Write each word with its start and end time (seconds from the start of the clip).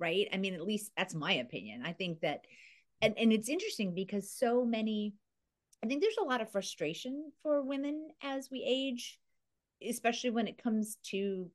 right? 0.00 0.26
I 0.32 0.38
mean, 0.38 0.54
at 0.54 0.66
least 0.66 0.90
that's 0.96 1.14
my 1.14 1.34
opinion. 1.34 1.82
I 1.84 1.92
think 1.92 2.20
that, 2.22 2.46
and, 3.00 3.14
and 3.16 3.32
it's 3.32 3.48
interesting 3.48 3.94
because 3.94 4.32
so 4.32 4.64
many, 4.64 5.14
I 5.84 5.86
think 5.86 6.02
there's 6.02 6.16
a 6.20 6.24
lot 6.24 6.40
of 6.40 6.50
frustration 6.50 7.30
for 7.42 7.62
women 7.62 8.08
as 8.22 8.50
we 8.50 8.64
age, 8.66 9.20
especially 9.86 10.30
when 10.30 10.48
it 10.48 10.62
comes 10.62 10.96
to 11.10 11.50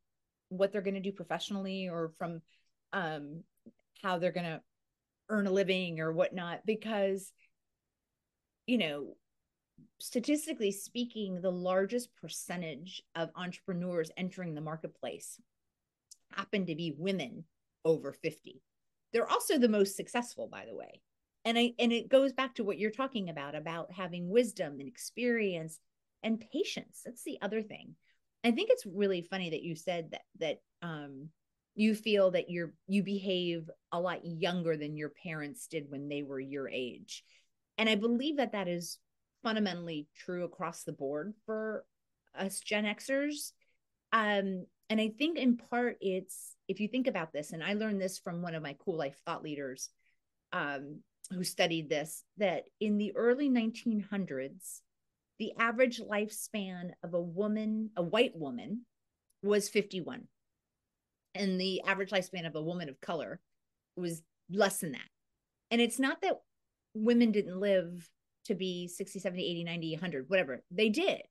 what 0.50 0.71
they're 0.71 0.81
going 0.81 0.94
to 0.94 1.00
do 1.00 1.12
professionally 1.12 1.89
or 1.89 2.13
from 2.18 2.42
um, 2.94 3.44
how 4.02 4.17
they're 4.17 4.31
going 4.31 4.46
to 4.46 4.62
earn 5.29 5.47
a 5.47 5.51
living 5.51 5.99
or 5.99 6.13
whatnot, 6.13 6.62
because, 6.65 7.33
you 8.67 8.77
know, 8.77 9.15
statistically 9.99 10.71
speaking, 10.71 11.41
the 11.41 11.51
largest 11.51 12.09
percentage 12.21 13.01
of 13.15 13.29
entrepreneurs 13.35 14.12
entering 14.17 14.53
the 14.53 14.62
marketplace 14.62 15.39
happen 16.31 16.66
to 16.66 16.75
be 16.75 16.93
women 16.98 17.43
over 17.86 18.12
50. 18.12 18.62
They're 19.13 19.30
also 19.30 19.58
the 19.58 19.70
most 19.70 19.95
successful, 19.95 20.48
by 20.48 20.66
the 20.66 20.76
way. 20.76 21.02
And 21.46 21.58
I 21.58 21.73
and 21.80 21.94
it 21.94 22.09
goes 22.09 22.34
back 22.34 22.55
to 22.55 22.64
what 22.64 22.80
you're 22.80 22.92
talking 22.92 23.30
about 23.30 23.55
about 23.55 23.92
having 23.92 24.30
wisdom 24.30 24.80
and 24.80 24.88
experience 24.88 25.80
and 26.23 26.44
patience. 26.52 27.02
That's 27.06 27.23
the 27.23 27.38
other 27.42 27.62
thing. 27.62 27.95
I 28.44 28.52
think 28.52 28.70
it's 28.72 28.86
really 28.86 29.22
funny 29.22 29.52
that 29.52 29.64
you 29.64 29.76
said 29.76 30.12
that 30.12 30.22
that 30.40 30.58
um 30.82 31.30
you 31.76 31.94
feel 31.94 32.32
that 32.32 32.50
you're 32.50 32.73
you 32.88 33.04
behave 33.04 33.70
a 33.92 34.00
lot 34.00 34.26
younger 34.26 34.76
than 34.76 34.98
your 34.98 35.12
parents 35.23 35.67
did 35.67 35.86
when 35.90 36.09
they 36.09 36.23
were 36.23 36.40
your 36.40 36.67
age. 36.67 37.23
And 37.78 37.88
I 37.88 37.95
believe 37.95 38.38
that 38.38 38.54
that 38.54 38.67
is 38.67 38.98
fundamentally 39.44 40.08
true 40.16 40.45
across 40.45 40.84
the 40.84 40.94
board 40.94 41.36
for 41.45 41.86
us 42.38 42.59
Gen 42.59 42.86
Xers. 42.86 43.52
Um, 44.12 44.66
and 44.90 45.00
I 45.00 45.14
think 45.17 45.38
in 45.38 45.58
part 45.58 45.98
it's 46.02 46.55
if 46.68 46.80
you 46.80 46.88
think 46.88 47.08
about 47.08 47.32
this, 47.32 47.52
and 47.52 47.64
I 47.64 47.74
learned 47.74 48.02
this 48.02 48.18
from 48.18 48.42
one 48.42 48.55
of 48.55 48.64
my 48.64 48.73
Kuel 48.73 48.98
Life 48.98 49.20
thought 49.26 49.44
leaders 49.44 49.90
um, 50.52 51.00
who 51.32 51.44
studied 51.44 51.90
this, 51.90 52.23
that 52.38 52.64
in 52.80 52.98
the 52.98 53.16
early 53.16 53.50
1900s, 53.50 54.81
the 55.38 55.52
average 55.59 56.00
lifespan 56.00 56.92
of 57.04 57.14
a 57.14 57.22
woman, 57.22 57.89
a 57.98 58.04
white 58.04 58.36
woman, 58.36 58.81
was 59.44 59.70
51. 59.70 60.23
And 61.34 61.59
the 61.59 61.81
average 61.81 62.12
lifespan 62.12 62.48
of 62.48 62.56
a 62.56 62.62
woman 62.62 62.89
of 62.89 63.02
color 63.02 63.42
was 63.98 64.22
less 64.50 64.80
than 64.80 64.94
that. 64.94 65.09
And 65.72 65.82
it's 65.82 66.00
not 66.00 66.22
that 66.22 66.39
women 66.94 67.32
didn't 67.32 67.59
live 67.59 68.09
to 68.45 68.56
be 68.56 68.88
60, 68.88 69.20
70, 69.20 69.44
80, 69.44 69.64
90, 69.66 69.92
100, 69.94 70.26
whatever. 70.30 70.64
They 70.72 70.89
did. 70.89 71.22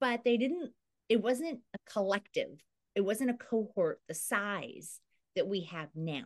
But 0.00 0.24
they 0.24 0.36
didn't, 0.36 0.72
it 1.08 1.20
wasn't 1.20 1.60
a 1.74 1.92
collective 1.92 2.62
it 2.94 3.00
wasn't 3.02 3.30
a 3.30 3.34
cohort 3.34 4.00
the 4.08 4.14
size 4.14 5.00
that 5.36 5.46
we 5.46 5.62
have 5.62 5.88
now 5.94 6.24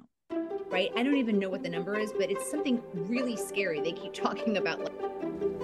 right? 0.71 0.91
I 0.97 1.03
don't 1.03 1.19
even 1.19 1.39
know 1.39 1.51
what 1.51 1.63
the 1.63 1.69
number 1.69 1.99
is 1.99 2.13
but 2.13 2.31
it's 2.31 2.51
something 2.51 2.83
really 2.95 3.37
scary 3.37 3.81
they 3.81 3.93
keep 3.93 4.13
talking 4.15 4.57
about 4.57 4.81
like 4.81 4.93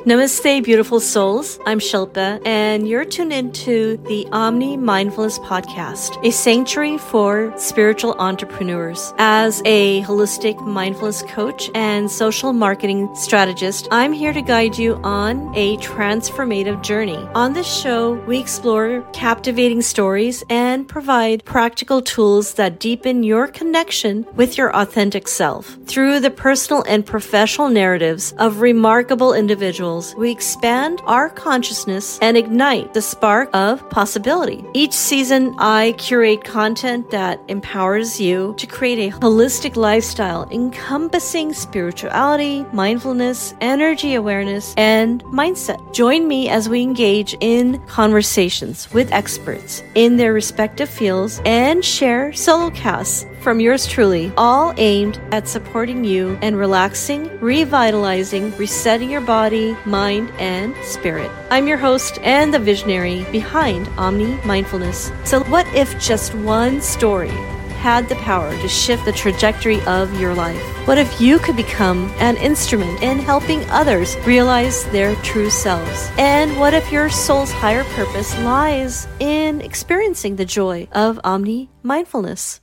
Namaste, 0.09 0.65
beautiful 0.65 1.01
souls. 1.01 1.59
I'm 1.67 1.81
Shilpa, 1.81 2.41
and 2.47 2.89
you're 2.89 3.05
tuned 3.05 3.31
into 3.31 3.99
the 4.09 4.27
Omni 4.33 4.79
Mindfulness 4.79 5.39
Podcast, 5.41 6.25
a 6.25 6.31
sanctuary 6.31 6.97
for 6.97 7.53
spiritual 7.59 8.15
entrepreneurs. 8.15 9.13
As 9.19 9.61
a 9.67 10.01
holistic 10.05 10.67
mindfulness 10.67 11.21
coach 11.25 11.69
and 11.75 12.11
social 12.11 12.55
marketing 12.55 13.15
strategist, 13.15 13.87
I'm 13.91 14.15
here 14.15 14.33
to 14.33 14.41
guide 14.41 14.79
you 14.79 14.95
on 15.05 15.53
a 15.55 15.77
transformative 15.77 16.83
journey. 16.83 17.19
On 17.35 17.53
this 17.53 17.71
show, 17.71 18.13
we 18.27 18.39
explore 18.39 19.03
captivating 19.13 19.83
stories 19.83 20.43
and 20.49 20.89
provide 20.89 21.45
practical 21.45 22.01
tools 22.01 22.55
that 22.55 22.81
deepen 22.81 23.25
your 23.25 23.47
connection 23.47 24.25
with 24.37 24.57
your 24.57 24.75
authentic 24.75 25.29
self. 25.29 25.77
Through 25.85 26.21
the 26.21 26.31
personal 26.31 26.83
and 26.89 27.05
professional 27.05 27.69
narratives 27.69 28.33
of 28.39 28.63
remarkable 28.63 29.35
individuals, 29.35 29.68
individuals, 29.69 30.15
we 30.15 30.31
expand 30.31 31.03
our 31.05 31.29
consciousness 31.29 32.19
and 32.23 32.39
ignite 32.39 32.95
the 32.95 33.03
spark 33.03 33.51
of 33.53 33.87
possibility. 33.91 34.65
Each 34.73 34.95
season, 34.95 35.55
I 35.59 35.95
curate 35.99 36.43
content 36.43 37.11
that 37.11 37.39
empowers 37.49 38.19
you 38.19 38.55
to 38.57 38.67
create 38.67 38.99
a 38.99 39.17
holistic 39.19 39.77
lifestyle 39.77 40.49
encompassing 40.51 41.53
spirituality, 41.53 42.65
mindfulness, 42.73 43.55
energy 43.61 44.15
awareness, 44.15 44.75
and 44.79 45.23
mindset. 45.25 45.79
Join 45.93 46.27
me 46.27 46.49
as 46.49 46.67
we 46.71 46.81
engage 46.81 47.37
in 47.41 47.79
conversations 47.87 48.91
with 48.95 49.13
experts 49.13 49.83
in 49.95 50.17
their 50.17 50.33
respective 50.33 50.89
fields 50.89 51.43
and 51.45 51.85
share 51.85 52.33
solo 52.33 52.71
casts 52.71 53.27
from 53.41 53.61
yours 53.61 53.87
truly, 53.87 54.33
all 54.37 54.75
aimed 54.77 55.21
at 55.33 55.49
supporting 55.49 56.05
you 56.05 56.39
and 56.43 56.59
relaxing, 56.59 57.29
revitalizing, 57.41 58.57
resetting 58.57 59.11
your 59.11 59.21
body, 59.21 59.77
mind, 59.85 60.31
and 60.39 60.75
spirit. 60.85 61.31
I'm 61.51 61.67
your 61.67 61.79
host 61.79 62.19
and 62.23 62.53
the 62.53 62.59
visionary 62.59 63.25
behind 63.33 63.89
Omni 63.97 64.39
Mindfulness. 64.45 65.13
So, 65.25 65.43
what 65.45 65.67
if 65.75 65.99
just 66.01 66.35
one 66.35 66.81
story? 66.81 67.33
had 67.79 68.09
the 68.09 68.17
power 68.17 68.51
to 68.51 68.69
shift 68.69 69.05
the 69.05 69.13
trajectory 69.13 69.81
of 69.83 70.21
your 70.21 70.35
life? 70.35 70.61
What 70.87 70.99
if 70.99 71.21
you 71.21 71.39
could 71.39 71.57
become 71.57 72.13
an 72.19 72.37
instrument 72.37 73.03
in 73.03 73.19
helping 73.19 73.63
others 73.71 74.17
realize 74.27 74.85
their 74.87 75.15
true 75.17 75.49
selves? 75.49 76.11
And 76.19 76.59
what 76.59 76.75
if 76.75 76.91
your 76.91 77.09
soul's 77.09 77.53
higher 77.53 77.85
purpose 77.95 78.37
lies 78.41 79.07
in 79.21 79.61
experiencing 79.61 80.37
the 80.37 80.45
joy 80.45 80.89
of 80.93 81.21
omni 81.25 81.71
mindfulness? 81.83 82.61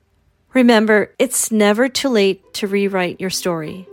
Remember, 0.56 1.12
it's 1.18 1.52
never 1.52 1.86
too 1.86 2.08
late 2.08 2.54
to 2.54 2.66
rewrite 2.66 3.20
your 3.20 3.28
story. 3.28 3.86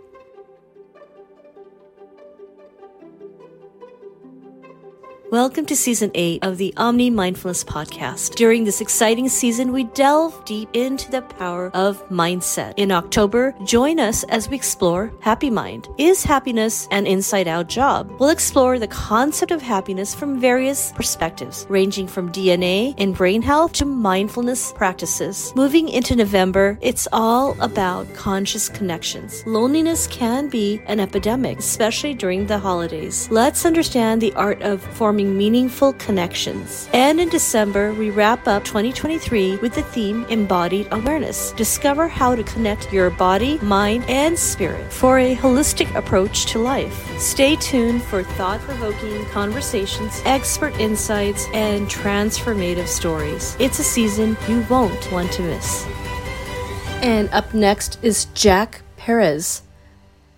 Welcome 5.33 5.65
to 5.65 5.75
season 5.75 6.11
eight 6.13 6.43
of 6.43 6.59
the 6.59 6.75
Omni 6.77 7.09
Mindfulness 7.09 7.63
Podcast. 7.63 8.35
During 8.35 8.65
this 8.65 8.81
exciting 8.81 9.27
season, 9.27 9.71
we 9.71 9.85
delve 9.85 10.45
deep 10.45 10.69
into 10.73 11.09
the 11.09 11.23
power 11.23 11.71
of 11.73 12.07
mindset. 12.09 12.75
In 12.77 12.91
October, 12.91 13.55
join 13.65 13.99
us 13.99 14.23
as 14.25 14.47
we 14.47 14.55
explore 14.55 15.11
Happy 15.21 15.49
Mind. 15.49 15.87
Is 15.97 16.23
happiness 16.23 16.87
an 16.91 17.07
inside 17.07 17.47
out 17.47 17.67
job? 17.67 18.11
We'll 18.19 18.29
explore 18.29 18.77
the 18.77 18.87
concept 18.89 19.51
of 19.51 19.59
happiness 19.59 20.13
from 20.13 20.39
various 20.39 20.91
perspectives, 20.91 21.65
ranging 21.67 22.07
from 22.07 22.31
DNA 22.31 22.93
and 22.99 23.15
brain 23.15 23.41
health 23.41 23.73
to 23.73 23.85
mindfulness 23.85 24.71
practices. 24.73 25.51
Moving 25.55 25.89
into 25.89 26.15
November, 26.15 26.77
it's 26.79 27.07
all 27.11 27.59
about 27.59 28.13
conscious 28.13 28.69
connections. 28.69 29.43
Loneliness 29.47 30.05
can 30.05 30.47
be 30.47 30.79
an 30.85 30.99
epidemic, 30.99 31.57
especially 31.57 32.13
during 32.13 32.45
the 32.45 32.59
holidays. 32.59 33.27
Let's 33.31 33.65
understand 33.65 34.21
the 34.21 34.33
art 34.33 34.61
of 34.61 34.79
forming 34.79 35.22
forming 35.23 35.37
meaningful 35.37 35.93
connections. 35.93 36.89
And 36.93 37.19
in 37.19 37.29
December, 37.29 37.93
we 37.93 38.09
wrap 38.09 38.47
up 38.47 38.63
2023 38.63 39.57
with 39.57 39.73
the 39.73 39.83
theme 39.83 40.25
Embodied 40.29 40.87
Awareness. 40.91 41.51
Discover 41.53 42.07
how 42.07 42.35
to 42.35 42.43
connect 42.43 42.91
your 42.91 43.09
body, 43.09 43.57
mind, 43.59 44.03
and 44.07 44.37
spirit 44.37 44.91
for 44.91 45.19
a 45.19 45.35
holistic 45.35 45.93
approach 45.95 46.45
to 46.47 46.59
life. 46.59 47.19
Stay 47.19 47.55
tuned 47.55 48.03
for 48.03 48.23
thought 48.23 48.59
provoking 48.61 49.25
conversations, 49.25 50.21
expert 50.25 50.73
insights, 50.79 51.47
and 51.53 51.87
transformative 51.87 52.87
stories. 52.87 53.55
It's 53.59 53.79
a 53.79 53.83
season 53.83 54.37
you 54.47 54.65
won't 54.69 55.11
want 55.11 55.31
to 55.33 55.41
miss. 55.43 55.85
And 57.01 57.29
up 57.31 57.53
next 57.53 57.99
is 58.01 58.25
Jack 58.33 58.81
Perez. 58.97 59.62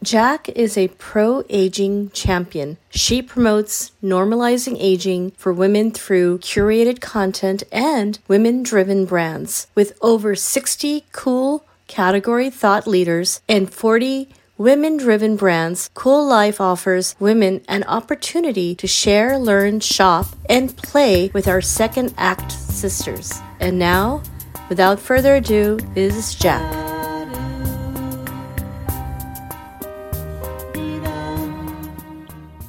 Jack 0.03 0.49
is 0.49 0.77
a 0.77 0.89
pro 0.89 1.43
aging 1.49 2.11
champion. 2.11 2.77
She 2.89 3.21
promotes 3.21 3.91
normalizing 4.03 4.77
aging 4.79 5.31
for 5.31 5.51
women 5.51 5.91
through 5.91 6.39
curated 6.39 7.01
content 7.01 7.63
and 7.71 8.19
women 8.27 8.61
driven 8.63 9.05
brands. 9.05 9.67
With 9.73 9.97
over 10.01 10.35
60 10.35 11.05
Kuel 11.11 11.61
category 11.87 12.49
thought 12.49 12.87
leaders 12.87 13.41
and 13.47 13.73
40 13.73 14.29
women 14.57 14.97
driven 14.97 15.35
brands, 15.35 15.89
Kuel 15.95 16.27
Life 16.27 16.61
offers 16.61 17.15
women 17.19 17.61
an 17.67 17.83
opportunity 17.85 18.75
to 18.75 18.87
share, 18.87 19.37
learn, 19.37 19.79
shop, 19.79 20.27
and 20.49 20.75
play 20.77 21.29
with 21.33 21.47
our 21.47 21.61
second 21.61 22.13
act 22.17 22.51
sisters. 22.51 23.33
And 23.59 23.79
now, 23.79 24.23
without 24.69 24.99
further 24.99 25.35
ado, 25.35 25.79
is 25.95 26.35
Jack. 26.35 26.94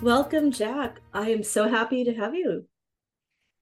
Welcome, 0.07 0.53
Jack. 0.53 1.01
I 1.13 1.31
am 1.31 1.43
so 1.43 1.69
happy 1.69 2.05
to 2.05 2.15
have 2.15 2.33
you. 2.33 2.69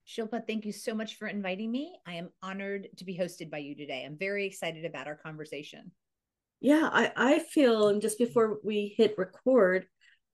Shilpa, 0.06 0.46
thank 0.46 0.67
you 0.67 0.73
so 0.73 0.94
much 0.94 1.17
for 1.17 1.26
inviting 1.26 1.73
me. 1.73 1.96
I 2.06 2.17
am 2.17 2.29
honored 2.43 2.88
to 2.99 3.06
be 3.06 3.17
hosted 3.17 3.50
by 3.50 3.56
you 3.56 3.75
today. 3.75 4.05
I'm 4.05 4.19
very 4.19 4.44
excited 4.44 4.85
about 4.85 5.06
our 5.06 5.14
conversation. 5.14 5.93
Yeah, 6.61 6.91
I, 6.93 7.12
I 7.17 7.38
feel, 7.38 7.88
and 7.88 8.02
just 8.02 8.19
before 8.19 8.58
we 8.62 8.94
hit 8.94 9.14
record, 9.17 9.87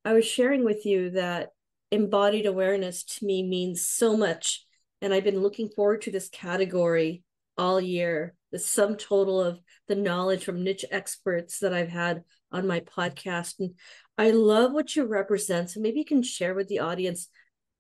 I 0.04 0.14
was 0.14 0.26
sharing 0.26 0.64
with 0.64 0.84
you 0.84 1.10
that 1.10 1.50
embodied 1.92 2.46
awareness 2.46 3.04
to 3.04 3.24
me 3.24 3.44
means 3.48 3.86
so 3.86 4.16
much. 4.16 4.66
And 5.00 5.14
I've 5.14 5.22
been 5.22 5.42
looking 5.42 5.68
forward 5.68 6.02
to 6.02 6.10
this 6.10 6.28
category 6.28 7.22
all 7.56 7.80
year. 7.80 8.34
The 8.52 8.58
sum 8.58 8.96
total 8.96 9.40
of 9.40 9.60
the 9.88 9.94
knowledge 9.94 10.44
from 10.44 10.64
niche 10.64 10.84
experts 10.90 11.60
that 11.60 11.72
I've 11.72 11.88
had 11.88 12.24
on 12.52 12.66
my 12.66 12.80
podcast. 12.80 13.54
And 13.60 13.74
I 14.18 14.30
love 14.30 14.72
what 14.72 14.96
you 14.96 15.04
represent. 15.04 15.70
So 15.70 15.80
maybe 15.80 15.98
you 15.98 16.04
can 16.04 16.22
share 16.22 16.54
with 16.54 16.68
the 16.68 16.80
audience 16.80 17.28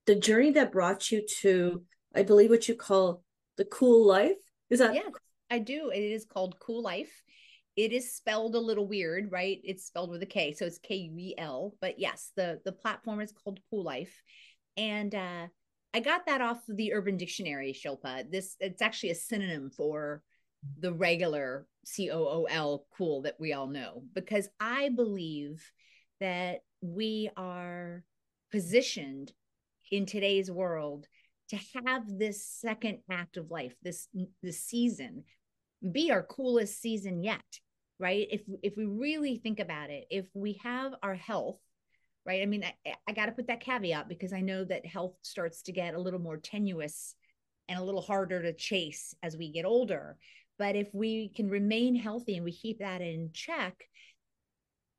the 0.06 0.14
journey 0.14 0.52
that 0.52 0.72
brought 0.72 1.10
you 1.10 1.26
to, 1.40 1.82
I 2.14 2.22
believe, 2.22 2.50
what 2.50 2.68
you 2.68 2.74
call 2.74 3.22
the 3.56 3.64
Kuel 3.64 4.06
Life. 4.06 4.38
Is 4.70 4.78
that? 4.78 4.94
Yeah, 4.94 5.02
I 5.50 5.58
do. 5.58 5.90
It 5.90 6.00
is 6.00 6.24
called 6.24 6.58
Kuel 6.60 6.82
Life. 6.82 7.22
It 7.76 7.92
is 7.92 8.14
spelled 8.14 8.54
a 8.54 8.60
little 8.60 8.86
weird, 8.86 9.30
right? 9.30 9.58
It's 9.62 9.86
spelled 9.86 10.10
with 10.10 10.22
a 10.22 10.26
K, 10.26 10.54
so 10.54 10.66
it's 10.66 10.78
K 10.78 10.96
U 10.96 11.18
E 11.18 11.34
L. 11.38 11.74
But 11.80 11.98
yes, 11.98 12.32
the 12.36 12.60
the 12.64 12.72
platform 12.72 13.20
is 13.20 13.32
called 13.32 13.60
Kuel 13.72 13.84
Life, 13.84 14.22
and 14.76 15.14
uh, 15.14 15.46
I 15.94 16.00
got 16.00 16.26
that 16.26 16.40
off 16.40 16.68
of 16.68 16.76
the 16.76 16.92
Urban 16.92 17.16
Dictionary, 17.16 17.72
Shilpa. 17.72 18.30
This 18.30 18.56
it's 18.60 18.82
actually 18.82 19.10
a 19.10 19.14
synonym 19.14 19.70
for 19.70 20.22
the 20.78 20.92
regular 20.92 21.66
C 21.84 22.10
O 22.10 22.26
O 22.26 22.44
L 22.50 22.86
cool 22.96 23.22
that 23.22 23.36
we 23.38 23.52
all 23.52 23.66
know 23.66 24.02
because 24.14 24.48
I 24.58 24.90
believe 24.90 25.70
that 26.20 26.60
we 26.80 27.30
are 27.36 28.04
positioned 28.52 29.32
in 29.90 30.06
today's 30.06 30.50
world 30.50 31.06
to 31.48 31.58
have 31.84 32.02
this 32.06 32.46
second 32.46 32.98
act 33.10 33.36
of 33.36 33.50
life, 33.50 33.74
this 33.82 34.08
this 34.42 34.62
season, 34.62 35.24
be 35.92 36.10
our 36.10 36.22
coolest 36.22 36.80
season 36.80 37.22
yet, 37.22 37.40
right? 37.98 38.26
If 38.30 38.42
if 38.62 38.76
we 38.76 38.84
really 38.84 39.38
think 39.38 39.58
about 39.60 39.90
it, 39.90 40.06
if 40.10 40.26
we 40.34 40.60
have 40.62 40.92
our 41.02 41.14
health 41.14 41.58
right? 42.26 42.42
I 42.42 42.46
mean, 42.46 42.64
I, 42.64 42.94
I 43.08 43.12
got 43.12 43.26
to 43.26 43.32
put 43.32 43.46
that 43.46 43.60
caveat 43.60 44.08
because 44.08 44.32
I 44.32 44.40
know 44.40 44.64
that 44.64 44.86
health 44.86 45.14
starts 45.22 45.62
to 45.62 45.72
get 45.72 45.94
a 45.94 46.00
little 46.00 46.20
more 46.20 46.36
tenuous 46.36 47.14
and 47.68 47.78
a 47.78 47.82
little 47.82 48.02
harder 48.02 48.42
to 48.42 48.52
chase 48.52 49.14
as 49.22 49.36
we 49.36 49.50
get 49.50 49.64
older. 49.64 50.16
But 50.60 50.76
if 50.76 50.88
we 50.92 51.30
can 51.30 51.48
remain 51.48 51.94
healthy 51.94 52.36
and 52.36 52.44
we 52.44 52.52
keep 52.52 52.80
that 52.80 53.00
in 53.00 53.30
check, 53.32 53.82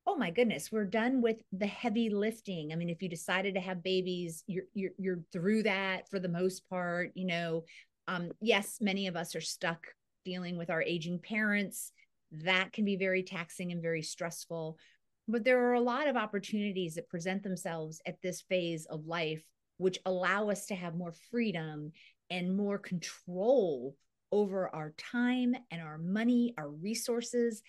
oh 0.08 0.16
my 0.16 0.32
goodness, 0.32 0.72
we're 0.72 0.86
done 0.86 1.22
with 1.22 1.38
the 1.52 1.68
heavy 1.68 2.10
lifting. 2.10 2.74
I 2.74 2.76
mean, 2.76 2.90
if 2.90 3.04
you 3.04 3.08
decided 3.08 3.54
to 3.54 3.62
have 3.62 3.84
babies, 3.84 4.44
you're 4.48 4.64
you're 4.74 4.94
you're 4.98 5.20
through 5.32 5.62
that 5.64 6.10
for 6.10 6.18
the 6.18 6.28
most 6.28 6.68
part. 6.68 7.12
You 7.14 7.28
know, 7.28 7.66
um, 8.08 8.32
yes, 8.42 8.80
many 8.82 9.06
of 9.06 9.16
us 9.16 9.36
are 9.36 9.42
stuck 9.42 9.86
dealing 10.26 10.58
with 10.58 10.72
our 10.72 10.82
aging 10.82 11.20
parents. 11.20 11.92
That 12.32 12.74
can 12.74 12.84
be 12.84 12.96
very 12.96 13.22
taxing 13.22 13.72
and 13.72 13.84
very 13.84 14.02
stressful. 14.02 14.80
But 15.28 15.44
there 15.44 15.70
are 15.70 15.74
a 15.74 15.80
lot 15.80 16.08
of 16.08 16.18
opportunities 16.18 16.96
that 16.96 17.08
present 17.08 17.44
themselves 17.44 18.02
at 18.08 18.20
this 18.24 18.42
phase 18.42 18.88
of 18.88 19.06
life, 19.06 19.46
which 19.78 20.00
allow 20.08 20.50
us 20.50 20.66
to 20.66 20.76
have 20.76 20.96
more 20.96 21.14
freedom 21.30 21.92
and 22.32 22.58
more 22.58 22.80
control 22.80 23.96
over 24.32 24.70
our 24.74 24.94
time 24.98 25.56
and 25.72 25.82
our 25.82 25.98
money, 25.98 26.54
our 26.58 26.70
resources. 26.70 27.62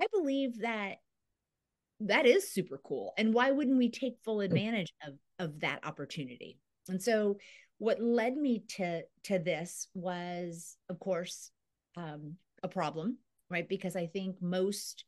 I 0.00 0.06
believe 0.12 0.60
that 0.60 0.96
that 2.00 2.26
is 2.26 2.52
super 2.52 2.80
cool. 2.84 3.12
And 3.18 3.34
why 3.34 3.50
wouldn't 3.50 3.76
we 3.76 3.90
take 3.90 4.16
full 4.24 4.38
mm. 4.38 4.44
advantage 4.44 4.92
of, 5.06 5.14
of 5.38 5.60
that 5.60 5.80
opportunity? 5.84 6.58
And 6.88 7.02
so 7.02 7.36
what 7.78 8.00
led 8.00 8.36
me 8.36 8.64
to 8.76 9.02
to 9.24 9.38
this 9.38 9.88
was, 9.94 10.76
of 10.88 10.98
course, 10.98 11.50
um, 11.96 12.36
a 12.62 12.68
problem, 12.68 13.18
right? 13.48 13.68
Because 13.68 13.96
I 13.96 14.06
think 14.06 14.36
most 14.40 15.04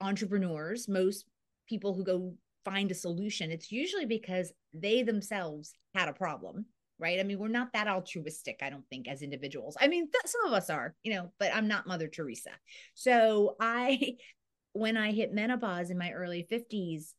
entrepreneurs, 0.00 0.88
most 0.88 1.24
people 1.68 1.94
who 1.94 2.04
go 2.04 2.34
find 2.64 2.90
a 2.90 2.94
solution, 2.94 3.50
it's 3.50 3.70
usually 3.70 4.06
because 4.06 4.52
they 4.74 5.02
themselves 5.02 5.72
had 5.94 6.08
a 6.08 6.12
problem, 6.12 6.66
right? 7.00 7.18
I 7.18 7.22
mean, 7.22 7.38
we're 7.38 7.48
not 7.48 7.72
that 7.72 7.88
altruistic, 7.88 8.60
I 8.62 8.70
don't 8.70 8.86
think, 8.88 9.08
as 9.08 9.22
individuals. 9.22 9.76
I 9.80 9.88
mean, 9.88 10.10
th- 10.10 10.26
some 10.26 10.46
of 10.46 10.52
us 10.52 10.70
are, 10.70 10.94
you 11.02 11.14
know, 11.14 11.32
but 11.38 11.54
I'm 11.54 11.68
not 11.68 11.86
Mother 11.86 12.08
Teresa. 12.08 12.50
So 12.94 13.56
I, 13.60 14.16
when 14.72 14.96
I 14.96 15.12
hit 15.12 15.34
menopause 15.34 15.90
in 15.90 15.98
my 15.98 16.12
early 16.12 16.46
50s, 16.50 17.12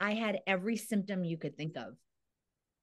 I 0.00 0.14
had 0.14 0.40
every 0.46 0.76
symptom 0.76 1.24
you 1.24 1.36
could 1.36 1.56
think 1.56 1.76
of. 1.76 1.94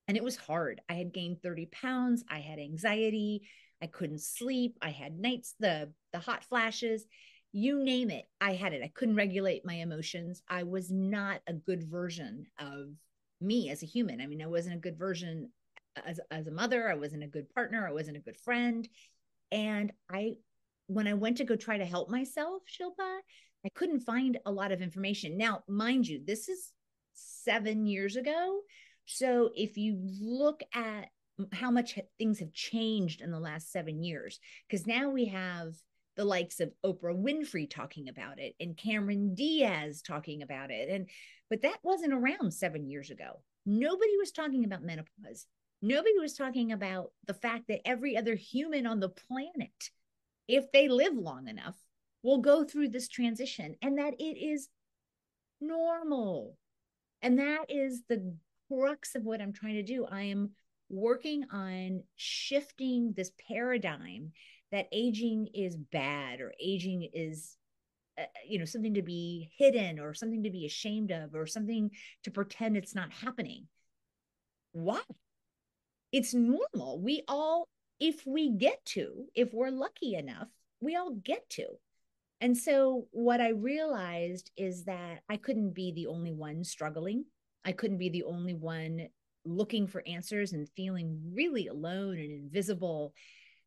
And 0.07 0.17
it 0.17 0.23
was 0.23 0.35
hard. 0.35 0.81
I 0.89 0.93
had 0.93 1.13
gained 1.13 1.41
30 1.41 1.67
pounds. 1.67 2.23
I 2.29 2.39
had 2.39 2.59
anxiety. 2.59 3.47
I 3.81 3.87
couldn't 3.87 4.21
sleep. 4.21 4.77
I 4.81 4.89
had 4.89 5.17
nights, 5.17 5.55
the 5.59 5.91
the 6.11 6.19
hot 6.19 6.43
flashes 6.43 7.05
you 7.53 7.83
name 7.83 8.09
it, 8.09 8.25
I 8.41 8.53
had 8.53 8.73
it. 8.73 8.81
I 8.83 8.91
couldn't 8.93 9.15
regulate 9.15 9.63
my 9.63 9.75
emotions. 9.75 10.41
I 10.49 10.63
was 10.63 10.91
not 10.91 11.41
a 11.47 11.53
good 11.53 11.83
version 11.83 12.47
of 12.59 12.89
me 13.39 13.69
as 13.69 13.83
a 13.83 13.85
human. 13.85 14.19
I 14.19 14.25
mean, 14.25 14.41
I 14.41 14.47
wasn't 14.47 14.75
a 14.75 14.79
good 14.79 14.97
version 14.97 15.51
as, 16.05 16.19
as 16.31 16.47
a 16.47 16.51
mother. 16.51 16.89
I 16.89 16.95
wasn't 16.95 17.23
a 17.23 17.27
good 17.27 17.49
partner. 17.53 17.87
I 17.87 17.93
wasn't 17.93 18.17
a 18.17 18.21
good 18.21 18.37
friend. 18.37 18.87
And 19.51 19.91
I, 20.11 20.35
when 20.87 21.07
I 21.07 21.13
went 21.13 21.37
to 21.37 21.43
go 21.43 21.55
try 21.55 21.77
to 21.77 21.85
help 21.85 22.09
myself, 22.09 22.63
Shilpa, 22.67 23.19
I 23.65 23.69
couldn't 23.75 24.01
find 24.01 24.39
a 24.45 24.51
lot 24.51 24.71
of 24.71 24.81
information. 24.81 25.37
Now, 25.37 25.63
mind 25.67 26.07
you, 26.07 26.21
this 26.25 26.49
is 26.49 26.71
seven 27.13 27.85
years 27.85 28.15
ago. 28.15 28.61
So 29.05 29.51
if 29.55 29.77
you 29.77 29.99
look 30.01 30.61
at 30.73 31.09
how 31.51 31.71
much 31.71 31.97
things 32.17 32.39
have 32.39 32.53
changed 32.53 33.21
in 33.21 33.31
the 33.31 33.39
last 33.39 33.71
seven 33.71 34.03
years, 34.03 34.39
because 34.67 34.85
now 34.85 35.09
we 35.09 35.25
have 35.25 35.73
the 36.15 36.25
likes 36.25 36.59
of 36.59 36.71
Oprah 36.85 37.15
Winfrey 37.15 37.69
talking 37.69 38.07
about 38.07 38.39
it 38.39 38.53
and 38.59 38.77
Cameron 38.77 39.33
Diaz 39.33 40.01
talking 40.01 40.43
about 40.43 40.69
it. 40.69 40.89
And 40.89 41.09
but 41.49 41.61
that 41.63 41.79
wasn't 41.83 42.13
around 42.13 42.53
seven 42.53 42.87
years 42.87 43.09
ago. 43.09 43.41
Nobody 43.65 44.17
was 44.17 44.31
talking 44.31 44.65
about 44.65 44.83
menopause. 44.83 45.47
Nobody 45.85 46.17
was 46.17 46.33
talking 46.33 46.71
about 46.71 47.11
the 47.27 47.33
fact 47.33 47.67
that 47.67 47.85
every 47.85 48.15
other 48.15 48.35
human 48.35 48.87
on 48.87 49.01
the 49.01 49.09
planet, 49.09 49.89
if 50.47 50.71
they 50.71 50.87
live 50.87 51.13
long 51.13 51.49
enough, 51.49 51.75
will 52.23 52.37
go 52.37 52.63
through 52.63 52.87
this 52.87 53.09
transition 53.09 53.75
and 53.81 53.97
that 53.97 54.13
it 54.17 54.37
is 54.37 54.69
normal. 55.59 56.57
And 57.21 57.37
that 57.37 57.65
is 57.67 58.03
the 58.07 58.33
crux 58.69 59.13
of 59.15 59.25
what 59.25 59.41
I'm 59.41 59.51
trying 59.51 59.73
to 59.75 59.83
do. 59.83 60.05
I 60.09 60.21
am 60.21 60.51
working 60.87 61.43
on 61.51 62.03
shifting 62.15 63.11
this 63.17 63.33
paradigm 63.49 64.31
that 64.71 64.87
aging 64.93 65.49
is 65.53 65.75
bad 65.75 66.39
or 66.39 66.53
aging 66.61 67.09
is 67.11 67.57
uh, 68.17 68.23
you 68.47 68.57
know 68.57 68.65
something 68.65 68.93
to 68.93 69.01
be 69.01 69.51
hidden 69.57 69.99
or 69.99 70.13
something 70.13 70.43
to 70.43 70.49
be 70.49 70.65
ashamed 70.65 71.11
of 71.11 71.35
or 71.35 71.45
something 71.45 71.91
to 72.23 72.31
pretend 72.31 72.77
it's 72.77 72.95
not 72.95 73.11
happening 73.11 73.67
why 74.71 74.99
it's 76.13 76.33
normal. 76.33 77.01
We 77.01 77.23
all 77.27 77.67
if 77.99 78.25
we 78.25 78.51
get 78.51 78.83
to 78.85 79.25
if 79.35 79.53
we're 79.53 79.69
lucky 79.69 80.15
enough 80.15 80.47
we 80.79 80.95
all 80.95 81.11
get 81.11 81.49
to. 81.49 81.65
And 82.41 82.57
so 82.57 83.07
what 83.11 83.41
i 83.41 83.49
realized 83.49 84.51
is 84.57 84.85
that 84.85 85.21
i 85.29 85.37
couldn't 85.37 85.73
be 85.73 85.91
the 85.91 86.07
only 86.07 86.31
one 86.31 86.63
struggling. 86.63 87.25
I 87.65 87.71
couldn't 87.71 87.97
be 87.97 88.09
the 88.09 88.23
only 88.23 88.53
one 88.53 89.07
looking 89.45 89.87
for 89.87 90.03
answers 90.07 90.53
and 90.53 90.69
feeling 90.75 91.19
really 91.33 91.67
alone 91.67 92.17
and 92.17 92.31
invisible. 92.31 93.13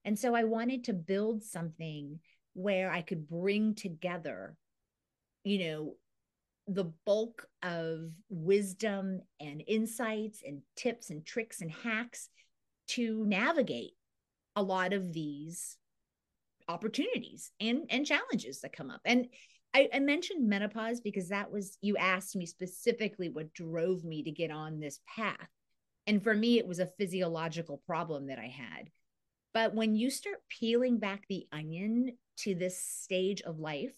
And 0.04 0.18
so 0.18 0.34
I 0.34 0.44
wanted 0.44 0.84
to 0.84 0.92
build 0.92 1.42
something 1.42 2.20
where 2.54 2.90
I 2.90 3.02
could 3.02 3.28
bring 3.28 3.74
together, 3.74 4.56
you 5.44 5.58
know, 5.58 5.94
the 6.66 6.92
bulk 7.04 7.46
of 7.62 8.10
wisdom 8.28 9.20
and 9.40 9.62
insights 9.66 10.42
and 10.44 10.62
tips 10.76 11.10
and 11.10 11.24
tricks 11.24 11.60
and 11.60 11.70
hacks 11.70 12.28
to 12.88 13.24
navigate 13.26 13.92
a 14.56 14.62
lot 14.62 14.92
of 14.92 15.12
these 15.12 15.76
opportunities 16.68 17.52
and 17.60 17.86
and 17.90 18.06
challenges 18.06 18.60
that 18.60 18.72
come 18.72 18.90
up. 18.90 19.00
And 19.04 19.28
I, 19.74 19.88
I, 19.94 19.98
mentioned 20.00 20.48
menopause 20.48 21.00
because 21.00 21.28
that 21.28 21.50
was 21.50 21.78
you 21.80 21.96
asked 21.96 22.34
me 22.34 22.46
specifically 22.46 23.28
what 23.28 23.52
drove 23.52 24.04
me 24.04 24.22
to 24.24 24.30
get 24.30 24.50
on 24.50 24.80
this 24.80 25.00
path. 25.14 25.48
And 26.06 26.22
for 26.22 26.34
me 26.34 26.58
it 26.58 26.66
was 26.66 26.80
a 26.80 26.90
physiological 26.98 27.82
problem 27.86 28.26
that 28.26 28.38
i 28.38 28.46
had. 28.46 28.90
But 29.54 29.74
when 29.74 29.94
you 29.94 30.10
start 30.10 30.36
peeling 30.48 30.98
back 30.98 31.24
the 31.28 31.46
onion 31.52 32.16
to 32.38 32.54
this 32.54 32.82
stage 32.82 33.42
of 33.42 33.58
life, 33.58 33.94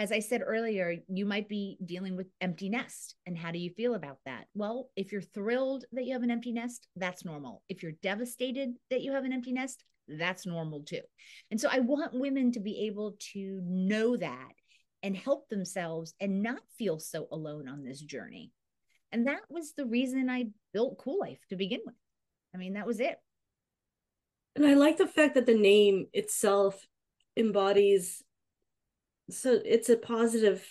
as 0.00 0.12
I 0.12 0.20
said 0.20 0.40
earlier, 0.42 0.96
you 1.08 1.26
might 1.26 1.46
be 1.46 1.76
dealing 1.84 2.16
with 2.16 2.26
empty 2.40 2.70
nest. 2.70 3.16
And 3.26 3.36
how 3.36 3.52
do 3.52 3.58
you 3.58 3.68
feel 3.76 3.94
about 3.94 4.16
that? 4.24 4.46
Well, 4.54 4.88
if 4.96 5.12
you're 5.12 5.20
thrilled 5.20 5.84
that 5.92 6.06
you 6.06 6.14
have 6.14 6.22
an 6.22 6.30
empty 6.30 6.52
nest, 6.52 6.88
that's 6.96 7.22
normal. 7.22 7.62
If 7.68 7.82
you're 7.82 7.92
devastated 8.02 8.70
that 8.88 9.02
you 9.02 9.12
have 9.12 9.24
an 9.24 9.32
empty 9.34 9.52
nest, 9.52 9.84
that's 10.08 10.46
normal 10.46 10.84
too. 10.84 11.02
And 11.50 11.60
so 11.60 11.68
I 11.70 11.80
want 11.80 12.18
women 12.18 12.50
to 12.52 12.60
be 12.60 12.86
able 12.86 13.16
to 13.34 13.60
know 13.62 14.16
that 14.16 14.52
and 15.02 15.14
help 15.14 15.50
themselves 15.50 16.14
and 16.18 16.42
not 16.42 16.62
feel 16.78 16.98
so 16.98 17.28
alone 17.30 17.68
on 17.68 17.84
this 17.84 18.00
journey. 18.00 18.52
And 19.12 19.26
that 19.26 19.42
was 19.50 19.74
the 19.74 19.84
reason 19.84 20.30
I 20.30 20.46
built 20.72 20.96
Kuel 20.96 21.20
Life 21.20 21.40
to 21.50 21.56
begin 21.56 21.80
with. 21.84 21.94
I 22.54 22.58
mean, 22.58 22.72
that 22.72 22.86
was 22.86 23.00
it. 23.00 23.16
And 24.56 24.64
I 24.64 24.72
like 24.72 24.96
the 24.96 25.06
fact 25.06 25.34
that 25.34 25.44
the 25.44 25.58
name 25.58 26.06
itself 26.14 26.80
embodies 27.36 28.22
so 29.32 29.58
it's 29.64 29.88
a 29.88 29.96
positive 29.96 30.66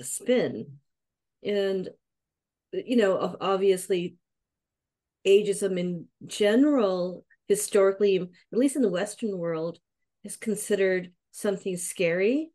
spin. 0.00 0.78
And 1.44 1.88
you 2.72 2.96
know, 2.96 3.36
obviously 3.40 4.16
ageism 5.26 5.78
in 5.78 6.06
general 6.26 7.24
historically 7.48 8.16
at 8.16 8.58
least 8.58 8.76
in 8.76 8.82
the 8.82 8.88
western 8.88 9.36
world 9.38 9.78
is 10.24 10.36
considered 10.36 11.12
something 11.30 11.76
scary. 11.76 12.50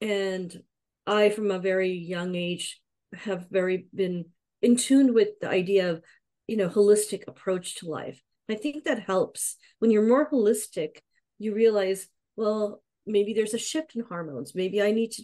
And 0.00 0.62
I, 1.06 1.30
from 1.30 1.50
a 1.50 1.58
very 1.58 1.92
young 1.92 2.34
age, 2.34 2.80
have 3.14 3.46
very 3.50 3.86
been 3.94 4.26
in 4.62 4.76
tune 4.76 5.12
with 5.14 5.40
the 5.40 5.48
idea 5.48 5.90
of, 5.90 6.02
you 6.46 6.56
know, 6.56 6.68
holistic 6.68 7.24
approach 7.26 7.76
to 7.76 7.88
life. 7.88 8.20
I 8.48 8.54
think 8.54 8.84
that 8.84 9.00
helps. 9.00 9.56
When 9.78 9.90
you're 9.90 10.06
more 10.06 10.30
holistic, 10.30 10.98
you 11.38 11.54
realize, 11.54 12.08
well, 12.36 12.82
maybe 13.06 13.32
there's 13.32 13.54
a 13.54 13.58
shift 13.58 13.94
in 13.94 14.02
hormones. 14.02 14.54
Maybe 14.54 14.82
I 14.82 14.92
need 14.92 15.12
to 15.12 15.22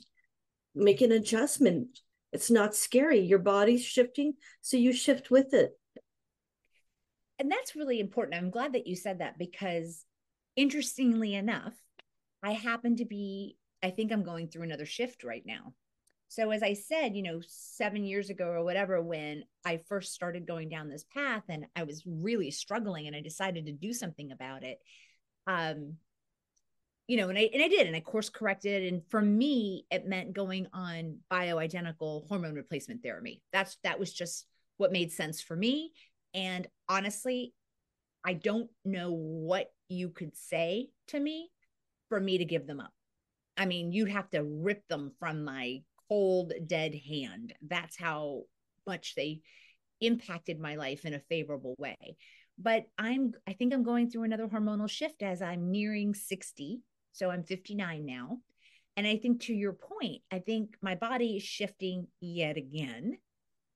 make 0.75 1.01
an 1.01 1.13
adjustment. 1.13 2.01
It's 2.33 2.51
not 2.51 2.75
scary. 2.75 3.21
Your 3.21 3.39
body's 3.39 3.85
shifting, 3.85 4.35
so 4.61 4.77
you 4.77 4.93
shift 4.93 5.31
with 5.31 5.53
it. 5.53 5.73
And 7.39 7.51
that's 7.51 7.75
really 7.75 8.01
important. 8.01 8.37
I'm 8.37 8.51
glad 8.51 8.75
that 8.75 8.87
you 8.87 8.95
said 8.95 9.21
that 9.21 9.39
because 9.39 10.05
interestingly 10.57 11.35
enough, 11.35 11.75
I 12.43 12.53
happen 12.53 12.97
to 12.97 13.05
be, 13.05 13.57
I 13.83 13.91
think 13.91 14.13
I'm 14.13 14.23
going 14.23 14.49
through 14.49 14.65
another 14.65 14.87
shift 14.87 15.25
right 15.25 15.43
now. 15.45 15.75
So, 16.29 16.51
as 16.51 16.63
I 16.63 16.75
said, 16.75 17.17
you 17.17 17.25
know, 17.25 17.41
seven 17.49 18.05
years 18.05 18.31
ago 18.31 18.47
or 18.47 18.63
whatever, 18.63 19.03
when 19.03 19.43
I 19.65 19.81
first 19.89 20.13
started 20.13 20.47
going 20.47 20.69
down 20.69 20.89
this 20.89 21.05
path 21.13 21.43
and 21.49 21.67
I 21.75 21.83
was 21.83 22.05
really 22.07 22.53
struggling 22.53 23.09
and 23.09 23.17
I 23.17 23.21
decided 23.21 23.67
to 23.67 23.73
do 23.73 23.93
something 23.93 24.31
about 24.31 24.63
it, 24.63 24.79
um, 25.49 25.97
you 27.11 27.17
know, 27.17 27.29
and 27.29 27.37
I 27.37 27.51
and 27.53 27.61
I 27.61 27.67
did, 27.67 27.89
and 27.89 27.97
I 27.97 28.01
course 28.01 28.29
corrected. 28.29 28.85
And 28.85 29.03
for 29.09 29.21
me, 29.21 29.85
it 29.91 30.07
meant 30.07 30.33
going 30.33 30.69
on 30.73 31.19
bioidentical 31.29 32.29
hormone 32.29 32.55
replacement 32.55 33.03
therapy. 33.03 33.43
That's 33.53 33.77
that 33.83 33.99
was 33.99 34.13
just 34.13 34.47
what 34.77 34.93
made 34.93 35.11
sense 35.11 35.43
for 35.43 35.57
me. 35.57 35.91
And 36.35 36.69
honestly, 36.89 37.53
I 38.25 38.35
don't 38.35 38.71
know 38.85 39.11
what 39.11 39.73
you 39.89 40.11
could 40.11 40.37
say 40.37 40.91
to 41.09 41.19
me 41.19 41.51
for 42.11 42.21
me 42.21 42.39
to 42.39 42.45
give 42.45 42.69
them 42.69 42.79
up. 42.79 42.93
I 43.57 43.67
mean, 43.67 43.91
you'd 43.91 44.13
have 44.13 44.31
to 44.31 44.45
rip 44.45 44.87
them 44.87 45.11
from 45.19 45.43
my 45.43 45.83
cold, 46.09 46.53
dead 46.65 46.95
hand. 46.95 47.55
That's 47.61 47.99
how 47.99 48.43
much 48.87 49.17
they 49.17 49.41
impacted 50.01 50.61
my 50.61 50.77
life 50.77 51.05
in 51.05 51.15
a 51.15 51.19
favorable 51.29 51.75
way. 51.77 52.19
But 52.57 52.85
I'm, 52.97 53.33
I 53.49 53.55
think 53.55 53.75
I'm 53.75 53.83
going 53.83 54.11
through 54.11 54.23
another 54.23 54.47
hormonal 54.47 54.89
shift 54.89 55.25
as 55.25 55.43
I'm 55.43 55.73
nearing 55.73 56.15
60 56.15 56.83
so 57.13 57.31
I'm 57.31 57.45
59 57.45 58.05
now. 58.05 58.39
And 58.97 59.07
I 59.07 59.17
think 59.17 59.43
to 59.43 59.55
your 59.55 59.73
point, 59.73 60.23
I 60.31 60.41
think 60.41 60.77
my 60.83 60.95
body 60.95 61.37
is 61.37 61.43
shifting 61.43 62.09
yet 62.21 62.57
again. 62.57 63.19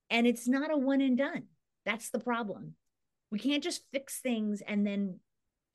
And 0.09 0.27
it's 0.27 0.47
not 0.47 0.71
a 0.71 0.77
one 0.77 1.01
and 1.01 1.17
done. 1.17 1.43
That's 1.85 2.09
the 2.09 2.19
problem. 2.19 2.75
We 3.31 3.39
can't 3.39 3.63
just 3.63 3.83
fix 3.91 4.19
things 4.19 4.61
and 4.65 4.85
then, 4.85 5.19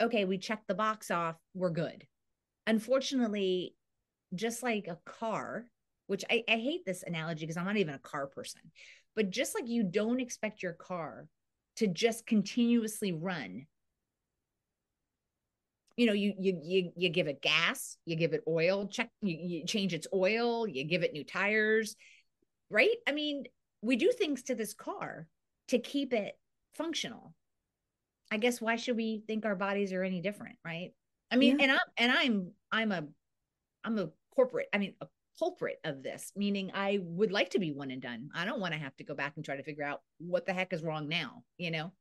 okay, 0.00 0.24
we 0.24 0.38
check 0.38 0.62
the 0.66 0.74
box 0.74 1.10
off, 1.10 1.36
we're 1.54 1.70
good. 1.70 2.06
Unfortunately, 2.66 3.74
just 4.34 4.62
like 4.62 4.86
a 4.86 4.98
car, 5.04 5.66
which 6.06 6.24
I, 6.30 6.44
I 6.48 6.52
hate 6.52 6.84
this 6.86 7.02
analogy 7.02 7.44
because 7.44 7.56
I'm 7.56 7.64
not 7.64 7.76
even 7.76 7.94
a 7.94 7.98
car 7.98 8.26
person, 8.26 8.60
but 9.16 9.30
just 9.30 9.54
like 9.54 9.68
you 9.68 9.82
don't 9.82 10.20
expect 10.20 10.62
your 10.62 10.72
car 10.72 11.26
to 11.76 11.86
just 11.86 12.26
continuously 12.26 13.12
run 13.12 13.66
you 15.96 16.06
know 16.06 16.12
you 16.12 16.34
you 16.38 16.58
you, 16.62 16.92
you 16.96 17.08
give 17.08 17.26
it 17.26 17.42
gas 17.42 17.96
you 18.06 18.16
give 18.16 18.32
it 18.32 18.42
oil 18.48 18.86
check 18.86 19.10
you, 19.22 19.36
you 19.36 19.66
change 19.66 19.92
its 19.92 20.06
oil 20.14 20.66
you 20.66 20.84
give 20.84 21.02
it 21.02 21.12
new 21.12 21.24
tires 21.24 21.96
right? 22.70 22.96
I 23.06 23.12
mean 23.12 23.44
we 23.82 23.96
do 23.96 24.10
things 24.12 24.44
to 24.44 24.54
this 24.54 24.74
car 24.74 25.26
to 25.68 25.78
keep 25.78 26.12
it 26.12 26.38
functional. 26.74 27.34
I 28.30 28.36
guess 28.36 28.60
why 28.60 28.76
should 28.76 28.96
we 28.96 29.22
think 29.26 29.44
our 29.44 29.56
bodies 29.56 29.92
are 29.92 30.04
any 30.04 30.20
different 30.20 30.56
right? 30.64 30.92
I 31.30 31.36
mean 31.36 31.58
yeah. 31.58 31.64
and 31.64 31.72
i'm 31.72 31.78
and 31.96 32.12
i'm 32.12 32.52
i'm 32.72 32.92
a 32.92 33.06
i'm 33.84 33.98
a 33.98 34.08
corporate 34.34 34.68
i 34.72 34.78
mean 34.78 34.94
a 35.00 35.06
culprit 35.38 35.78
of 35.84 36.02
this 36.02 36.32
meaning 36.36 36.70
i 36.74 36.98
would 37.02 37.30
like 37.30 37.50
to 37.50 37.60
be 37.60 37.72
one 37.72 37.90
and 37.90 38.02
done. 38.02 38.30
I 38.34 38.44
don't 38.44 38.60
want 38.60 38.74
to 38.74 38.80
have 38.80 38.96
to 38.96 39.04
go 39.04 39.14
back 39.14 39.34
and 39.36 39.44
try 39.44 39.56
to 39.56 39.62
figure 39.62 39.84
out 39.84 40.00
what 40.18 40.44
the 40.44 40.52
heck 40.52 40.72
is 40.72 40.82
wrong 40.82 41.08
now 41.08 41.44
you 41.56 41.70
know 41.70 41.92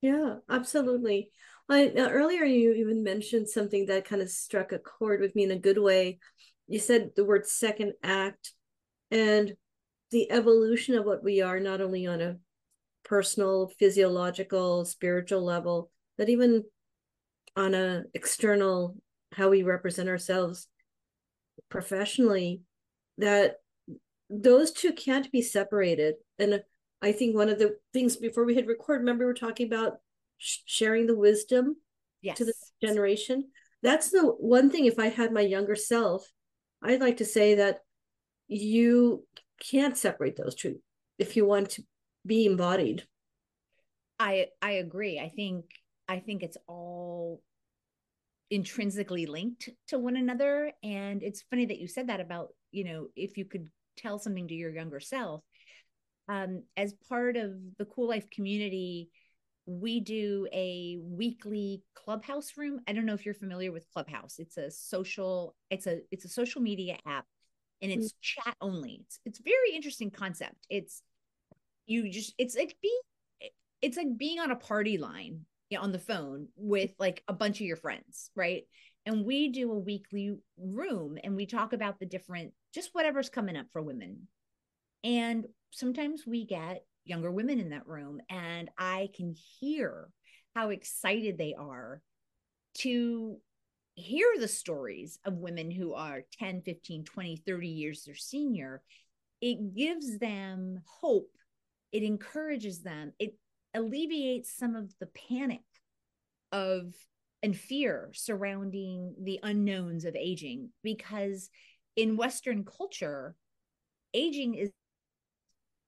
yeah 0.00 0.36
absolutely 0.48 1.30
I, 1.70 1.88
uh, 1.88 2.08
earlier, 2.08 2.44
you 2.44 2.72
even 2.74 3.02
mentioned 3.02 3.48
something 3.48 3.86
that 3.86 4.06
kind 4.06 4.22
of 4.22 4.30
struck 4.30 4.72
a 4.72 4.78
chord 4.78 5.20
with 5.20 5.36
me 5.36 5.44
in 5.44 5.50
a 5.50 5.58
good 5.58 5.78
way. 5.78 6.18
You 6.66 6.78
said 6.78 7.10
the 7.14 7.24
word 7.24 7.46
second 7.46 7.92
act 8.02 8.52
and 9.10 9.54
the 10.10 10.30
evolution 10.30 10.94
of 10.94 11.04
what 11.04 11.22
we 11.22 11.42
are, 11.42 11.60
not 11.60 11.82
only 11.82 12.06
on 12.06 12.22
a 12.22 12.36
personal, 13.04 13.70
physiological, 13.78 14.86
spiritual 14.86 15.42
level, 15.42 15.90
but 16.16 16.30
even 16.30 16.64
on 17.54 17.74
a 17.74 18.04
external, 18.14 18.96
how 19.32 19.50
we 19.50 19.62
represent 19.62 20.08
ourselves 20.08 20.68
professionally, 21.68 22.62
that 23.18 23.56
those 24.30 24.72
two 24.72 24.92
can't 24.92 25.30
be 25.30 25.42
separated. 25.42 26.14
And 26.38 26.62
I 27.00 27.12
think 27.12 27.36
one 27.36 27.48
of 27.48 27.58
the 27.58 27.76
things 27.92 28.16
before 28.16 28.44
we 28.44 28.54
hit 28.54 28.66
record, 28.66 29.00
remember 29.00 29.24
we 29.24 29.28
were 29.28 29.34
talking 29.34 29.66
about 29.66 29.98
sharing 30.38 31.06
the 31.06 31.16
wisdom 31.16 31.76
yes. 32.22 32.38
to 32.38 32.44
the 32.44 32.54
generation. 32.82 33.48
That's 33.82 34.10
the 34.10 34.22
one 34.22 34.70
thing. 34.70 34.86
If 34.86 34.98
I 34.98 35.08
had 35.08 35.32
my 35.32 35.40
younger 35.40 35.76
self, 35.76 36.26
I'd 36.82 37.00
like 37.00 37.18
to 37.18 37.24
say 37.24 37.56
that 37.56 37.80
you 38.48 39.24
can't 39.60 39.96
separate 39.96 40.36
those 40.36 40.54
two 40.54 40.80
if 41.18 41.36
you 41.36 41.44
want 41.46 41.70
to 41.70 41.82
be 42.26 42.46
embodied. 42.46 43.04
I 44.18 44.48
I 44.60 44.72
agree. 44.72 45.20
I 45.20 45.28
think 45.28 45.66
I 46.08 46.18
think 46.18 46.42
it's 46.42 46.56
all 46.66 47.42
intrinsically 48.50 49.26
linked 49.26 49.68
to 49.88 49.98
one 49.98 50.16
another 50.16 50.72
and 50.82 51.22
it's 51.22 51.44
funny 51.50 51.66
that 51.66 51.78
you 51.78 51.86
said 51.86 52.06
that 52.06 52.18
about 52.18 52.48
you 52.70 52.82
know 52.82 53.06
if 53.14 53.36
you 53.36 53.44
could 53.44 53.68
tell 53.98 54.18
something 54.18 54.48
to 54.48 54.54
your 54.54 54.70
younger 54.70 55.00
self 55.00 55.42
um 56.28 56.62
as 56.76 56.94
part 57.08 57.36
of 57.36 57.52
the 57.78 57.84
Kuel 57.84 58.08
Life 58.08 58.28
community 58.30 59.10
we 59.68 60.00
do 60.00 60.48
a 60.50 60.96
weekly 61.02 61.82
clubhouse 61.94 62.52
room. 62.56 62.80
I 62.88 62.94
don't 62.94 63.04
know 63.04 63.12
if 63.12 63.26
you're 63.26 63.34
familiar 63.34 63.70
with 63.70 63.90
clubhouse. 63.92 64.38
It's 64.38 64.56
a 64.56 64.70
social 64.70 65.54
it's 65.68 65.86
a 65.86 66.00
it's 66.10 66.24
a 66.24 66.28
social 66.28 66.62
media 66.62 66.96
app 67.06 67.26
and 67.82 67.92
it's 67.92 68.12
mm-hmm. 68.12 68.42
chat 68.46 68.56
only. 68.62 69.02
It's 69.04 69.20
it's 69.26 69.40
very 69.40 69.74
interesting 69.74 70.10
concept. 70.10 70.66
It's 70.70 71.02
you 71.86 72.10
just 72.10 72.34
it's 72.38 72.56
like 72.56 72.76
being 72.80 73.00
it's 73.82 73.98
like 73.98 74.16
being 74.16 74.40
on 74.40 74.50
a 74.50 74.56
party 74.56 74.96
line 74.96 75.42
yeah, 75.68 75.80
on 75.80 75.92
the 75.92 75.98
phone 75.98 76.48
with 76.56 76.92
like 76.98 77.22
a 77.28 77.34
bunch 77.34 77.60
of 77.60 77.66
your 77.66 77.76
friends 77.76 78.30
right? 78.34 78.62
And 79.04 79.24
we 79.24 79.48
do 79.48 79.70
a 79.72 79.78
weekly 79.78 80.34
room 80.58 81.18
and 81.22 81.36
we 81.36 81.44
talk 81.44 81.74
about 81.74 81.98
the 81.98 82.06
different 82.06 82.52
just 82.74 82.94
whatever's 82.94 83.28
coming 83.28 83.56
up 83.56 83.66
for 83.70 83.82
women. 83.82 84.28
And 85.04 85.46
sometimes 85.70 86.26
we 86.26 86.44
get 86.44 86.84
younger 87.04 87.30
women 87.30 87.58
in 87.58 87.70
that 87.70 87.86
room 87.86 88.20
and 88.28 88.70
I 88.78 89.08
can 89.14 89.34
hear 89.60 90.08
how 90.54 90.70
excited 90.70 91.38
they 91.38 91.54
are 91.54 92.02
to 92.78 93.38
hear 93.94 94.28
the 94.38 94.48
stories 94.48 95.18
of 95.24 95.34
women 95.34 95.70
who 95.70 95.94
are 95.94 96.22
10, 96.38 96.62
15, 96.62 97.04
20, 97.04 97.42
30 97.46 97.68
years 97.68 98.04
their 98.04 98.14
senior. 98.14 98.82
It 99.40 99.74
gives 99.74 100.18
them 100.18 100.80
hope. 101.00 101.30
It 101.92 102.02
encourages 102.02 102.82
them. 102.82 103.12
It 103.18 103.36
alleviates 103.74 104.56
some 104.56 104.76
of 104.76 104.92
the 105.00 105.08
panic 105.28 105.62
of 106.52 106.94
and 107.42 107.56
fear 107.56 108.10
surrounding 108.14 109.14
the 109.22 109.38
unknowns 109.42 110.04
of 110.04 110.16
aging 110.16 110.70
because 110.82 111.50
in 111.94 112.16
western 112.16 112.64
culture 112.64 113.36
aging 114.12 114.54
is 114.54 114.70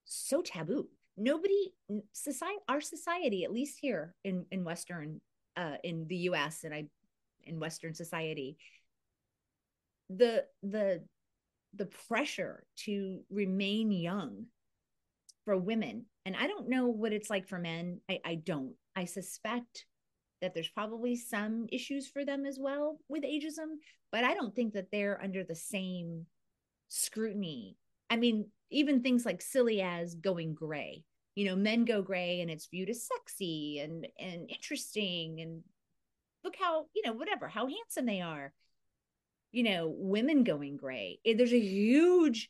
so 0.05 0.41
taboo. 0.41 0.87
Nobody 1.17 1.73
society 2.13 2.59
our 2.67 2.81
society 2.81 3.43
at 3.43 3.51
least 3.51 3.77
here 3.79 4.15
in 4.23 4.45
in 4.51 4.63
western 4.63 5.21
uh 5.57 5.75
in 5.83 6.07
the 6.07 6.15
US 6.29 6.63
and 6.63 6.73
I 6.73 6.85
in 7.43 7.59
western 7.59 7.93
society 7.93 8.57
the 10.09 10.45
the 10.63 11.03
the 11.73 11.85
pressure 11.85 12.63
to 12.75 13.21
remain 13.29 13.91
young 13.91 14.45
for 15.45 15.57
women 15.57 16.05
and 16.25 16.35
I 16.35 16.47
don't 16.47 16.69
know 16.69 16.87
what 16.87 17.13
it's 17.13 17.29
like 17.29 17.47
for 17.47 17.59
men 17.59 17.99
I 18.09 18.19
I 18.25 18.35
don't. 18.35 18.73
I 18.95 19.05
suspect 19.05 19.85
that 20.41 20.53
there's 20.53 20.69
probably 20.69 21.15
some 21.15 21.67
issues 21.71 22.07
for 22.07 22.25
them 22.25 22.45
as 22.45 22.57
well 22.59 22.99
with 23.09 23.23
ageism 23.23 23.75
but 24.11 24.23
I 24.23 24.33
don't 24.33 24.55
think 24.55 24.73
that 24.73 24.91
they're 24.91 25.21
under 25.21 25.43
the 25.43 25.55
same 25.55 26.25
scrutiny. 26.87 27.77
I 28.09 28.15
mean 28.15 28.47
even 28.71 29.01
things 29.01 29.25
like 29.25 29.41
silly 29.41 29.81
as 29.81 30.15
going 30.15 30.53
gray. 30.53 31.03
You 31.35 31.45
know 31.45 31.55
men 31.55 31.85
go 31.85 32.01
gray 32.01 32.41
and 32.41 32.51
it's 32.51 32.67
viewed 32.67 32.89
as 32.89 33.07
sexy 33.07 33.79
and 33.79 34.07
and 34.19 34.49
interesting 34.49 35.39
and 35.39 35.61
look 36.43 36.55
how 36.59 36.87
you 36.93 37.03
know 37.05 37.13
whatever 37.13 37.47
how 37.47 37.67
handsome 37.67 38.05
they 38.05 38.21
are. 38.21 38.53
You 39.51 39.63
know 39.63 39.93
women 39.95 40.43
going 40.43 40.77
gray 40.77 41.19
eh, 41.25 41.35
there's 41.37 41.53
a 41.53 41.59
huge 41.59 42.49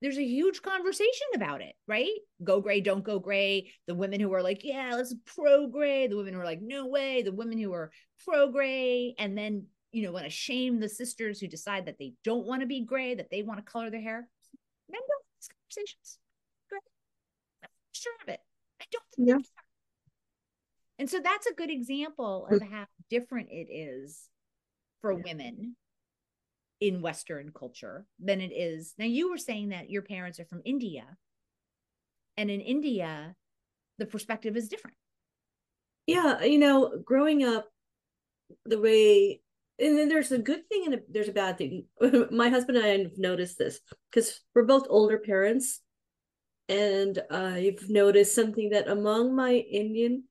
there's 0.00 0.18
a 0.18 0.24
huge 0.24 0.62
conversation 0.62 1.28
about 1.34 1.60
it 1.60 1.74
right? 1.86 2.10
Go 2.42 2.60
gray 2.60 2.80
don't 2.80 3.04
go 3.04 3.18
gray. 3.18 3.70
The 3.86 3.94
women 3.94 4.20
who 4.20 4.32
are 4.32 4.42
like 4.42 4.64
yeah 4.64 4.92
let's 4.94 5.14
pro 5.26 5.66
gray. 5.66 6.06
The 6.06 6.16
women 6.16 6.34
who 6.34 6.40
are 6.40 6.46
like 6.46 6.62
no 6.62 6.86
way. 6.86 7.22
The 7.22 7.32
women 7.32 7.58
who 7.58 7.72
are 7.72 7.92
pro 8.24 8.50
gray. 8.50 9.14
And 9.18 9.36
then 9.36 9.66
you 9.92 10.02
know 10.02 10.12
want 10.12 10.24
to 10.24 10.30
shame 10.30 10.80
the 10.80 10.88
sisters 10.88 11.38
who 11.38 11.48
decide 11.48 11.86
that 11.86 11.98
they 11.98 12.14
don't 12.24 12.46
want 12.46 12.62
to 12.62 12.66
be 12.66 12.84
gray 12.84 13.14
that 13.14 13.30
they 13.30 13.42
want 13.42 13.64
to 13.64 13.70
color 13.70 13.90
their 13.90 14.00
hair. 14.00 14.26
Men 14.90 15.00
don't 15.06 15.21
conversations. 15.72 16.18
Gray 16.68 16.78
I'm 17.62 17.68
sure 17.92 18.12
of 18.22 18.28
it. 18.28 18.40
I 18.80 18.84
don't 18.90 19.04
think 19.16 19.28
yeah. 19.28 19.62
and 20.98 21.08
so 21.08 21.20
that's 21.20 21.46
a 21.46 21.54
good 21.54 21.70
example 21.70 22.48
of 22.50 22.60
how 22.62 22.86
different 23.10 23.48
it 23.50 23.68
is 23.70 24.28
for 25.00 25.12
yeah. 25.12 25.20
women 25.24 25.76
in 26.80 27.00
western 27.00 27.52
culture 27.56 28.06
than 28.18 28.40
it 28.40 28.52
is 28.52 28.94
now 28.98 29.04
you 29.04 29.30
were 29.30 29.38
saying 29.38 29.68
that 29.68 29.88
your 29.88 30.02
parents 30.02 30.40
are 30.40 30.44
from 30.46 30.62
india 30.64 31.04
and 32.36 32.50
in 32.50 32.60
india 32.60 33.36
the 33.98 34.06
perspective 34.06 34.56
is 34.56 34.68
different. 34.68 34.96
Yeah 36.08 36.42
you 36.42 36.58
know 36.58 36.98
growing 37.04 37.44
up 37.44 37.68
the 38.64 38.80
way 38.80 39.41
and 39.82 39.98
then 39.98 40.08
there's 40.08 40.30
a 40.30 40.38
good 40.38 40.68
thing 40.68 40.84
and 40.86 40.94
a, 40.94 40.98
there's 41.08 41.28
a 41.28 41.32
bad 41.32 41.58
thing. 41.58 41.86
My 42.30 42.48
husband 42.48 42.78
and 42.78 42.86
i 42.86 42.98
have 42.98 43.18
noticed 43.18 43.58
this 43.58 43.80
because 44.10 44.40
we're 44.54 44.64
both 44.64 44.86
older 44.88 45.18
parents. 45.18 45.80
And 46.68 47.20
i've 47.30 47.90
noticed 47.90 48.34
something 48.34 48.70
that 48.70 48.88
among 48.88 49.34
my 49.34 49.54
indian 49.54 50.24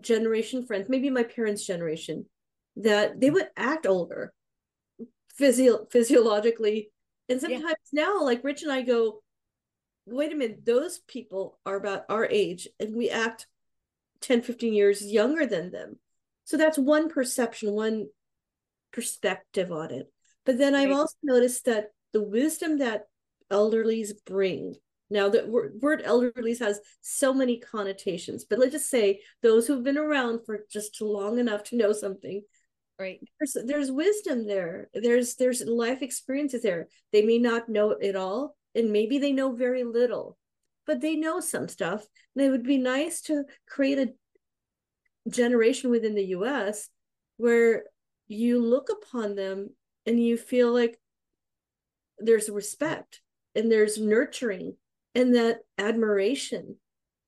generation 0.00 0.66
friends 0.66 0.88
maybe 0.88 1.10
my 1.10 1.22
parents 1.22 1.64
generation 1.64 2.26
that 2.76 3.20
they 3.20 3.30
would 3.30 3.48
act 3.56 3.86
older 3.86 4.32
physio- 5.38 5.86
physiologically. 5.90 6.90
And 7.28 7.40
sometimes 7.40 7.76
yeah. 7.92 8.04
now 8.04 8.22
like 8.22 8.42
rich 8.42 8.62
and 8.62 8.72
i 8.72 8.80
go 8.82 9.22
wait 10.06 10.32
a 10.32 10.36
minute 10.36 10.64
those 10.64 11.00
people 11.06 11.58
are 11.66 11.76
about 11.76 12.04
our 12.08 12.24
age 12.24 12.66
and 12.80 12.96
we 12.96 13.10
act 13.10 13.46
10 14.22 14.42
15 14.42 14.72
years 14.72 15.04
younger 15.04 15.46
than 15.46 15.70
them. 15.70 15.98
So 16.44 16.56
that's 16.56 16.78
one 16.78 17.08
perception 17.08 17.72
one 17.72 18.06
perspective 18.96 19.70
on 19.70 19.92
it. 19.92 20.10
But 20.44 20.58
then 20.58 20.72
right. 20.72 20.88
i've 20.88 20.96
also 20.96 21.16
noticed 21.22 21.66
that 21.66 21.88
the 22.12 22.22
wisdom 22.22 22.78
that 22.78 23.02
elderlies 23.52 24.12
bring 24.24 24.74
now 25.10 25.28
the 25.28 25.46
word 25.46 26.02
elderlies 26.04 26.58
has 26.60 26.80
so 27.00 27.34
many 27.34 27.58
connotations 27.58 28.44
but 28.44 28.58
let's 28.58 28.72
just 28.72 28.90
say 28.90 29.20
those 29.42 29.66
who've 29.66 29.84
been 29.84 29.98
around 29.98 30.40
for 30.46 30.64
just 30.70 31.00
long 31.00 31.38
enough 31.38 31.62
to 31.64 31.76
know 31.76 31.92
something 31.92 32.42
right. 32.98 33.20
there's, 33.38 33.56
there's 33.66 33.90
wisdom 33.92 34.46
there. 34.46 34.88
There's 34.94 35.36
there's 35.36 35.62
life 35.64 36.02
experiences 36.02 36.62
there. 36.62 36.88
They 37.12 37.22
may 37.22 37.38
not 37.38 37.68
know 37.68 37.90
it 37.90 38.16
all 38.16 38.56
and 38.74 38.90
maybe 38.90 39.18
they 39.18 39.32
know 39.32 39.52
very 39.52 39.84
little 39.84 40.38
but 40.86 41.00
they 41.00 41.16
know 41.16 41.40
some 41.40 41.68
stuff. 41.68 42.06
And 42.34 42.44
it 42.44 42.50
would 42.50 42.62
be 42.62 42.78
nice 42.78 43.20
to 43.22 43.44
create 43.68 43.98
a 43.98 45.30
generation 45.30 45.90
within 45.90 46.14
the 46.14 46.26
US 46.26 46.88
where 47.36 47.84
you 48.28 48.62
look 48.62 48.88
upon 48.90 49.34
them 49.34 49.70
and 50.04 50.22
you 50.22 50.36
feel 50.36 50.72
like 50.72 50.98
there's 52.18 52.48
respect 52.48 53.20
and 53.54 53.70
there's 53.70 53.98
nurturing 53.98 54.76
and 55.14 55.34
that 55.34 55.60
admiration, 55.78 56.76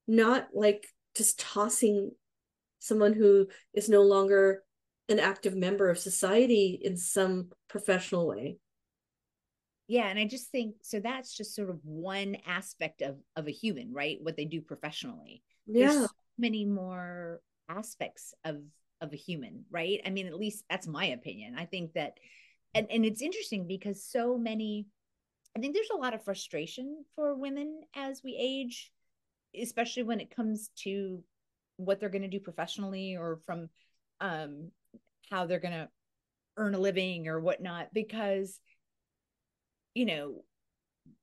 not 0.06 0.48
like 0.52 0.86
just 1.16 1.40
tossing 1.40 2.12
someone 2.78 3.12
who 3.12 3.48
is 3.74 3.88
no 3.88 4.02
longer 4.02 4.62
an 5.08 5.18
active 5.18 5.56
member 5.56 5.88
of 5.88 5.98
society 5.98 6.78
in 6.82 6.96
some 6.96 7.50
professional 7.68 8.26
way. 8.26 8.58
Yeah, 9.86 10.06
and 10.08 10.18
I 10.18 10.26
just 10.26 10.50
think 10.50 10.76
so 10.82 11.00
that's 11.00 11.34
just 11.34 11.54
sort 11.54 11.70
of 11.70 11.78
one 11.82 12.36
aspect 12.46 13.00
of 13.00 13.16
of 13.36 13.48
a 13.48 13.52
human, 13.52 13.92
right? 13.92 14.18
What 14.20 14.36
they 14.36 14.44
do 14.44 14.60
professionally. 14.60 15.42
Yeah. 15.66 15.86
There's 15.86 16.00
so 16.00 16.08
many 16.36 16.66
more 16.66 17.40
aspects 17.70 18.34
of 18.44 18.60
of 19.00 19.12
a 19.12 19.16
human 19.16 19.64
right? 19.70 20.00
I 20.04 20.10
mean 20.10 20.26
at 20.26 20.38
least 20.38 20.64
that's 20.68 20.86
my 20.86 21.06
opinion. 21.06 21.54
I 21.56 21.64
think 21.64 21.92
that 21.94 22.14
and 22.74 22.86
and 22.90 23.04
it's 23.04 23.22
interesting 23.22 23.66
because 23.66 24.02
so 24.02 24.36
many 24.36 24.86
i 25.56 25.60
think 25.60 25.74
there's 25.74 25.90
a 25.94 26.00
lot 26.00 26.14
of 26.14 26.24
frustration 26.24 27.04
for 27.14 27.34
women 27.34 27.80
as 27.94 28.22
we 28.22 28.36
age 28.38 28.92
especially 29.60 30.02
when 30.02 30.20
it 30.20 30.34
comes 30.34 30.70
to 30.76 31.22
what 31.76 32.00
they're 32.00 32.08
going 32.08 32.22
to 32.22 32.28
do 32.28 32.40
professionally 32.40 33.16
or 33.16 33.40
from 33.46 33.68
um 34.20 34.70
how 35.30 35.46
they're 35.46 35.60
going 35.60 35.72
to 35.72 35.88
earn 36.56 36.74
a 36.74 36.78
living 36.78 37.28
or 37.28 37.40
whatnot 37.40 37.88
because 37.92 38.60
you 39.94 40.04
know 40.04 40.42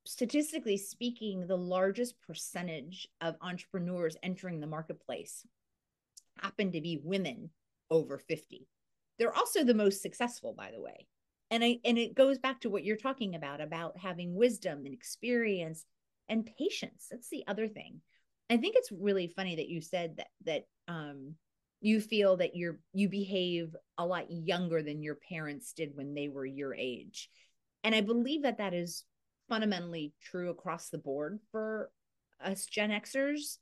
statistically 0.04 0.76
speaking 0.76 1.46
the 1.46 1.56
largest 1.56 2.14
percentage 2.22 3.06
of 3.20 3.36
entrepreneurs 3.40 4.16
entering 4.22 4.60
the 4.60 4.66
marketplace 4.66 5.46
happen 6.40 6.72
to 6.72 6.80
be 6.80 7.00
women 7.02 7.50
over 7.90 8.18
50. 8.18 8.66
They're 9.18 9.34
also 9.34 9.64
the 9.64 9.74
most 9.74 10.02
successful, 10.02 10.54
by 10.56 10.70
the 10.70 10.80
way. 10.80 11.06
And 11.50 11.62
I 11.62 11.78
and 11.84 11.96
it 11.96 12.14
goes 12.14 12.38
back 12.38 12.60
to 12.60 12.70
what 12.70 12.84
you're 12.84 12.96
talking 12.96 13.34
about 13.34 13.60
about 13.60 13.98
having 13.98 14.34
wisdom 14.34 14.84
and 14.84 14.92
experience 14.92 15.84
and 16.28 16.48
patience. 16.58 17.06
That's 17.10 17.28
the 17.28 17.44
other 17.46 17.68
thing. 17.68 18.00
I 18.50 18.56
think 18.56 18.74
it's 18.76 18.92
really 18.92 19.28
funny 19.28 19.56
that 19.56 19.68
you 19.68 19.80
said 19.80 20.16
that 20.16 20.28
that 20.44 20.66
um 20.88 21.34
you 21.80 22.00
feel 22.00 22.36
that 22.38 22.56
you're 22.56 22.80
you 22.92 23.08
behave 23.08 23.74
a 23.98 24.06
lot 24.06 24.30
younger 24.30 24.82
than 24.82 25.02
your 25.02 25.16
parents 25.28 25.72
did 25.72 25.94
when 25.94 26.14
they 26.14 26.28
were 26.28 26.46
your 26.46 26.74
age. 26.74 27.30
And 27.84 27.94
I 27.94 28.00
believe 28.00 28.42
that 28.42 28.58
that 28.58 28.74
is 28.74 29.04
fundamentally 29.48 30.12
true 30.20 30.50
across 30.50 30.88
the 30.88 30.98
board 30.98 31.38
for 31.52 31.90
us 32.42 32.66
Gen 32.66 32.90
Xers. 32.90 33.58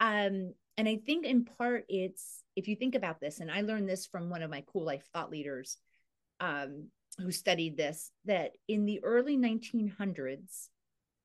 Um, 0.00 0.54
and 0.78 0.88
I 0.88 0.96
think 1.04 1.26
in 1.26 1.44
part 1.44 1.84
it's 1.88 2.42
if 2.56 2.68
you 2.68 2.76
think 2.76 2.94
about 2.94 3.20
this, 3.20 3.40
and 3.40 3.50
I 3.50 3.60
learned 3.60 3.88
this 3.88 4.06
from 4.06 4.30
one 4.30 4.42
of 4.42 4.50
my 4.50 4.62
Kuel 4.62 4.84
Life 4.84 5.04
thought 5.12 5.30
leaders 5.30 5.76
um, 6.40 6.88
who 7.18 7.30
studied 7.30 7.76
this, 7.76 8.10
that 8.24 8.52
in 8.68 8.84
the 8.86 9.00
early 9.04 9.36
1900s, 9.36 10.68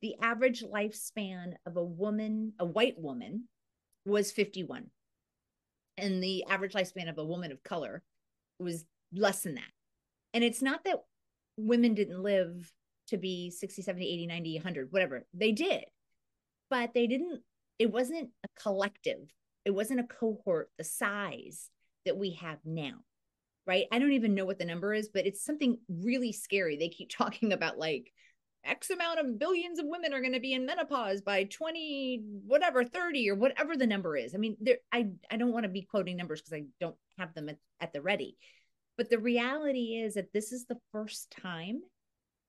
the 0.01 0.15
average 0.21 0.63
lifespan 0.63 1.53
of 1.65 1.77
a 1.77 1.83
woman, 1.83 2.53
a 2.59 2.65
white 2.65 2.99
woman, 2.99 3.45
was 4.05 4.31
51. 4.31 4.87
And 5.97 6.21
the 6.21 6.45
average 6.49 6.73
lifespan 6.73 7.09
of 7.09 7.17
a 7.17 7.25
woman 7.25 7.51
of 7.51 7.63
color 7.63 8.03
was 8.59 8.85
less 9.13 9.41
than 9.41 9.55
that. 9.55 9.71
And 10.33 10.43
it's 10.43 10.61
not 10.61 10.83
that 10.85 10.97
women 11.57 11.93
didn't 11.93 12.21
live 12.21 12.71
to 13.07 13.17
be 13.17 13.51
60, 13.51 13.81
70, 13.81 14.05
80, 14.05 14.27
90, 14.27 14.55
100, 14.57 14.87
whatever. 14.91 15.25
They 15.33 15.51
did. 15.51 15.85
But 16.69 16.93
they 16.93 17.07
didn't, 17.07 17.41
it 17.77 17.91
wasn't 17.91 18.29
a 18.43 18.61
collective 18.61 19.31
it 19.65 19.71
wasn't 19.71 19.99
a 19.99 20.03
cohort 20.03 20.69
the 20.77 20.83
size 20.83 21.69
that 22.05 22.17
we 22.17 22.33
have 22.33 22.59
now 22.65 22.95
right? 23.65 23.85
I 23.91 23.99
don't 23.99 24.13
even 24.13 24.35
know 24.35 24.45
what 24.45 24.59
the 24.59 24.65
number 24.65 24.93
is 24.93 25.09
but 25.09 25.25
it's 25.25 25.43
something 25.43 25.77
really 25.87 26.31
scary. 26.31 26.77
They 26.77 26.89
keep 26.89 27.09
talking 27.17 27.53
about 27.53 27.77
like 27.77 28.11
x 28.65 28.89
amount 28.89 29.19
of 29.19 29.37
billions 29.37 29.77
of 29.77 29.85
women 29.85 30.13
are 30.13 30.21
going 30.21 30.33
to 30.33 30.39
be 30.39 30.53
in 30.53 30.65
menopause 30.65 31.19
by 31.21 31.43
20 31.43 32.21
whatever 32.47 32.85
30 32.85 33.29
or 33.29 33.35
whatever 33.35 33.75
the 33.75 33.87
number 33.87 34.15
is. 34.15 34.33
I 34.33 34.37
mean 34.37 34.55
there 34.61 34.77
i 34.91 35.07
i 35.29 35.37
don't 35.37 35.51
want 35.51 35.63
to 35.63 35.69
be 35.69 35.81
quoting 35.81 36.17
numbers 36.17 36.41
because 36.41 36.53
i 36.53 36.63
don't 36.79 36.95
have 37.17 37.33
them 37.33 37.49
at, 37.49 37.57
at 37.81 37.93
the 37.93 38.01
ready. 38.01 38.37
But 38.95 39.09
the 39.09 39.19
reality 39.19 40.01
is 40.03 40.13
that 40.13 40.31
this 40.33 40.51
is 40.51 40.65
the 40.65 40.77
first 40.91 41.35
time 41.41 41.81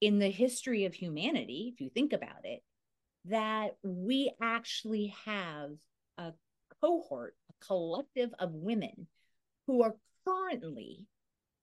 in 0.00 0.18
the 0.18 0.30
history 0.30 0.84
of 0.84 0.94
humanity 0.94 1.72
if 1.72 1.80
you 1.80 1.88
think 1.88 2.12
about 2.12 2.44
it 2.44 2.60
that 3.26 3.76
we 3.82 4.30
actually 4.40 5.14
have 5.24 5.70
a 6.18 6.32
cohort, 6.84 7.34
a 7.50 7.66
collective 7.66 8.30
of 8.38 8.52
women 8.52 9.06
who 9.66 9.82
are 9.82 9.96
currently 10.26 11.06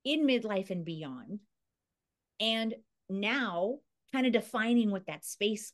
in 0.04 0.26
midlife 0.26 0.72
and 0.72 0.84
beyond, 0.84 1.40
and 2.40 2.74
now 3.10 3.78
kind 4.12 4.26
of 4.26 4.34
defining 4.34 4.90
what 4.90 5.06
that 5.08 5.24
space 5.24 5.74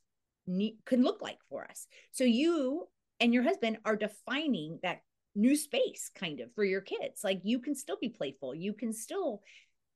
could 0.86 1.00
look 1.00 1.22
like 1.22 1.40
for 1.50 1.66
us. 1.66 1.88
So 2.12 2.24
you 2.24 2.88
and 3.20 3.34
your 3.34 3.44
husband 3.44 3.78
are 3.86 3.96
defining 3.96 4.80
that 4.84 5.02
new 5.36 5.56
space 5.56 6.10
kind 6.14 6.40
of 6.40 6.54
for 6.54 6.64
your 6.64 6.82
kids. 6.82 7.24
Like 7.24 7.42
you 7.44 7.60
can 7.60 7.76
still 7.76 7.98
be 8.00 8.10
playful, 8.10 8.54
you 8.54 8.74
can 8.74 8.92
still 8.92 9.42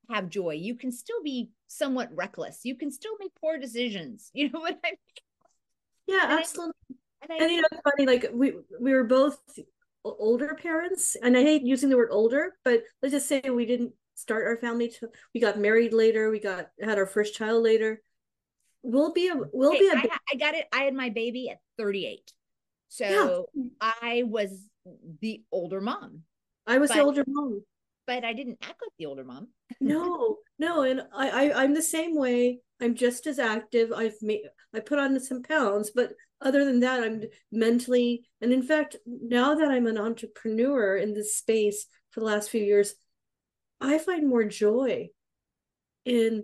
have 0.10 0.30
joy, 0.30 0.52
you 0.52 0.76
can 0.76 0.92
still 0.92 1.22
be 1.24 1.50
somewhat 1.68 2.10
reckless, 2.14 2.62
you 2.64 2.76
can 2.76 2.92
still 2.92 3.14
make 3.20 3.32
poor 3.40 3.58
decisions. 3.58 4.32
You 4.34 4.50
know 4.50 4.60
what 4.60 4.80
I 4.84 4.90
mean? 4.92 4.96
Yeah, 6.08 6.24
and 6.24 6.40
absolutely. 6.40 6.74
I, 6.90 6.96
and, 7.22 7.42
and 7.42 7.52
you 7.52 7.62
know, 7.62 7.68
it's 7.72 7.82
funny, 7.84 8.06
like 8.08 8.30
we 8.34 8.54
we 8.80 8.94
were 8.94 9.04
both 9.04 9.38
older 10.04 10.56
parents, 10.62 11.16
and 11.22 11.38
I 11.38 11.42
hate 11.42 11.64
using 11.64 11.90
the 11.90 11.98
word 11.98 12.10
older, 12.12 12.54
but 12.64 12.84
let's 13.02 13.14
just 13.14 13.28
say 13.28 13.42
we 13.42 13.66
didn't 13.66 13.94
start 14.16 14.46
our 14.46 14.58
family 14.58 14.90
to 14.90 15.10
we 15.34 15.42
got 15.42 15.60
married 15.60 15.94
later, 15.94 16.30
we 16.30 16.40
got 16.40 16.68
had 16.82 16.98
our 16.98 17.06
first 17.06 17.36
child 17.36 17.64
later. 17.64 18.02
We'll 18.84 19.14
be 19.14 19.28
a 19.28 19.36
we'll 19.54 19.72
be 19.72 19.90
a 19.90 19.98
I, 19.98 20.10
I 20.32 20.36
got 20.38 20.56
it. 20.56 20.66
I 20.74 20.84
had 20.84 20.94
my 20.94 21.10
baby 21.10 21.50
at 21.50 21.60
38. 21.78 22.32
So 22.88 23.48
yeah. 23.54 23.64
I 23.80 24.24
was 24.26 24.68
the 25.22 25.44
older 25.52 25.82
mom. 25.82 26.24
I 26.66 26.78
was 26.78 26.90
but, 26.90 26.98
the 26.98 27.04
older 27.04 27.24
mom. 27.28 27.62
But 28.08 28.26
I 28.26 28.34
didn't 28.34 28.58
act 28.62 28.82
like 28.82 28.92
the 28.98 29.06
older 29.06 29.24
mom. 29.24 29.50
no, 29.80 30.38
no, 30.60 30.82
and 30.82 31.04
I, 31.14 31.30
I 31.30 31.64
I'm 31.64 31.74
the 31.74 31.82
same 31.82 32.16
way. 32.16 32.60
I'm 32.82 32.96
just 32.96 33.28
as 33.28 33.38
active. 33.38 33.92
I've 33.92 34.20
made 34.22 34.42
I 34.74 34.80
put 34.80 35.00
on 35.00 35.20
some 35.20 35.44
pounds, 35.44 35.92
but 35.94 36.14
other 36.41 36.65
than 36.65 36.80
that, 36.82 37.04
I'm 37.04 37.23
mentally 37.51 38.25
and 38.41 38.51
in 38.51 38.63
fact, 38.63 38.95
now 39.06 39.56
that 39.56 39.69
I'm 39.69 39.88
an 39.88 39.97
entrepreneur 39.97 40.97
in 40.97 41.13
this 41.13 41.36
space 41.36 41.86
for 42.10 42.19
the 42.19 42.25
last 42.25 42.49
few 42.49 42.63
years, 42.63 42.95
I 43.80 43.97
find 43.97 44.27
more 44.27 44.43
joy 44.43 45.10
in 46.06 46.43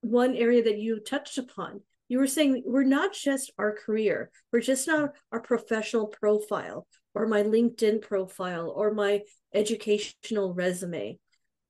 one 0.00 0.34
area 0.34 0.64
that 0.64 0.78
you 0.78 1.00
touched 1.00 1.38
upon. 1.38 1.80
You 2.08 2.18
were 2.18 2.26
saying 2.26 2.62
we're 2.66 2.82
not 2.82 3.12
just 3.12 3.52
our 3.58 3.74
career, 3.74 4.30
we're 4.52 4.60
just 4.60 4.86
not 4.86 5.12
our 5.30 5.40
professional 5.40 6.08
profile 6.08 6.86
or 7.14 7.26
my 7.26 7.42
LinkedIn 7.42 8.02
profile 8.02 8.72
or 8.74 8.92
my 8.92 9.22
educational 9.54 10.52
resume. 10.54 11.18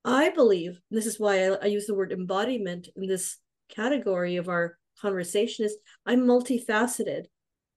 I 0.04 0.30
believe 0.30 0.80
this 0.90 1.06
is 1.06 1.20
why 1.20 1.48
I, 1.48 1.54
I 1.62 1.66
use 1.66 1.86
the 1.86 1.94
word 1.94 2.12
embodiment 2.12 2.88
in 2.96 3.06
this 3.06 3.38
category 3.68 4.36
of 4.36 4.48
our 4.48 4.78
conversation 5.00 5.64
is 5.64 5.76
I'm 6.06 6.22
multifaceted. 6.22 7.26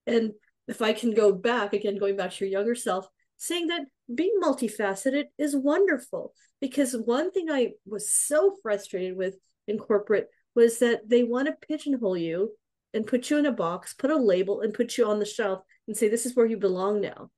And 0.07 0.31
if 0.67 0.81
I 0.81 0.93
can 0.93 1.13
go 1.13 1.31
back 1.31 1.73
again, 1.73 1.97
going 1.97 2.17
back 2.17 2.31
to 2.31 2.45
your 2.45 2.51
younger 2.51 2.75
self, 2.75 3.07
saying 3.37 3.67
that 3.67 3.85
being 4.13 4.39
multifaceted 4.41 5.25
is 5.37 5.55
wonderful. 5.55 6.33
Because 6.61 6.93
one 6.93 7.31
thing 7.31 7.49
I 7.49 7.73
was 7.85 8.11
so 8.11 8.55
frustrated 8.61 9.17
with 9.17 9.35
in 9.67 9.77
corporate 9.77 10.29
was 10.55 10.79
that 10.79 11.07
they 11.09 11.23
want 11.23 11.47
to 11.47 11.67
pigeonhole 11.67 12.17
you 12.17 12.51
and 12.93 13.05
put 13.05 13.29
you 13.29 13.37
in 13.37 13.45
a 13.45 13.51
box, 13.51 13.93
put 13.93 14.09
a 14.09 14.15
label, 14.15 14.61
and 14.61 14.73
put 14.73 14.97
you 14.97 15.05
on 15.05 15.19
the 15.19 15.25
shelf 15.25 15.61
and 15.87 15.95
say, 15.97 16.07
this 16.07 16.25
is 16.25 16.35
where 16.35 16.45
you 16.45 16.57
belong 16.57 17.01
now. 17.01 17.29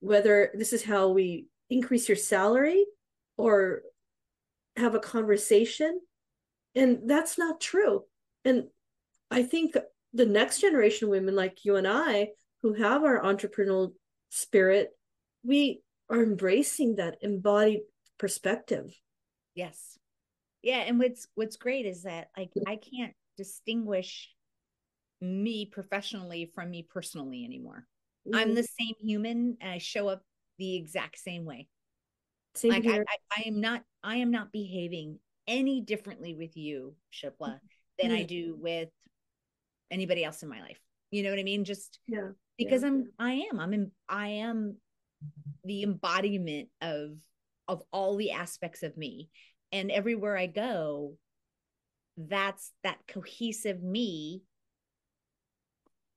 Whether 0.00 0.50
this 0.54 0.72
is 0.72 0.82
how 0.82 1.10
we 1.10 1.46
increase 1.68 2.08
your 2.08 2.16
salary 2.16 2.84
or 3.36 3.82
have 4.76 4.94
a 4.94 5.00
conversation. 5.00 6.00
And 6.74 7.02
that's 7.06 7.38
not 7.38 7.60
true. 7.60 8.02
And 8.44 8.64
I 9.30 9.44
think 9.44 9.76
the 10.12 10.26
next 10.26 10.60
generation 10.60 11.06
of 11.06 11.10
women 11.10 11.36
like 11.36 11.64
you 11.64 11.76
and 11.76 11.86
I 11.86 12.30
who 12.62 12.74
have 12.74 13.04
our 13.04 13.22
entrepreneurial 13.22 13.92
spirit, 14.30 14.90
we 15.44 15.82
are 16.08 16.22
embracing 16.22 16.96
that 16.96 17.18
embodied 17.22 17.80
perspective. 18.18 18.92
Yes. 19.54 19.98
Yeah. 20.62 20.78
And 20.78 20.98
what's 20.98 21.26
what's 21.34 21.56
great 21.56 21.86
is 21.86 22.02
that 22.02 22.28
like 22.36 22.50
I 22.66 22.76
can't 22.76 23.14
distinguish 23.36 24.30
me 25.20 25.66
professionally 25.66 26.50
from 26.54 26.70
me 26.70 26.86
personally 26.88 27.44
anymore. 27.44 27.86
Mm-hmm. 28.26 28.36
I'm 28.36 28.54
the 28.54 28.64
same 28.78 28.94
human 29.00 29.56
and 29.60 29.70
I 29.70 29.78
show 29.78 30.08
up 30.08 30.22
the 30.58 30.76
exact 30.76 31.18
same 31.18 31.44
way. 31.44 31.68
Same 32.54 32.70
like 32.70 32.86
I, 32.86 32.98
I, 32.98 33.16
I, 33.38 33.42
am 33.46 33.60
not 33.60 33.82
I 34.02 34.16
am 34.16 34.30
not 34.30 34.52
behaving 34.52 35.18
any 35.46 35.80
differently 35.80 36.34
with 36.34 36.56
you, 36.56 36.94
Shilpa, 37.12 37.58
than 38.00 38.10
I 38.10 38.24
do 38.24 38.56
with 38.58 38.88
anybody 39.90 40.24
else 40.24 40.42
in 40.42 40.48
my 40.48 40.60
life. 40.60 40.80
You 41.10 41.22
know 41.22 41.30
what 41.30 41.38
I 41.38 41.44
mean? 41.44 41.64
Just 41.64 41.98
yeah, 42.06 42.30
because 42.56 42.82
yeah. 42.82 42.88
I'm 42.88 43.04
I 43.18 43.32
am 43.52 43.60
I'm 43.60 43.74
in, 43.74 43.90
I 44.08 44.28
am 44.28 44.76
the 45.64 45.82
embodiment 45.82 46.68
of 46.80 47.12
of 47.68 47.82
all 47.92 48.16
the 48.16 48.32
aspects 48.32 48.82
of 48.82 48.96
me, 48.96 49.28
and 49.72 49.90
everywhere 49.90 50.36
I 50.36 50.46
go, 50.46 51.14
that's 52.16 52.72
that 52.84 52.98
cohesive 53.08 53.82
me 53.82 54.42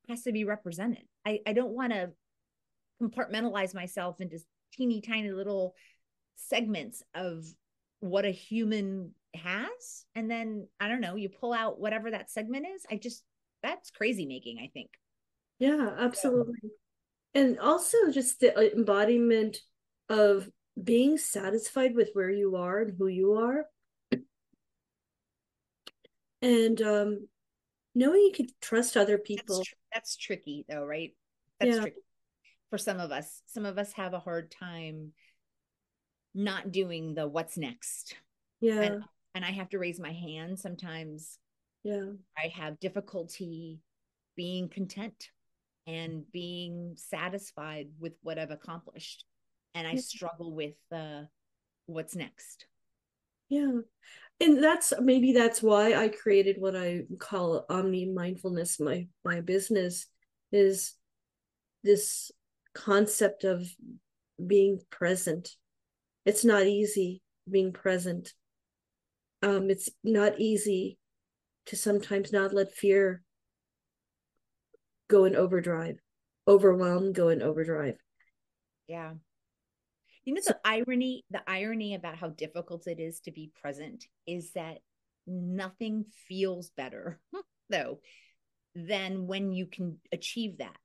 has 0.09 0.23
to 0.23 0.31
be 0.31 0.45
represented. 0.45 1.03
I 1.25 1.39
I 1.47 1.53
don't 1.53 1.73
want 1.73 1.93
to 1.93 2.11
compartmentalize 3.01 3.73
myself 3.73 4.21
into 4.21 4.39
teeny 4.71 5.01
tiny 5.01 5.31
little 5.31 5.73
segments 6.35 7.03
of 7.13 7.45
what 7.99 8.25
a 8.25 8.31
human 8.31 9.11
has 9.35 10.05
and 10.15 10.29
then 10.29 10.67
i 10.79 10.87
don't 10.87 11.01
know 11.01 11.15
you 11.15 11.29
pull 11.29 11.53
out 11.53 11.79
whatever 11.79 12.11
that 12.11 12.29
segment 12.29 12.65
is 12.75 12.85
i 12.91 12.95
just 12.95 13.23
that's 13.63 13.89
crazy 13.89 14.25
making 14.25 14.59
i 14.59 14.69
think 14.73 14.89
yeah 15.59 15.95
absolutely 15.97 16.69
and 17.33 17.59
also 17.59 17.97
just 18.11 18.39
the 18.39 18.75
embodiment 18.75 19.57
of 20.09 20.49
being 20.81 21.17
satisfied 21.17 21.95
with 21.95 22.09
where 22.13 22.29
you 22.29 22.55
are 22.55 22.81
and 22.81 22.93
who 22.97 23.07
you 23.07 23.33
are 23.33 23.65
and 26.41 26.81
um 26.81 27.27
knowing 27.95 28.21
you 28.21 28.31
can 28.33 28.47
trust 28.61 28.97
other 28.97 29.17
people 29.17 29.57
that's, 29.57 29.67
tr- 29.67 29.75
that's 29.93 30.17
tricky 30.17 30.65
though 30.67 30.85
right 30.85 31.15
that's 31.59 31.75
yeah. 31.75 31.81
tricky 31.81 32.01
for 32.69 32.77
some 32.77 32.99
of 32.99 33.11
us 33.11 33.41
some 33.47 33.65
of 33.65 33.77
us 33.77 33.93
have 33.93 34.13
a 34.13 34.19
hard 34.19 34.51
time 34.51 35.13
not 36.33 36.71
doing 36.71 37.13
the 37.13 37.27
what's 37.27 37.57
next. 37.57 38.15
Yeah. 38.59 38.81
And, 38.81 39.03
and 39.35 39.45
I 39.45 39.51
have 39.51 39.69
to 39.69 39.79
raise 39.79 39.99
my 39.99 40.11
hand 40.11 40.59
sometimes. 40.59 41.37
Yeah. 41.83 42.11
I 42.37 42.47
have 42.55 42.79
difficulty 42.79 43.79
being 44.35 44.69
content 44.69 45.29
and 45.85 46.23
being 46.31 46.95
satisfied 46.95 47.87
with 47.99 48.13
what 48.21 48.39
I've 48.39 48.51
accomplished. 48.51 49.25
And 49.75 49.87
I 49.87 49.93
yeah. 49.93 50.01
struggle 50.01 50.53
with 50.53 50.75
uh, 50.91 51.23
what's 51.85 52.15
next. 52.15 52.65
Yeah. 53.49 53.79
And 54.39 54.63
that's 54.63 54.93
maybe 54.99 55.33
that's 55.33 55.61
why 55.61 55.93
I 55.93 56.07
created 56.09 56.55
what 56.59 56.75
I 56.75 57.03
call 57.19 57.65
omni 57.69 58.05
mindfulness. 58.05 58.79
My 58.79 59.07
my 59.23 59.41
business 59.41 60.07
is 60.51 60.95
this 61.83 62.31
concept 62.73 63.43
of 63.43 63.67
being 64.45 64.79
present 64.89 65.55
it's 66.25 66.45
not 66.45 66.65
easy 66.65 67.21
being 67.49 67.73
present. 67.73 68.33
Um, 69.41 69.69
it's 69.69 69.89
not 70.03 70.39
easy 70.39 70.97
to 71.67 71.75
sometimes 71.75 72.31
not 72.31 72.53
let 72.53 72.73
fear 72.73 73.23
go 75.09 75.25
in 75.25 75.35
overdrive, 75.35 75.97
overwhelm, 76.47 77.13
go 77.13 77.29
in 77.29 77.41
overdrive. 77.41 77.95
Yeah. 78.87 79.13
You 80.25 80.33
know, 80.33 80.41
the 80.45 80.59
irony, 80.63 81.25
the 81.29 81.41
irony 81.47 81.95
about 81.95 82.17
how 82.17 82.29
difficult 82.29 82.87
it 82.87 82.99
is 82.99 83.19
to 83.21 83.31
be 83.31 83.51
present 83.61 84.05
is 84.25 84.51
that 84.53 84.77
nothing 85.27 86.05
feels 86.27 86.69
better, 86.69 87.19
though, 87.69 87.99
than 88.75 89.27
when 89.27 89.51
you 89.51 89.65
can 89.65 89.97
achieve 90.11 90.59
that. 90.59 90.77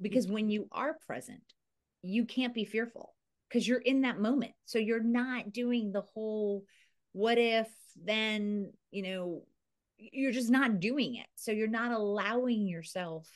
Because 0.00 0.26
when 0.26 0.50
you 0.50 0.66
are 0.72 0.96
present, 1.06 1.42
you 2.02 2.24
can't 2.24 2.54
be 2.54 2.64
fearful 2.64 3.14
because 3.48 3.66
you're 3.66 3.78
in 3.78 4.02
that 4.02 4.18
moment. 4.20 4.52
So 4.64 4.78
you're 4.78 5.02
not 5.02 5.52
doing 5.52 5.92
the 5.92 6.02
whole 6.14 6.64
what 7.12 7.38
if 7.38 7.68
then, 8.02 8.72
you 8.90 9.02
know, 9.02 9.42
you're 9.98 10.32
just 10.32 10.50
not 10.50 10.80
doing 10.80 11.16
it. 11.16 11.26
So 11.36 11.52
you're 11.52 11.68
not 11.68 11.92
allowing 11.92 12.66
yourself 12.66 13.28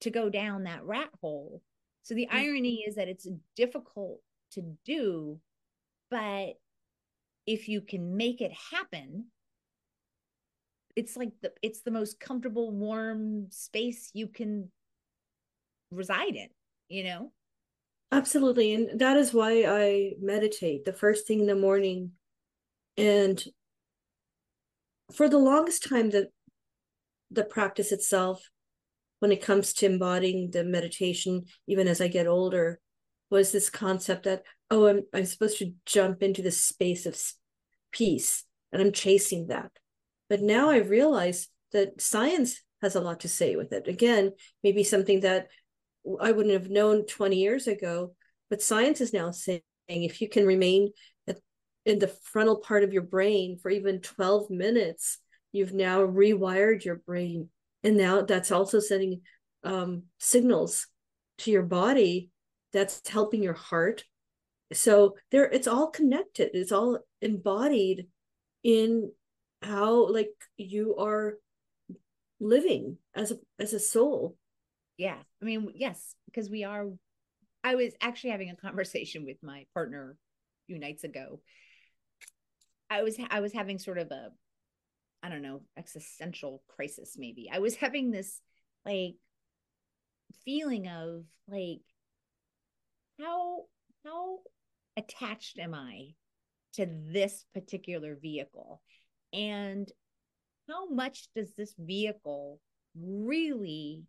to 0.00 0.10
go 0.10 0.28
down 0.28 0.64
that 0.64 0.84
rat 0.84 1.10
hole. 1.20 1.62
So 2.02 2.14
the 2.14 2.26
mm-hmm. 2.26 2.36
irony 2.36 2.84
is 2.86 2.96
that 2.96 3.08
it's 3.08 3.28
difficult 3.56 4.20
to 4.52 4.76
do, 4.84 5.38
but 6.10 6.54
if 7.46 7.68
you 7.68 7.80
can 7.80 8.16
make 8.16 8.40
it 8.40 8.52
happen, 8.70 9.26
it's 10.94 11.16
like 11.16 11.32
the 11.40 11.52
it's 11.62 11.82
the 11.82 11.90
most 11.90 12.20
comfortable 12.20 12.70
warm 12.70 13.46
space 13.50 14.10
you 14.12 14.28
can 14.28 14.70
reside 15.90 16.36
in, 16.36 16.48
you 16.88 17.04
know? 17.04 17.32
Absolutely. 18.10 18.74
And 18.74 19.00
that 19.00 19.16
is 19.16 19.32
why 19.32 19.64
I 19.66 20.12
meditate 20.20 20.84
the 20.84 20.92
first 20.92 21.26
thing 21.26 21.40
in 21.40 21.46
the 21.46 21.54
morning. 21.54 22.12
And 22.98 23.42
for 25.14 25.28
the 25.28 25.38
longest 25.38 25.88
time, 25.88 26.10
the 26.10 26.28
the 27.30 27.44
practice 27.44 27.92
itself, 27.92 28.50
when 29.20 29.32
it 29.32 29.42
comes 29.42 29.72
to 29.72 29.86
embodying 29.86 30.50
the 30.50 30.64
meditation, 30.64 31.46
even 31.66 31.88
as 31.88 32.00
I 32.00 32.08
get 32.08 32.26
older, 32.26 32.78
was 33.30 33.50
this 33.52 33.70
concept 33.70 34.24
that, 34.24 34.42
oh, 34.70 34.86
I'm 34.86 35.02
I'm 35.14 35.24
supposed 35.24 35.58
to 35.58 35.72
jump 35.86 36.22
into 36.22 36.42
the 36.42 36.50
space 36.50 37.06
of 37.06 37.20
peace 37.90 38.44
and 38.72 38.82
I'm 38.82 38.92
chasing 38.92 39.46
that. 39.48 39.70
But 40.28 40.40
now 40.40 40.70
I 40.70 40.78
realize 40.78 41.48
that 41.72 42.00
science 42.00 42.62
has 42.82 42.94
a 42.96 43.00
lot 43.00 43.20
to 43.20 43.28
say 43.28 43.56
with 43.56 43.72
it. 43.72 43.88
Again, 43.88 44.32
maybe 44.62 44.84
something 44.84 45.20
that 45.20 45.48
I 46.20 46.32
wouldn't 46.32 46.54
have 46.54 46.70
known 46.70 47.06
20 47.06 47.36
years 47.36 47.66
ago. 47.66 48.14
But 48.50 48.62
science 48.62 49.00
is 49.00 49.12
now 49.12 49.30
saying 49.30 49.62
if 49.88 50.20
you 50.20 50.28
can 50.28 50.46
remain 50.46 50.92
in 51.84 51.98
the 51.98 52.08
frontal 52.08 52.56
part 52.56 52.84
of 52.84 52.92
your 52.92 53.02
brain 53.02 53.58
for 53.58 53.70
even 53.70 54.00
12 54.00 54.50
minutes, 54.50 55.18
you've 55.52 55.74
now 55.74 56.00
rewired 56.00 56.84
your 56.84 56.96
brain. 56.96 57.48
And 57.82 57.96
now 57.96 58.22
that's 58.22 58.52
also 58.52 58.80
sending 58.80 59.22
um, 59.64 60.04
signals 60.18 60.86
to 61.38 61.50
your 61.50 61.62
body 61.62 62.30
that's 62.72 63.08
helping 63.08 63.42
your 63.42 63.54
heart. 63.54 64.04
So 64.72 65.16
there 65.30 65.44
it's 65.44 65.66
all 65.66 65.88
connected. 65.88 66.50
It's 66.54 66.72
all 66.72 67.00
embodied 67.20 68.06
in 68.62 69.10
how 69.62 70.08
like 70.08 70.30
you 70.56 70.96
are 70.96 71.34
living 72.40 72.98
as 73.14 73.30
a 73.30 73.36
as 73.58 73.72
a 73.72 73.78
soul 73.78 74.36
yeah 74.96 75.16
i 75.40 75.44
mean 75.44 75.70
yes 75.74 76.16
because 76.26 76.50
we 76.50 76.64
are 76.64 76.86
i 77.62 77.76
was 77.76 77.92
actually 78.00 78.30
having 78.30 78.50
a 78.50 78.56
conversation 78.56 79.24
with 79.24 79.36
my 79.42 79.64
partner 79.72 80.16
a 80.16 80.66
few 80.66 80.78
nights 80.78 81.04
ago 81.04 81.40
i 82.92 83.02
was 83.02 83.16
i 83.30 83.40
was 83.40 83.52
having 83.52 83.78
sort 83.78 83.98
of 83.98 84.10
a 84.10 84.30
i 85.22 85.28
don't 85.28 85.42
know 85.42 85.62
existential 85.76 86.62
crisis 86.68 87.16
maybe 87.18 87.48
i 87.52 87.58
was 87.58 87.76
having 87.84 88.10
this 88.10 88.40
like 88.84 89.14
feeling 90.44 90.88
of 90.88 91.24
like 91.48 91.80
how 93.20 93.62
how 94.04 94.38
attached 94.96 95.58
am 95.58 95.74
i 95.74 96.08
to 96.74 96.86
this 97.12 97.44
particular 97.54 98.16
vehicle 98.20 98.80
and 99.32 99.90
how 100.68 100.88
much 100.88 101.28
does 101.34 101.54
this 101.54 101.74
vehicle 101.78 102.60
really 102.94 104.02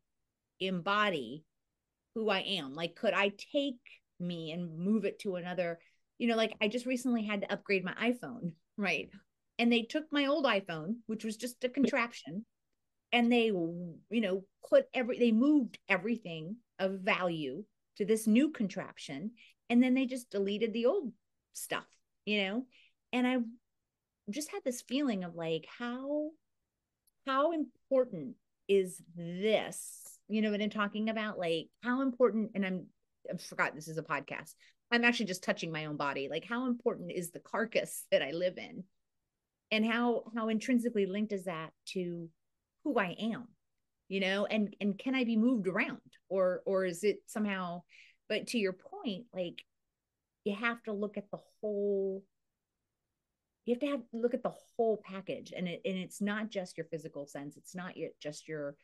embody 0.59 1.43
who 2.15 2.29
I 2.29 2.39
am? 2.39 2.73
Like, 2.73 2.95
could 2.95 3.13
I 3.13 3.31
take 3.51 3.79
me 4.19 4.51
and 4.51 4.77
move 4.77 5.05
it 5.05 5.19
to 5.19 5.35
another? 5.35 5.79
You 6.17 6.27
know, 6.27 6.35
like 6.35 6.55
I 6.61 6.67
just 6.67 6.85
recently 6.85 7.25
had 7.25 7.41
to 7.41 7.51
upgrade 7.51 7.83
my 7.83 7.93
iPhone, 7.93 8.53
right? 8.77 9.09
And 9.59 9.71
they 9.71 9.83
took 9.83 10.05
my 10.12 10.25
old 10.25 10.45
iPhone, 10.45 10.95
which 11.05 11.23
was 11.23 11.38
just 11.38 11.63
a 11.63 11.69
contraption, 11.69 12.45
and 13.12 13.31
they, 13.31 13.45
you 13.45 13.99
know, 14.09 14.43
put 14.69 14.86
every, 14.93 15.19
they 15.19 15.31
moved 15.31 15.77
everything 15.88 16.57
of 16.79 16.99
value 17.01 17.63
to 17.97 18.05
this 18.05 18.25
new 18.25 18.49
contraption. 18.49 19.31
And 19.69 19.81
then 19.81 19.93
they 19.93 20.05
just 20.05 20.31
deleted 20.31 20.73
the 20.73 20.88
old 20.88 21.13
stuff, 21.53 21.86
you 22.25 22.43
know? 22.43 22.65
And 23.12 23.27
I 23.27 23.38
just 24.29 24.51
had 24.51 24.63
this 24.63 24.81
feeling 24.81 25.23
of 25.23 25.36
like, 25.36 25.67
how, 25.77 26.29
how 27.25 27.51
important 27.51 28.36
is 28.67 29.01
this 29.15 30.19
you 30.27 30.41
know 30.41 30.51
what 30.51 30.62
i'm 30.62 30.69
talking 30.69 31.09
about 31.09 31.38
like 31.38 31.67
how 31.81 32.01
important 32.01 32.51
and 32.55 32.65
i'm 32.65 32.86
i 33.31 33.38
forgot 33.38 33.75
this 33.75 33.88
is 33.88 33.97
a 33.97 34.03
podcast 34.03 34.53
i'm 34.93 35.03
actually 35.03 35.25
just 35.25 35.43
touching 35.43 35.71
my 35.71 35.86
own 35.86 35.97
body 35.97 36.29
like 36.29 36.45
how 36.45 36.67
important 36.67 37.12
is 37.12 37.32
the 37.32 37.39
carcass 37.39 38.06
that 38.12 38.21
i 38.21 38.32
live 38.32 38.58
in? 38.58 38.84
And 39.71 39.86
how 39.86 40.25
how 40.36 40.49
intrinsically 40.49 41.08
linked 41.08 41.34
is 41.34 41.45
that 41.45 41.71
to 41.93 42.29
who 42.84 42.97
i 42.99 43.15
am 43.19 43.47
you 44.08 44.19
know? 44.19 44.45
And 44.45 44.75
and 44.79 44.97
can 44.97 45.15
i 45.15 45.23
be 45.23 45.38
moved 45.38 45.67
around? 45.67 45.99
Or 46.29 46.62
or 46.65 46.86
is 46.86 47.03
it 47.03 47.19
somehow 47.25 47.82
but 48.29 48.47
to 48.47 48.58
your 48.58 48.73
point 48.73 49.25
like 49.34 49.63
you 50.43 50.56
have 50.56 50.82
to 50.84 50.93
look 50.93 51.17
at 51.17 51.29
the 51.32 51.39
whole 51.62 52.23
you 53.65 53.73
have 53.73 53.82
to 53.82 53.88
have 53.88 54.01
look 54.12 54.34
at 54.34 54.43
the 54.43 54.53
whole 54.75 55.01
package. 55.03 55.53
And 55.56 55.67
it 55.67 55.82
and 55.86 55.97
it's 55.97 56.21
not 56.21 56.49
just 56.49 56.77
your 56.77 56.86
physical 56.86 57.25
sense. 57.25 57.58
It's 57.58 57.75
not 57.75 57.95
yet 57.97 58.12
just 58.19 58.47
your 58.47 58.75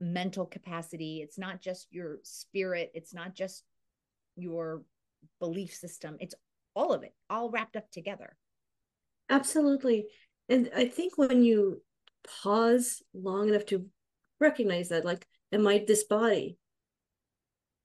mental 0.00 0.46
capacity. 0.46 1.22
It's 1.22 1.38
not 1.38 1.60
just 1.60 1.88
your 1.90 2.18
spirit. 2.22 2.92
It's 2.94 3.14
not 3.14 3.34
just 3.34 3.64
your 4.36 4.82
belief 5.40 5.74
system. 5.74 6.16
It's 6.20 6.34
all 6.74 6.92
of 6.92 7.02
it 7.02 7.14
all 7.28 7.50
wrapped 7.50 7.76
up 7.76 7.90
together. 7.90 8.36
Absolutely. 9.28 10.06
And 10.48 10.70
i 10.74 10.86
think 10.86 11.16
when 11.16 11.42
you 11.42 11.82
pause 12.42 13.02
long 13.14 13.48
enough 13.48 13.66
to 13.66 13.86
recognize 14.38 14.90
that 14.90 15.04
like 15.04 15.26
am 15.52 15.66
i 15.66 15.84
this 15.86 16.04
body? 16.04 16.58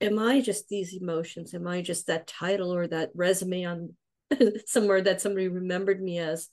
Am 0.01 0.19
i 0.19 0.41
just 0.41 0.67
these 0.69 0.93
emotions? 0.93 1.53
Am 1.53 1.67
i 1.67 1.81
just 1.81 2.07
that 2.07 2.27
title 2.27 2.73
or 2.73 2.87
that 2.87 3.11
resume 3.15 3.65
on 3.65 3.93
somewhere 4.65 5.01
that 5.01 5.21
somebody 5.21 5.47
remembered 5.47 6.01
me 6.01 6.19
as? 6.19 6.49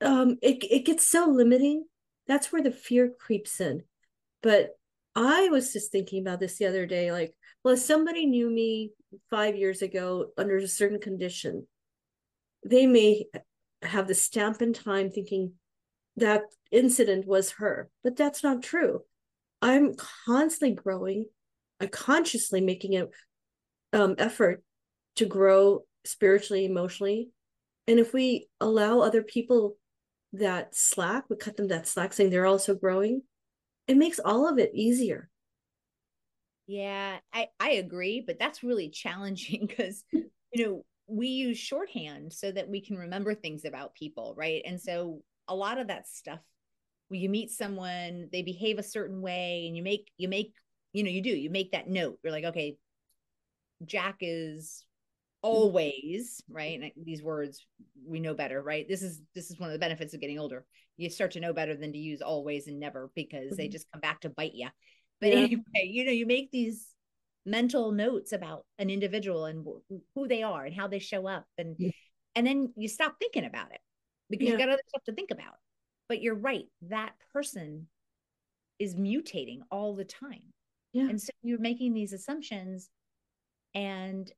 Um 0.00 0.36
it, 0.42 0.64
it 0.64 0.84
gets 0.84 1.06
so 1.06 1.26
limiting. 1.26 1.86
That's 2.26 2.52
where 2.52 2.62
the 2.62 2.70
fear 2.70 3.10
creeps 3.18 3.60
in. 3.60 3.82
But 4.42 4.70
i 5.16 5.48
was 5.48 5.72
just 5.72 5.92
thinking 5.92 6.20
about 6.20 6.40
this 6.40 6.58
the 6.58 6.66
other 6.66 6.86
day 6.86 7.12
like 7.12 7.34
well 7.62 7.74
if 7.74 7.80
somebody 7.80 8.26
knew 8.26 8.50
me 8.50 8.90
five 9.30 9.56
years 9.56 9.82
ago 9.82 10.26
under 10.36 10.56
a 10.56 10.68
certain 10.68 11.00
condition 11.00 11.66
they 12.64 12.86
may 12.86 13.24
have 13.82 14.08
the 14.08 14.14
stamp 14.14 14.62
in 14.62 14.72
time 14.72 15.10
thinking 15.10 15.52
that 16.16 16.42
incident 16.70 17.26
was 17.26 17.52
her 17.52 17.90
but 18.02 18.16
that's 18.16 18.42
not 18.42 18.62
true 18.62 19.00
i'm 19.62 19.94
constantly 20.26 20.74
growing 20.74 21.26
i'm 21.80 21.88
consciously 21.88 22.60
making 22.60 22.94
an 22.94 23.08
um, 23.92 24.14
effort 24.18 24.62
to 25.16 25.26
grow 25.26 25.84
spiritually, 26.04 26.64
emotionally. 26.64 27.30
And 27.86 27.98
if 27.98 28.12
we 28.12 28.48
allow 28.60 29.00
other 29.00 29.22
people 29.22 29.76
that 30.32 30.74
slack, 30.74 31.24
we 31.28 31.36
cut 31.36 31.56
them 31.56 31.68
that 31.68 31.86
slack, 31.86 32.12
saying 32.12 32.30
they're 32.30 32.46
also 32.46 32.74
growing, 32.74 33.22
it 33.86 33.96
makes 33.96 34.18
all 34.18 34.48
of 34.48 34.58
it 34.58 34.70
easier. 34.74 35.30
Yeah, 36.66 37.18
I, 37.32 37.48
I 37.60 37.72
agree, 37.72 38.22
but 38.26 38.38
that's 38.38 38.62
really 38.62 38.88
challenging 38.88 39.66
because, 39.66 40.04
you 40.12 40.64
know, 40.64 40.84
we 41.06 41.28
use 41.28 41.58
shorthand 41.58 42.32
so 42.32 42.50
that 42.50 42.68
we 42.68 42.80
can 42.80 42.96
remember 42.96 43.34
things 43.34 43.64
about 43.64 43.94
people, 43.94 44.34
right? 44.36 44.62
And 44.64 44.80
so 44.80 45.22
a 45.48 45.54
lot 45.54 45.78
of 45.78 45.88
that 45.88 46.08
stuff, 46.08 46.40
when 47.08 47.20
you 47.20 47.28
meet 47.28 47.50
someone, 47.50 48.28
they 48.32 48.42
behave 48.42 48.78
a 48.78 48.82
certain 48.82 49.20
way, 49.20 49.66
and 49.66 49.76
you 49.76 49.82
make, 49.82 50.10
you 50.16 50.28
make, 50.28 50.54
you 50.94 51.02
know, 51.02 51.10
you 51.10 51.20
do, 51.20 51.30
you 51.30 51.50
make 51.50 51.72
that 51.72 51.88
note. 51.88 52.18
You're 52.22 52.32
like, 52.32 52.44
okay, 52.44 52.78
Jack 53.84 54.16
is 54.20 54.84
always 55.44 56.42
right 56.48 56.80
and 56.80 56.90
these 57.04 57.22
words 57.22 57.66
we 58.06 58.18
know 58.18 58.32
better 58.32 58.62
right 58.62 58.88
this 58.88 59.02
is 59.02 59.20
this 59.34 59.50
is 59.50 59.60
one 59.60 59.68
of 59.68 59.74
the 59.74 59.78
benefits 59.78 60.14
of 60.14 60.20
getting 60.20 60.38
older 60.38 60.64
you 60.96 61.10
start 61.10 61.32
to 61.32 61.40
know 61.40 61.52
better 61.52 61.76
than 61.76 61.92
to 61.92 61.98
use 61.98 62.22
always 62.22 62.66
and 62.66 62.80
never 62.80 63.10
because 63.14 63.48
mm-hmm. 63.48 63.56
they 63.56 63.68
just 63.68 63.86
come 63.92 64.00
back 64.00 64.20
to 64.22 64.30
bite 64.30 64.54
you 64.54 64.68
but 65.20 65.30
yeah. 65.30 65.40
anyway 65.40 65.62
you 65.84 66.04
know 66.06 66.10
you 66.10 66.24
make 66.24 66.50
these 66.50 66.88
mental 67.44 67.92
notes 67.92 68.32
about 68.32 68.64
an 68.78 68.88
individual 68.88 69.44
and 69.44 69.66
who 70.14 70.26
they 70.26 70.42
are 70.42 70.64
and 70.64 70.74
how 70.74 70.88
they 70.88 70.98
show 70.98 71.26
up 71.26 71.44
and 71.58 71.76
yeah. 71.78 71.90
and 72.34 72.46
then 72.46 72.72
you 72.74 72.88
stop 72.88 73.16
thinking 73.18 73.44
about 73.44 73.70
it 73.70 73.80
because 74.30 74.46
yeah. 74.46 74.52
you 74.52 74.58
got 74.58 74.70
other 74.70 74.82
stuff 74.88 75.04
to 75.04 75.12
think 75.12 75.30
about 75.30 75.56
but 76.08 76.22
you're 76.22 76.34
right 76.34 76.64
that 76.88 77.12
person 77.34 77.86
is 78.78 78.94
mutating 78.94 79.58
all 79.70 79.94
the 79.94 80.06
time 80.06 80.54
yeah. 80.94 81.06
and 81.06 81.20
so 81.20 81.28
you're 81.42 81.58
making 81.58 81.92
these 81.92 82.14
assumptions 82.14 82.88
and 83.74 84.32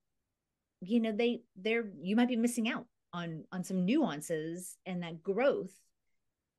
you 0.81 1.01
know 1.01 1.13
they 1.13 1.43
they're 1.57 1.89
you 2.01 2.17
might 2.17 2.29
be 2.29 2.37
missing 2.37 2.69
out 2.69 2.87
on 3.13 3.45
on 3.53 3.65
some 3.65 3.85
nuances 3.85 4.77
and 4.85 5.03
that 5.03 5.23
growth 5.23 5.73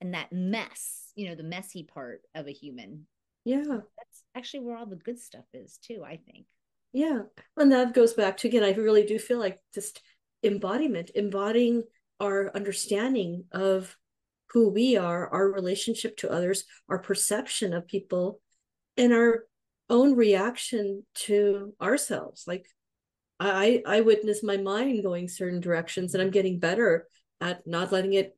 and 0.01 0.13
that 0.13 0.31
mess 0.31 1.11
you 1.15 1.27
know 1.27 1.35
the 1.35 1.43
messy 1.43 1.83
part 1.83 2.21
of 2.35 2.47
a 2.47 2.51
human. 2.51 3.05
Yeah. 3.45 3.63
That's 3.65 4.23
actually 4.35 4.61
where 4.61 4.77
all 4.77 4.85
the 4.85 4.97
good 4.97 5.19
stuff 5.19 5.45
is 5.53 5.77
too 5.77 6.03
i 6.05 6.17
think. 6.17 6.45
Yeah. 6.93 7.21
And 7.55 7.71
that 7.71 7.93
goes 7.93 8.13
back 8.13 8.37
to 8.37 8.47
again 8.47 8.63
i 8.63 8.73
really 8.73 9.05
do 9.05 9.19
feel 9.19 9.39
like 9.39 9.59
just 9.73 10.01
embodiment 10.43 11.11
embodying 11.15 11.83
our 12.19 12.51
understanding 12.55 13.45
of 13.51 13.95
who 14.51 14.69
we 14.69 14.95
are 14.97 15.27
our 15.29 15.51
relationship 15.51 16.15
to 16.17 16.31
others 16.31 16.63
our 16.89 16.99
perception 16.99 17.73
of 17.73 17.87
people 17.87 18.39
and 18.95 19.13
our 19.13 19.43
own 19.89 20.15
reaction 20.15 21.05
to 21.13 21.73
ourselves. 21.81 22.43
Like 22.47 22.65
I 23.39 23.83
I 23.85 24.01
witness 24.01 24.43
my 24.43 24.57
mind 24.57 25.03
going 25.03 25.27
certain 25.27 25.59
directions, 25.59 26.13
and 26.13 26.21
I'm 26.21 26.31
getting 26.31 26.59
better 26.59 27.07
at 27.39 27.65
not 27.67 27.91
letting 27.91 28.13
it. 28.13 28.35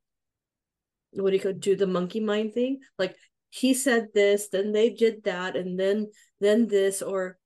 What 1.11 1.31
do 1.31 1.35
you 1.35 1.41
call 1.41 1.53
do 1.53 1.75
the 1.75 1.87
monkey 1.87 2.19
mind 2.19 2.53
thing? 2.53 2.81
Like 2.97 3.15
he 3.49 3.73
said 3.73 4.09
this, 4.13 4.49
then 4.49 4.71
they 4.73 4.89
did 4.89 5.23
that, 5.23 5.55
and 5.55 5.79
then 5.79 6.11
then 6.41 6.67
this, 6.67 7.01
or 7.01 7.37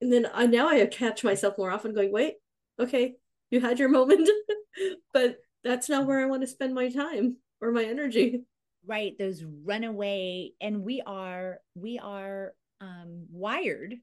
and 0.00 0.12
then 0.12 0.28
I 0.32 0.46
now 0.46 0.68
I 0.68 0.84
catch 0.86 1.22
myself 1.22 1.58
more 1.58 1.70
often 1.70 1.94
going, 1.94 2.12
wait, 2.12 2.34
okay, 2.78 3.14
you 3.50 3.60
had 3.60 3.78
your 3.78 3.88
moment, 3.88 4.28
but 5.12 5.36
that's 5.62 5.88
not 5.88 6.06
where 6.06 6.20
I 6.20 6.26
want 6.26 6.42
to 6.42 6.48
spend 6.48 6.74
my 6.74 6.88
time 6.88 7.36
or 7.60 7.72
my 7.72 7.84
energy. 7.84 8.42
Right, 8.86 9.16
those 9.18 9.42
runaway, 9.64 10.50
and 10.60 10.82
we 10.82 11.02
are 11.06 11.58
we 11.74 11.98
are 11.98 12.54
um 12.80 13.26
wired 13.30 13.94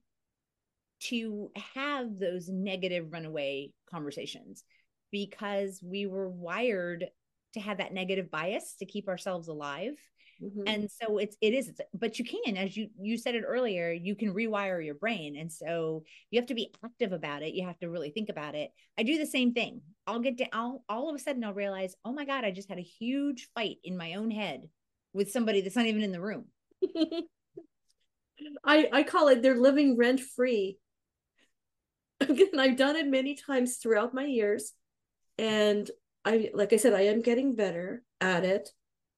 to 1.09 1.51
have 1.75 2.19
those 2.19 2.47
negative 2.49 3.11
runaway 3.11 3.71
conversations 3.89 4.63
because 5.11 5.81
we 5.83 6.05
were 6.05 6.29
wired 6.29 7.07
to 7.53 7.59
have 7.59 7.79
that 7.79 7.93
negative 7.93 8.31
bias 8.31 8.75
to 8.79 8.85
keep 8.85 9.07
ourselves 9.07 9.47
alive. 9.47 9.97
Mm-hmm. 10.41 10.63
and 10.65 10.89
so 10.89 11.19
it's 11.19 11.37
it 11.39 11.53
is 11.53 11.67
it's, 11.67 11.81
but 11.93 12.17
you 12.17 12.25
can 12.25 12.57
as 12.57 12.75
you 12.75 12.87
you 12.99 13.15
said 13.15 13.35
it 13.35 13.43
earlier 13.45 13.91
you 13.91 14.15
can 14.15 14.33
rewire 14.33 14.83
your 14.83 14.95
brain. 14.95 15.37
And 15.37 15.53
so 15.53 16.03
you 16.31 16.39
have 16.39 16.47
to 16.47 16.55
be 16.55 16.73
active 16.83 17.13
about 17.13 17.43
it. 17.43 17.53
You 17.53 17.67
have 17.67 17.77
to 17.79 17.89
really 17.89 18.09
think 18.09 18.29
about 18.29 18.55
it. 18.55 18.71
I 18.97 19.03
do 19.03 19.19
the 19.19 19.27
same 19.27 19.53
thing. 19.53 19.81
I'll 20.07 20.19
get 20.19 20.39
to 20.39 20.47
I'll, 20.51 20.83
all 20.89 21.09
of 21.09 21.15
a 21.15 21.19
sudden 21.19 21.43
i'll 21.43 21.53
realize 21.53 21.93
oh 22.03 22.11
my 22.11 22.25
god 22.25 22.43
i 22.43 22.49
just 22.49 22.69
had 22.69 22.79
a 22.79 22.81
huge 22.81 23.49
fight 23.53 23.77
in 23.83 23.95
my 23.95 24.15
own 24.15 24.31
head 24.31 24.67
with 25.13 25.31
somebody 25.31 25.61
that's 25.61 25.75
not 25.75 25.85
even 25.85 26.01
in 26.01 26.11
the 26.11 26.21
room. 26.21 26.45
I, 28.65 28.89
I 28.91 29.03
call 29.03 29.27
it 29.27 29.43
they're 29.43 29.55
living 29.55 29.95
rent 29.95 30.21
free 30.21 30.79
again, 32.29 32.59
I've 32.59 32.77
done 32.77 32.95
it 32.95 33.07
many 33.07 33.35
times 33.35 33.77
throughout 33.77 34.13
my 34.13 34.25
years. 34.25 34.73
And 35.37 35.89
I, 36.23 36.49
like 36.53 36.73
I 36.73 36.77
said, 36.77 36.93
I 36.93 37.01
am 37.01 37.21
getting 37.21 37.55
better 37.55 38.03
at 38.19 38.43
it, 38.43 38.69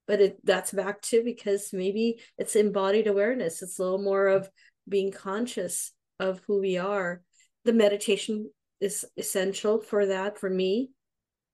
but 0.08 0.22
it 0.22 0.46
that's 0.46 0.72
back 0.72 1.02
to 1.04 1.24
because 1.24 1.70
maybe 1.74 2.20
it's 2.38 2.56
embodied 2.56 3.08
awareness. 3.08 3.62
It's 3.62 3.80
a 3.80 3.84
little 3.84 4.02
more 4.02 4.28
of 4.28 4.50
being 4.88 5.12
conscious 5.12 5.92
of 6.20 6.42
who 6.48 6.60
we 6.60 6.78
are. 6.78 7.22
The 7.66 7.74
meditation 7.74 8.50
is 8.80 9.06
essential 9.18 9.82
for 9.82 10.08
that 10.08 10.38
for 10.40 10.50
me. 10.50 10.92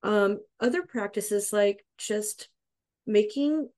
Um, 0.04 0.40
other 0.60 0.84
practices 0.84 1.52
like 1.52 1.86
just 1.98 2.50
making 3.06 3.70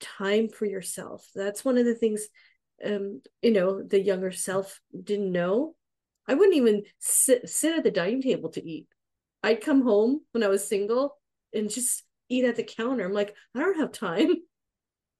time 0.00 0.48
for 0.48 0.66
yourself. 0.66 1.26
That's 1.34 1.64
one 1.64 1.78
of 1.78 1.84
the 1.84 1.94
things 1.94 2.28
um, 2.84 3.22
you 3.42 3.52
know, 3.52 3.82
the 3.82 4.00
younger 4.00 4.32
self 4.32 4.80
didn't 5.02 5.32
know 5.32 5.74
I 6.28 6.34
wouldn't 6.34 6.56
even 6.56 6.84
sit 6.98 7.48
sit 7.48 7.76
at 7.76 7.84
the 7.84 7.90
dining 7.90 8.22
table 8.22 8.50
to 8.50 8.66
eat. 8.66 8.86
I'd 9.42 9.60
come 9.60 9.82
home 9.82 10.22
when 10.32 10.42
I 10.42 10.48
was 10.48 10.66
single 10.66 11.18
and 11.52 11.70
just 11.70 12.02
eat 12.28 12.44
at 12.44 12.56
the 12.56 12.62
counter. 12.62 13.04
I'm 13.04 13.12
like, 13.12 13.34
I 13.54 13.60
don't 13.60 13.78
have 13.78 13.92
time. 13.92 14.28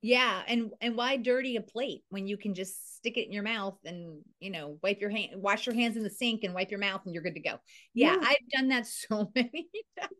Yeah, 0.06 0.42
and 0.46 0.70
and 0.82 0.98
why 0.98 1.16
dirty 1.16 1.56
a 1.56 1.62
plate 1.62 2.02
when 2.10 2.26
you 2.26 2.36
can 2.36 2.52
just 2.52 2.98
stick 2.98 3.16
it 3.16 3.24
in 3.24 3.32
your 3.32 3.42
mouth 3.42 3.78
and 3.86 4.20
you 4.38 4.50
know 4.50 4.78
wipe 4.82 5.00
your 5.00 5.08
hand, 5.08 5.30
wash 5.36 5.64
your 5.64 5.74
hands 5.74 5.96
in 5.96 6.02
the 6.02 6.10
sink 6.10 6.44
and 6.44 6.52
wipe 6.52 6.70
your 6.70 6.78
mouth 6.78 7.00
and 7.06 7.14
you're 7.14 7.22
good 7.22 7.36
to 7.36 7.40
go. 7.40 7.56
Yeah, 7.94 8.16
yeah. 8.16 8.18
I've 8.20 8.50
done 8.54 8.68
that 8.68 8.86
so 9.08 9.32
many 9.34 9.70
times. 9.98 10.12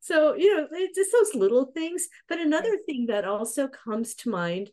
So 0.00 0.34
you 0.34 0.56
know, 0.56 0.66
it's 0.72 0.98
just 0.98 1.12
those 1.12 1.40
little 1.40 1.66
things. 1.66 2.08
But 2.28 2.40
another 2.40 2.76
thing 2.86 3.06
that 3.06 3.24
also 3.24 3.68
comes 3.68 4.16
to 4.16 4.30
mind 4.30 4.70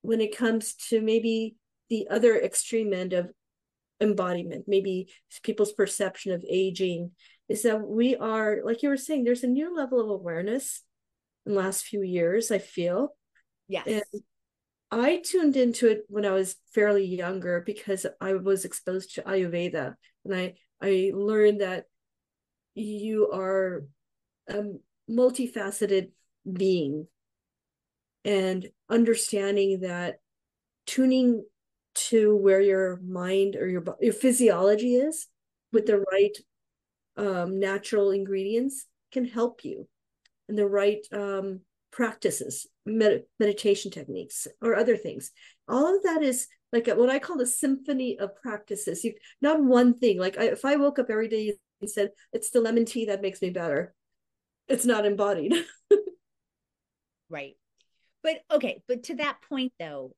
when 0.00 0.22
it 0.22 0.34
comes 0.34 0.76
to 0.88 1.02
maybe 1.02 1.56
the 1.90 2.08
other 2.08 2.38
extreme 2.40 2.94
end 2.94 3.12
of 3.12 3.30
embodiment, 4.00 4.64
maybe 4.66 5.12
people's 5.42 5.72
perception 5.72 6.32
of 6.32 6.44
aging, 6.48 7.10
is 7.48 7.62
that 7.64 7.86
we 7.86 8.16
are, 8.16 8.60
like 8.64 8.82
you 8.82 8.88
were 8.88 8.96
saying, 8.96 9.24
there's 9.24 9.44
a 9.44 9.48
new 9.48 9.74
level 9.76 10.00
of 10.00 10.08
awareness 10.08 10.82
in 11.44 11.52
the 11.52 11.58
last 11.58 11.84
few 11.84 12.02
years, 12.02 12.50
I 12.50 12.58
feel. 12.58 13.16
Yes. 13.68 13.86
And 13.86 14.02
I 14.90 15.22
tuned 15.24 15.56
into 15.56 15.88
it 15.88 16.02
when 16.08 16.24
I 16.24 16.30
was 16.30 16.56
fairly 16.74 17.04
younger 17.04 17.62
because 17.64 18.06
I 18.20 18.34
was 18.34 18.64
exposed 18.64 19.14
to 19.14 19.22
Ayurveda. 19.22 19.94
And 20.24 20.34
I, 20.34 20.54
I 20.80 21.12
learned 21.14 21.60
that 21.60 21.84
you 22.74 23.30
are 23.32 23.84
a 24.48 24.62
multifaceted 25.08 26.10
being 26.50 27.06
and 28.24 28.68
understanding 28.88 29.80
that 29.80 30.18
tuning 30.86 31.44
to 31.94 32.36
where 32.36 32.60
your 32.60 33.00
mind 33.04 33.56
or 33.56 33.66
your 33.66 33.84
your 34.00 34.12
physiology 34.12 34.96
is 34.96 35.26
with 35.72 35.86
the 35.86 36.04
right 36.12 36.36
um, 37.16 37.58
natural 37.58 38.10
ingredients 38.10 38.86
can 39.12 39.24
help 39.24 39.64
you 39.64 39.88
and 40.48 40.58
the 40.58 40.66
right 40.66 41.06
um, 41.12 41.60
practices 41.90 42.66
med- 42.86 43.24
meditation 43.38 43.90
techniques 43.90 44.46
or 44.62 44.76
other 44.76 44.96
things. 44.96 45.30
All 45.68 45.94
of 45.96 46.02
that 46.04 46.22
is 46.22 46.46
like 46.72 46.88
a, 46.88 46.94
what 46.94 47.10
i 47.10 47.18
call 47.18 47.36
the 47.36 47.46
symphony 47.46 48.18
of 48.18 48.36
practices. 48.36 49.02
You 49.04 49.14
not 49.40 49.62
one 49.62 49.98
thing 49.98 50.18
like 50.18 50.38
I, 50.38 50.44
if 50.44 50.64
i 50.64 50.76
woke 50.76 50.98
up 50.98 51.10
every 51.10 51.28
day 51.28 51.54
and 51.80 51.90
said 51.90 52.10
it's 52.32 52.50
the 52.50 52.60
lemon 52.60 52.84
tea 52.84 53.06
that 53.06 53.22
makes 53.22 53.42
me 53.42 53.50
better 53.50 53.94
it's 54.68 54.84
not 54.84 55.06
embodied. 55.06 55.54
Right. 57.28 57.54
But 58.24 58.40
okay 58.50 58.82
but 58.88 59.04
to 59.04 59.14
that 59.16 59.38
point 59.48 59.72
though 59.78 60.12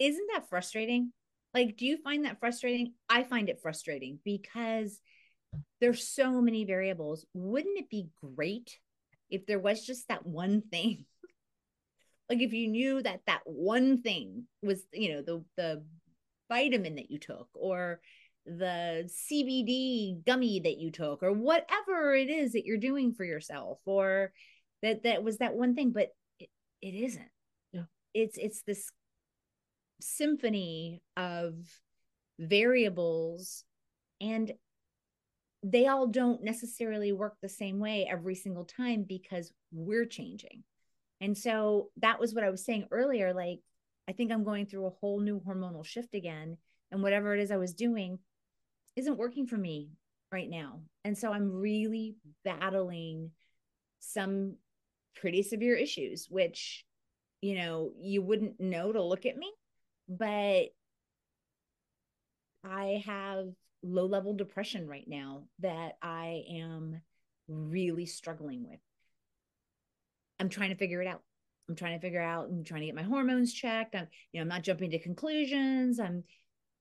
isn't 0.00 0.30
that 0.34 0.48
frustrating? 0.48 1.12
Like, 1.54 1.76
do 1.76 1.86
you 1.86 1.98
find 1.98 2.24
that 2.24 2.40
frustrating? 2.40 2.94
I 3.08 3.22
find 3.22 3.48
it 3.48 3.60
frustrating 3.62 4.18
because 4.24 4.98
there's 5.80 6.08
so 6.08 6.40
many 6.40 6.64
variables. 6.64 7.26
Wouldn't 7.34 7.78
it 7.78 7.90
be 7.90 8.08
great 8.34 8.78
if 9.28 9.46
there 9.46 9.58
was 9.58 9.84
just 9.84 10.08
that 10.08 10.26
one 10.26 10.62
thing? 10.62 11.04
like 12.28 12.40
if 12.40 12.52
you 12.52 12.68
knew 12.68 13.02
that 13.02 13.20
that 13.26 13.42
one 13.44 14.02
thing 14.02 14.46
was, 14.62 14.82
you 14.92 15.12
know, 15.12 15.22
the 15.22 15.44
the 15.56 15.84
vitamin 16.48 16.96
that 16.96 17.10
you 17.10 17.18
took 17.18 17.48
or 17.54 18.00
the 18.46 19.08
CBD 19.30 20.24
gummy 20.24 20.60
that 20.60 20.78
you 20.78 20.90
took 20.90 21.22
or 21.22 21.32
whatever 21.32 22.14
it 22.14 22.28
is 22.28 22.52
that 22.52 22.64
you're 22.64 22.78
doing 22.78 23.12
for 23.12 23.24
yourself 23.24 23.78
or 23.84 24.32
that 24.82 25.02
that 25.02 25.22
was 25.22 25.38
that 25.38 25.54
one 25.54 25.74
thing 25.74 25.92
but 25.92 26.08
it, 26.38 26.48
it 26.80 26.94
isn't. 26.94 27.28
Yeah. 27.72 27.82
It's 28.14 28.38
it's 28.38 28.62
this 28.62 28.90
symphony 30.02 31.02
of 31.16 31.54
variables 32.38 33.64
and 34.20 34.52
they 35.62 35.86
all 35.86 36.06
don't 36.06 36.42
necessarily 36.42 37.12
work 37.12 37.36
the 37.40 37.48
same 37.48 37.78
way 37.78 38.08
every 38.10 38.34
single 38.34 38.64
time 38.64 39.04
because 39.06 39.52
we're 39.72 40.06
changing. 40.06 40.64
And 41.20 41.36
so 41.36 41.90
that 41.98 42.18
was 42.18 42.34
what 42.34 42.44
I 42.44 42.50
was 42.50 42.64
saying 42.64 42.86
earlier. 42.90 43.34
Like, 43.34 43.60
I 44.08 44.12
think 44.12 44.32
I'm 44.32 44.44
going 44.44 44.66
through 44.66 44.86
a 44.86 44.90
whole 45.00 45.20
new 45.20 45.40
hormonal 45.40 45.84
shift 45.84 46.14
again. 46.14 46.56
And 46.90 47.02
whatever 47.02 47.34
it 47.34 47.40
is 47.40 47.50
I 47.50 47.58
was 47.58 47.74
doing 47.74 48.18
isn't 48.96 49.18
working 49.18 49.46
for 49.46 49.56
me 49.56 49.90
right 50.32 50.48
now. 50.48 50.80
And 51.04 51.16
so 51.16 51.30
I'm 51.30 51.52
really 51.52 52.16
battling 52.44 53.30
some 54.00 54.56
pretty 55.14 55.42
severe 55.42 55.76
issues, 55.76 56.26
which, 56.30 56.84
you 57.42 57.54
know, 57.54 57.92
you 58.00 58.22
wouldn't 58.22 58.60
know 58.60 58.92
to 58.92 59.02
look 59.02 59.26
at 59.26 59.36
me 59.36 59.52
but 60.10 60.70
I 62.64 63.02
have 63.06 63.46
low 63.82 64.06
level 64.06 64.34
depression 64.34 64.86
right 64.86 65.06
now 65.06 65.44
that 65.60 65.96
I 66.02 66.42
am 66.50 67.00
really 67.48 68.06
struggling 68.06 68.68
with. 68.68 68.80
I'm 70.38 70.48
trying 70.48 70.70
to 70.70 70.76
figure 70.76 71.00
it 71.00 71.06
out. 71.06 71.22
I'm 71.68 71.76
trying 71.76 71.96
to 71.96 72.02
figure 72.02 72.20
out, 72.20 72.48
I'm 72.48 72.64
trying 72.64 72.80
to 72.80 72.86
get 72.86 72.96
my 72.96 73.02
hormones 73.02 73.52
checked. 73.52 73.94
I'm, 73.94 74.08
you 74.32 74.40
know, 74.40 74.42
I'm 74.42 74.48
not 74.48 74.62
jumping 74.62 74.90
to 74.90 74.98
conclusions. 74.98 76.00
I'm, 76.00 76.24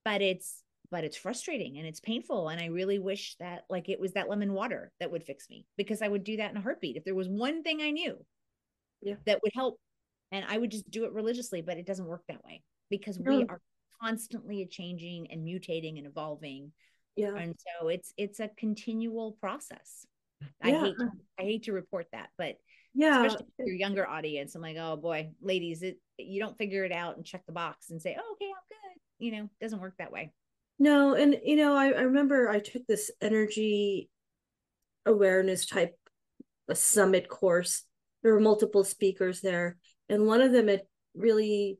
but 0.03 0.21
it's, 0.21 0.63
but 0.89 1.03
it's 1.03 1.17
frustrating 1.17 1.77
and 1.77 1.85
it's 1.85 1.99
painful. 1.99 2.49
And 2.49 2.59
I 2.59 2.65
really 2.65 2.97
wish 2.97 3.35
that 3.39 3.65
like 3.69 3.89
it 3.89 3.99
was 3.99 4.13
that 4.13 4.27
lemon 4.27 4.53
water 4.53 4.91
that 4.99 5.11
would 5.11 5.23
fix 5.23 5.47
me 5.49 5.67
because 5.77 6.01
I 6.01 6.07
would 6.07 6.23
do 6.23 6.37
that 6.37 6.49
in 6.49 6.57
a 6.57 6.61
heartbeat. 6.61 6.97
If 6.97 7.03
there 7.03 7.13
was 7.13 7.29
one 7.29 7.61
thing 7.61 7.81
I 7.81 7.91
knew 7.91 8.17
yeah. 9.01 9.15
that 9.27 9.41
would 9.43 9.51
help 9.53 9.79
and 10.31 10.43
I 10.47 10.57
would 10.57 10.71
just 10.71 10.89
do 10.89 11.05
it 11.05 11.13
religiously, 11.13 11.61
but 11.61 11.77
it 11.77 11.85
doesn't 11.85 12.07
work 12.07 12.23
that 12.27 12.43
way 12.43 12.63
because 12.89 13.19
we 13.19 13.45
are 13.49 13.61
constantly 14.01 14.65
changing 14.65 15.31
and 15.31 15.45
mutating 15.45 15.97
and 15.97 16.07
evolving. 16.07 16.71
Yeah. 17.15 17.35
And 17.35 17.55
so 17.57 17.89
it's 17.89 18.13
it's 18.17 18.39
a 18.39 18.49
continual 18.57 19.33
process. 19.33 20.05
I 20.63 20.71
hate 20.71 20.97
to, 20.97 21.09
i 21.39 21.43
hate 21.43 21.63
to 21.63 21.73
report 21.73 22.07
that 22.11 22.29
but 22.37 22.55
yeah. 22.93 23.25
especially 23.25 23.45
your 23.59 23.75
younger 23.75 24.07
audience 24.07 24.55
i'm 24.55 24.61
like 24.61 24.77
oh 24.79 24.97
boy 24.97 25.29
ladies 25.41 25.83
it 25.83 25.99
you 26.17 26.39
don't 26.39 26.57
figure 26.57 26.85
it 26.85 26.91
out 26.91 27.17
and 27.17 27.25
check 27.25 27.45
the 27.45 27.51
box 27.51 27.89
and 27.89 28.01
say 28.01 28.15
oh 28.19 28.33
okay 28.33 28.45
i'm 28.45 28.53
good. 28.69 28.99
You 29.19 29.31
know 29.33 29.49
doesn't 29.61 29.81
work 29.81 29.95
that 29.99 30.11
way. 30.11 30.31
No 30.79 31.13
and 31.13 31.37
you 31.43 31.55
know 31.55 31.75
i, 31.75 31.87
I 31.87 32.01
remember 32.01 32.49
i 32.49 32.59
took 32.59 32.85
this 32.87 33.11
energy 33.21 34.09
awareness 35.05 35.65
type 35.65 35.95
a 36.67 36.75
summit 36.75 37.27
course. 37.27 37.83
There 38.21 38.33
were 38.33 38.39
multiple 38.39 38.83
speakers 38.83 39.41
there 39.41 39.77
and 40.07 40.25
one 40.25 40.41
of 40.41 40.51
them 40.51 40.67
had 40.67 40.83
really 41.15 41.79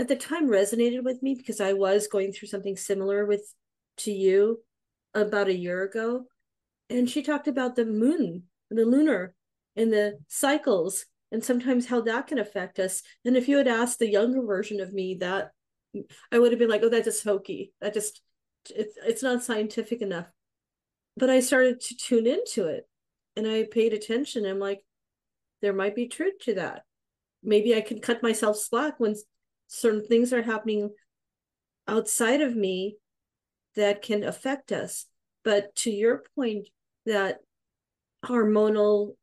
at 0.00 0.08
the 0.08 0.16
time 0.16 0.48
resonated 0.48 1.04
with 1.04 1.22
me 1.22 1.34
because 1.34 1.60
I 1.60 1.74
was 1.74 2.06
going 2.06 2.32
through 2.32 2.48
something 2.48 2.74
similar 2.74 3.26
with 3.26 3.42
to 3.98 4.10
you 4.10 4.60
about 5.12 5.48
a 5.48 5.54
year 5.54 5.82
ago. 5.82 6.24
And 6.88 7.08
she 7.08 7.22
talked 7.22 7.48
about 7.48 7.76
the 7.76 7.84
moon, 7.84 8.44
the 8.70 8.86
lunar, 8.86 9.34
and 9.76 9.92
the 9.92 10.18
cycles, 10.26 11.04
and 11.30 11.44
sometimes 11.44 11.86
how 11.86 12.00
that 12.00 12.28
can 12.28 12.38
affect 12.38 12.78
us. 12.78 13.02
And 13.26 13.36
if 13.36 13.46
you 13.46 13.58
had 13.58 13.68
asked 13.68 13.98
the 13.98 14.10
younger 14.10 14.42
version 14.42 14.80
of 14.80 14.94
me 14.94 15.16
that, 15.20 15.50
I 16.32 16.38
would 16.38 16.50
have 16.50 16.58
been 16.58 16.70
like, 16.70 16.82
oh, 16.82 16.88
that's 16.88 17.04
just 17.04 17.22
hokey. 17.22 17.74
That 17.82 17.92
just, 17.92 18.22
it's, 18.74 18.96
it's 19.04 19.22
not 19.22 19.42
scientific 19.42 20.00
enough. 20.00 20.28
But 21.18 21.28
I 21.28 21.40
started 21.40 21.78
to 21.78 21.96
tune 21.96 22.26
into 22.26 22.68
it 22.68 22.88
and 23.36 23.46
I 23.46 23.64
paid 23.64 23.92
attention. 23.92 24.46
I'm 24.46 24.60
like, 24.60 24.82
there 25.60 25.74
might 25.74 25.94
be 25.94 26.08
truth 26.08 26.38
to 26.44 26.54
that. 26.54 26.84
Maybe 27.42 27.76
I 27.76 27.82
can 27.82 28.00
cut 28.00 28.22
myself 28.22 28.56
slack 28.56 28.98
when 28.98 29.14
certain 29.72 30.04
things 30.04 30.32
are 30.32 30.42
happening 30.42 30.90
outside 31.86 32.40
of 32.40 32.56
me 32.56 32.96
that 33.76 34.02
can 34.02 34.24
affect 34.24 34.72
us. 34.72 35.06
But 35.44 35.74
to 35.76 35.90
your 35.90 36.24
point, 36.34 36.68
that 37.06 37.38
hormonal 38.24 39.14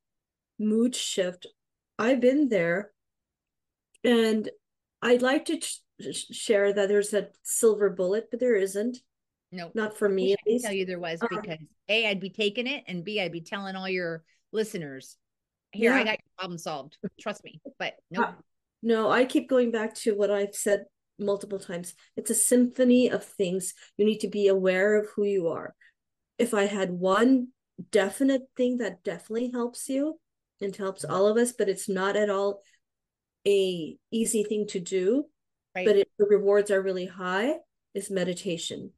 mood 0.58 0.96
shift, 0.96 1.48
I've 2.00 2.22
been 2.22 2.48
there. 2.48 2.92
And 4.04 4.50
I'd 5.02 5.22
like 5.22 5.46
to 5.46 5.60
share 6.12 6.72
that 6.72 6.88
there's 6.88 7.14
a 7.14 7.28
silver 7.44 7.90
bullet, 7.90 8.30
but 8.32 8.40
there 8.40 8.56
isn't. 8.56 8.98
No, 9.52 9.70
not 9.74 9.98
for 9.98 10.08
me. 10.08 10.34
I 10.34 10.50
can 10.50 10.60
tell 10.62 10.72
you 10.72 10.86
there 10.86 11.00
was 11.00 11.22
uh, 11.22 11.28
because 11.30 11.60
A, 11.90 12.08
I'd 12.08 12.22
be 12.22 12.30
taking 12.30 12.68
it, 12.68 12.84
and 12.88 13.04
B, 13.04 13.20
I'd 13.20 13.32
be 13.32 13.42
telling 13.42 13.76
all 13.76 13.90
your 13.90 14.24
listeners, 14.52 15.18
here, 15.72 15.92
yeah. 15.92 15.98
I 15.98 16.04
got 16.04 16.12
your 16.12 16.32
problem 16.38 16.58
solved. 16.58 16.98
Trust 17.20 17.44
me. 17.44 17.60
But 17.78 17.96
no, 18.10 18.22
nope. 18.22 18.36
No, 18.88 19.12
I 19.12 19.26
keep 19.26 19.50
going 19.50 19.70
back 19.70 19.96
to 19.96 20.16
what 20.16 20.32
I've 20.32 20.56
said 20.56 20.86
multiple 21.20 21.60
times. 21.60 21.94
It's 22.16 22.30
a 22.30 22.34
symphony 22.34 23.12
of 23.12 23.22
things. 23.22 23.74
You 23.98 24.06
need 24.06 24.20
to 24.20 24.30
be 24.30 24.48
aware 24.48 24.96
of 24.96 25.10
who 25.14 25.26
you 25.26 25.50
are. 25.50 25.76
If 26.38 26.54
I 26.54 26.68
had 26.68 26.92
one 26.92 27.50
definite 27.92 28.44
thing 28.56 28.78
that 28.78 29.04
definitely 29.04 29.52
helps 29.52 29.90
you 29.90 30.22
and 30.62 30.74
helps 30.74 31.04
all 31.04 31.28
of 31.28 31.36
us, 31.36 31.52
but 31.52 31.68
it's 31.68 31.90
not 31.90 32.16
at 32.16 32.30
all 32.30 32.62
a 33.46 33.98
easy 34.10 34.46
thing 34.46 34.68
to 34.68 34.80
do, 34.80 35.26
right. 35.76 35.86
but 35.86 35.98
it, 35.98 36.08
the 36.18 36.26
rewards 36.26 36.72
are 36.72 36.82
really 36.82 37.08
high, 37.08 37.56
is 37.94 38.10
meditation. 38.10 38.92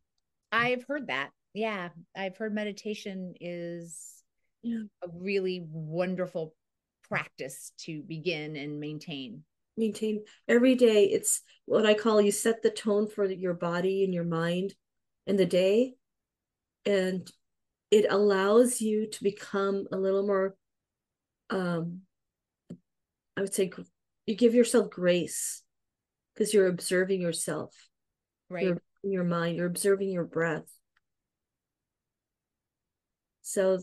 I've 0.51 0.83
heard 0.83 1.07
that. 1.07 1.31
Yeah, 1.55 1.89
I've 2.15 2.37
heard 2.37 2.53
meditation 2.53 3.33
is 3.41 4.21
yeah. 4.61 4.83
a 5.03 5.07
really 5.11 5.65
wonderful 5.67 6.53
practice 7.07 7.71
to 7.85 8.03
begin 8.03 8.55
and 8.55 8.79
maintain 8.79 9.45
maintain. 9.79 10.23
Every 10.47 10.75
day 10.75 11.05
it's 11.05 11.41
what 11.65 11.85
i 11.85 11.93
call 11.93 12.19
you 12.19 12.31
set 12.31 12.63
the 12.63 12.71
tone 12.71 13.07
for 13.07 13.25
your 13.25 13.53
body 13.53 14.03
and 14.03 14.13
your 14.13 14.23
mind 14.23 14.73
and 15.27 15.37
the 15.37 15.45
day. 15.45 15.93
And 16.85 17.29
it 17.91 18.05
allows 18.09 18.81
you 18.81 19.07
to 19.09 19.23
become 19.23 19.87
a 19.91 19.97
little 19.97 20.25
more 20.25 20.55
um 21.49 22.01
i 23.35 23.41
would 23.41 23.53
say 23.53 23.71
you 24.27 24.35
give 24.35 24.53
yourself 24.53 24.91
grace 24.91 25.63
because 26.33 26.53
you're 26.53 26.67
observing 26.67 27.21
yourself. 27.21 27.73
Right. 28.49 28.65
You're 28.65 28.81
your 29.03 29.23
mind 29.23 29.57
you're 29.57 29.65
observing 29.65 30.09
your 30.09 30.25
breath. 30.25 30.69
So 33.41 33.79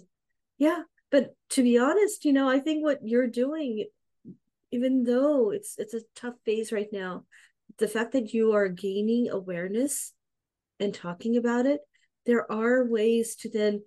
yeah 0.59 0.83
but 1.11 1.35
to 1.51 1.63
be 1.63 1.79
honest 1.79 2.25
you 2.25 2.33
know 2.33 2.49
i 2.49 2.59
think 2.59 2.83
what 2.83 3.01
you're 3.03 3.27
doing 3.27 3.87
even 4.71 5.05
though 5.05 5.51
it's 5.51 5.77
it's 5.79 5.95
a 5.95 6.03
tough 6.15 6.35
phase 6.45 6.73
right 6.73 6.89
now 6.93 7.25
the 7.79 7.89
fact 7.89 8.13
that 8.13 8.33
you 8.33 8.53
are 8.53 8.69
gaining 8.69 9.29
awareness 9.29 10.13
and 10.81 10.93
talking 10.93 11.37
about 11.37 11.67
it 11.67 11.81
there 12.27 12.51
are 12.51 12.85
ways 12.85 13.37
to 13.37 13.49
then 13.49 13.83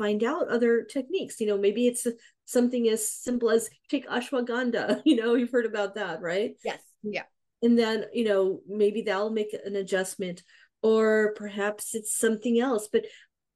find 0.00 0.24
out 0.24 0.48
other 0.48 0.82
techniques. 0.82 1.40
You 1.40 1.48
know 1.48 1.58
maybe 1.58 1.86
it's 1.86 2.06
something 2.46 2.88
as 2.88 3.06
simple 3.06 3.50
as 3.50 3.68
take 3.90 4.08
ashwagandha. 4.08 5.02
You 5.04 5.16
know 5.16 5.34
you've 5.34 5.52
heard 5.52 5.66
about 5.66 5.96
that 5.96 6.22
right? 6.22 6.52
Yes. 6.64 6.80
Yeah. 7.02 7.24
And 7.62 7.78
then 7.78 8.04
you 8.14 8.24
know 8.24 8.60
maybe 8.66 9.02
that'll 9.02 9.30
make 9.30 9.54
an 9.64 9.76
adjustment 9.76 10.42
or 10.82 11.34
perhaps 11.36 11.94
it's 11.94 12.16
something 12.16 12.58
else. 12.58 12.88
But 12.90 13.04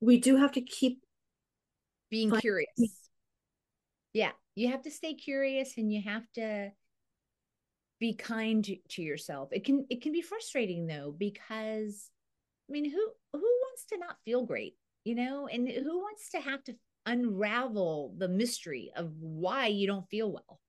we 0.01 0.19
do 0.19 0.37
have 0.37 0.53
to 0.53 0.61
keep 0.61 1.01
being 2.11 2.31
curious. 2.31 2.69
Yeah 4.13 4.33
you 4.55 4.69
have 4.69 4.83
to 4.83 4.91
stay 4.91 5.15
curious 5.15 5.75
and 5.77 5.93
you 5.93 6.03
have 6.03 6.25
to 6.35 6.71
be 8.01 8.15
kind 8.15 8.69
to 8.91 9.03
yourself. 9.03 9.51
It 9.53 9.65
can 9.65 9.87
it 9.91 10.03
can 10.03 10.13
be 10.13 10.23
frustrating 10.23 10.87
though 10.87 11.15
because 11.17 12.11
i 12.69 12.73
mean 12.73 12.91
who 12.91 13.07
who 13.33 13.41
wants 13.41 13.85
to 13.91 13.99
not 13.99 14.17
feel 14.25 14.45
great 14.45 14.75
you 15.05 15.15
know? 15.15 15.47
And 15.47 15.69
who 15.69 15.99
wants 15.99 16.31
to 16.31 16.41
have 16.41 16.65
to 16.65 16.75
unravel 17.07 18.15
the 18.17 18.29
mystery 18.29 18.91
of 18.97 19.13
why 19.21 19.67
you 19.67 19.87
don't 19.87 20.09
feel 20.09 20.33
well 20.33 20.61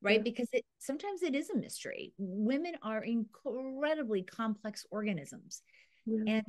right? 0.00 0.16
Yeah. 0.16 0.22
because 0.22 0.48
it 0.52 0.64
sometimes 0.78 1.22
it 1.22 1.34
is 1.36 1.50
a 1.50 1.56
mystery. 1.56 2.12
Women 2.18 2.74
are 2.82 3.04
incredibly 3.04 4.22
complex 4.22 4.84
organisms. 4.90 5.62
Yeah. 6.06 6.24
and 6.26 6.44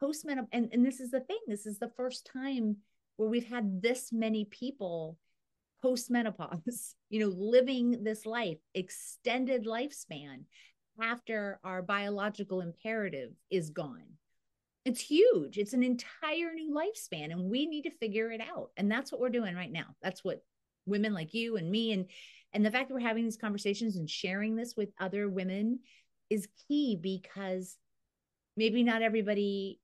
postmenopause 0.00 0.46
and, 0.52 0.68
and 0.72 0.86
this 0.86 1.00
is 1.00 1.10
the 1.10 1.20
thing 1.20 1.38
this 1.48 1.66
is 1.66 1.78
the 1.80 1.90
first 1.96 2.28
time 2.32 2.76
where 3.16 3.28
we've 3.28 3.48
had 3.48 3.82
this 3.82 4.12
many 4.12 4.44
people 4.44 5.18
post 5.82 6.10
menopause 6.10 6.94
you 7.10 7.20
know 7.20 7.34
living 7.36 8.02
this 8.04 8.24
life 8.24 8.58
extended 8.74 9.66
lifespan 9.66 10.44
after 11.00 11.58
our 11.64 11.82
biological 11.82 12.60
imperative 12.60 13.30
is 13.50 13.70
gone. 13.70 14.04
It's 14.84 15.00
huge. 15.00 15.58
It's 15.58 15.74
an 15.74 15.82
entire 15.82 16.52
new 16.54 16.74
lifespan 16.74 17.30
and 17.30 17.50
we 17.50 17.66
need 17.66 17.82
to 17.82 17.90
figure 17.90 18.30
it 18.30 18.40
out. 18.40 18.70
And 18.76 18.90
that's 18.90 19.12
what 19.12 19.20
we're 19.20 19.28
doing 19.28 19.54
right 19.54 19.70
now. 19.70 19.94
That's 20.02 20.24
what 20.24 20.42
women 20.86 21.14
like 21.14 21.34
you 21.34 21.56
and 21.56 21.70
me 21.70 21.92
and 21.92 22.06
and 22.54 22.66
the 22.66 22.70
fact 22.70 22.88
that 22.88 22.94
we're 22.94 23.00
having 23.00 23.24
these 23.24 23.38
conversations 23.38 23.96
and 23.96 24.10
sharing 24.10 24.56
this 24.56 24.74
with 24.76 24.90
other 25.00 25.28
women 25.28 25.78
is 26.28 26.48
key 26.68 26.98
because 27.00 27.76
maybe 28.56 28.82
not 28.82 29.00
everybody 29.00 29.80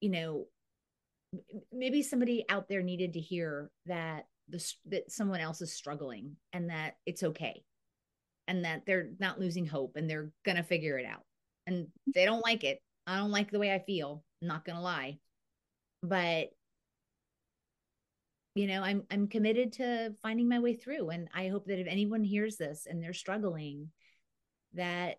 you 0.00 0.08
know 0.08 0.46
maybe 1.70 2.02
somebody 2.02 2.44
out 2.48 2.68
there 2.68 2.82
needed 2.82 3.12
to 3.12 3.20
hear 3.20 3.70
that 3.86 4.24
the 4.52 4.72
that 4.86 5.10
someone 5.10 5.40
else 5.40 5.60
is 5.60 5.72
struggling 5.72 6.36
and 6.52 6.70
that 6.70 6.94
it's 7.06 7.22
okay. 7.22 7.64
And 8.46 8.64
that 8.64 8.82
they're 8.86 9.10
not 9.18 9.40
losing 9.40 9.66
hope 9.66 9.96
and 9.96 10.08
they're 10.08 10.30
going 10.44 10.56
to 10.56 10.62
figure 10.62 10.98
it 10.98 11.06
out. 11.06 11.22
And 11.66 11.88
they 12.14 12.24
don't 12.24 12.44
like 12.44 12.64
it. 12.64 12.80
I 13.06 13.16
don't 13.16 13.30
like 13.30 13.50
the 13.50 13.58
way 13.58 13.72
i 13.72 13.78
feel. 13.80 14.22
I'm 14.40 14.48
not 14.48 14.64
going 14.64 14.76
to 14.76 14.82
lie. 14.82 15.18
But 16.02 16.50
you 18.54 18.66
know 18.66 18.82
i'm 18.82 19.02
i'm 19.10 19.28
committed 19.28 19.72
to 19.72 20.12
finding 20.22 20.48
my 20.48 20.58
way 20.58 20.74
through. 20.74 21.08
And 21.08 21.28
i 21.34 21.48
hope 21.48 21.66
that 21.66 21.80
if 21.80 21.86
anyone 21.88 22.22
hears 22.22 22.56
this 22.56 22.86
and 22.88 23.02
they're 23.02 23.14
struggling 23.14 23.90
that 24.74 25.16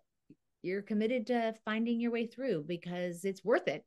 you're 0.61 0.81
committed 0.81 1.27
to 1.27 1.55
finding 1.65 1.99
your 1.99 2.11
way 2.11 2.27
through 2.27 2.63
because 2.67 3.25
it's 3.25 3.43
worth 3.43 3.67
it. 3.67 3.83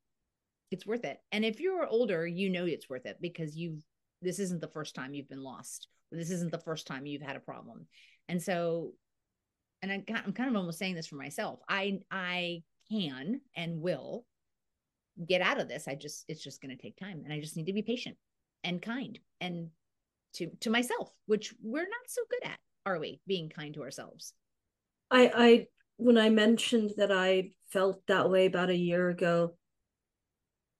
It's 0.70 0.86
worth 0.86 1.04
it. 1.04 1.18
And 1.32 1.44
if 1.44 1.60
you're 1.60 1.86
older 1.86 2.26
you 2.26 2.50
know 2.50 2.64
it's 2.64 2.88
worth 2.88 3.06
it 3.06 3.18
because 3.20 3.56
you've 3.56 3.82
this 4.22 4.38
isn't 4.38 4.60
the 4.60 4.68
first 4.68 4.94
time 4.94 5.14
you've 5.14 5.28
been 5.28 5.42
lost. 5.42 5.88
This 6.10 6.30
isn't 6.30 6.52
the 6.52 6.58
first 6.58 6.86
time 6.86 7.06
you've 7.06 7.22
had 7.22 7.36
a 7.36 7.40
problem. 7.40 7.86
And 8.28 8.42
so 8.42 8.92
and 9.82 9.92
I, 9.92 10.02
i'm 10.24 10.32
kind 10.32 10.48
of 10.48 10.56
almost 10.56 10.78
saying 10.78 10.94
this 10.94 11.06
for 11.06 11.16
myself. 11.16 11.60
I 11.68 12.00
i 12.10 12.62
can 12.90 13.40
and 13.56 13.80
will 13.80 14.24
get 15.26 15.40
out 15.40 15.60
of 15.60 15.68
this. 15.68 15.88
I 15.88 15.94
just 15.94 16.24
it's 16.28 16.42
just 16.42 16.60
going 16.60 16.76
to 16.76 16.82
take 16.82 16.96
time 16.96 17.22
and 17.24 17.32
i 17.32 17.40
just 17.40 17.56
need 17.56 17.66
to 17.66 17.72
be 17.72 17.82
patient 17.82 18.16
and 18.64 18.82
kind 18.82 19.18
and 19.40 19.68
to 20.34 20.50
to 20.60 20.70
myself 20.70 21.10
which 21.26 21.54
we're 21.62 21.80
not 21.80 22.08
so 22.08 22.22
good 22.30 22.48
at 22.48 22.58
are 22.84 22.98
we 22.98 23.20
being 23.26 23.48
kind 23.48 23.74
to 23.74 23.82
ourselves? 23.82 24.32
I 25.10 25.30
i 25.34 25.66
when 25.98 26.18
i 26.18 26.28
mentioned 26.28 26.92
that 26.96 27.12
i 27.12 27.50
felt 27.72 28.02
that 28.06 28.30
way 28.30 28.46
about 28.46 28.70
a 28.70 28.76
year 28.76 29.08
ago 29.08 29.54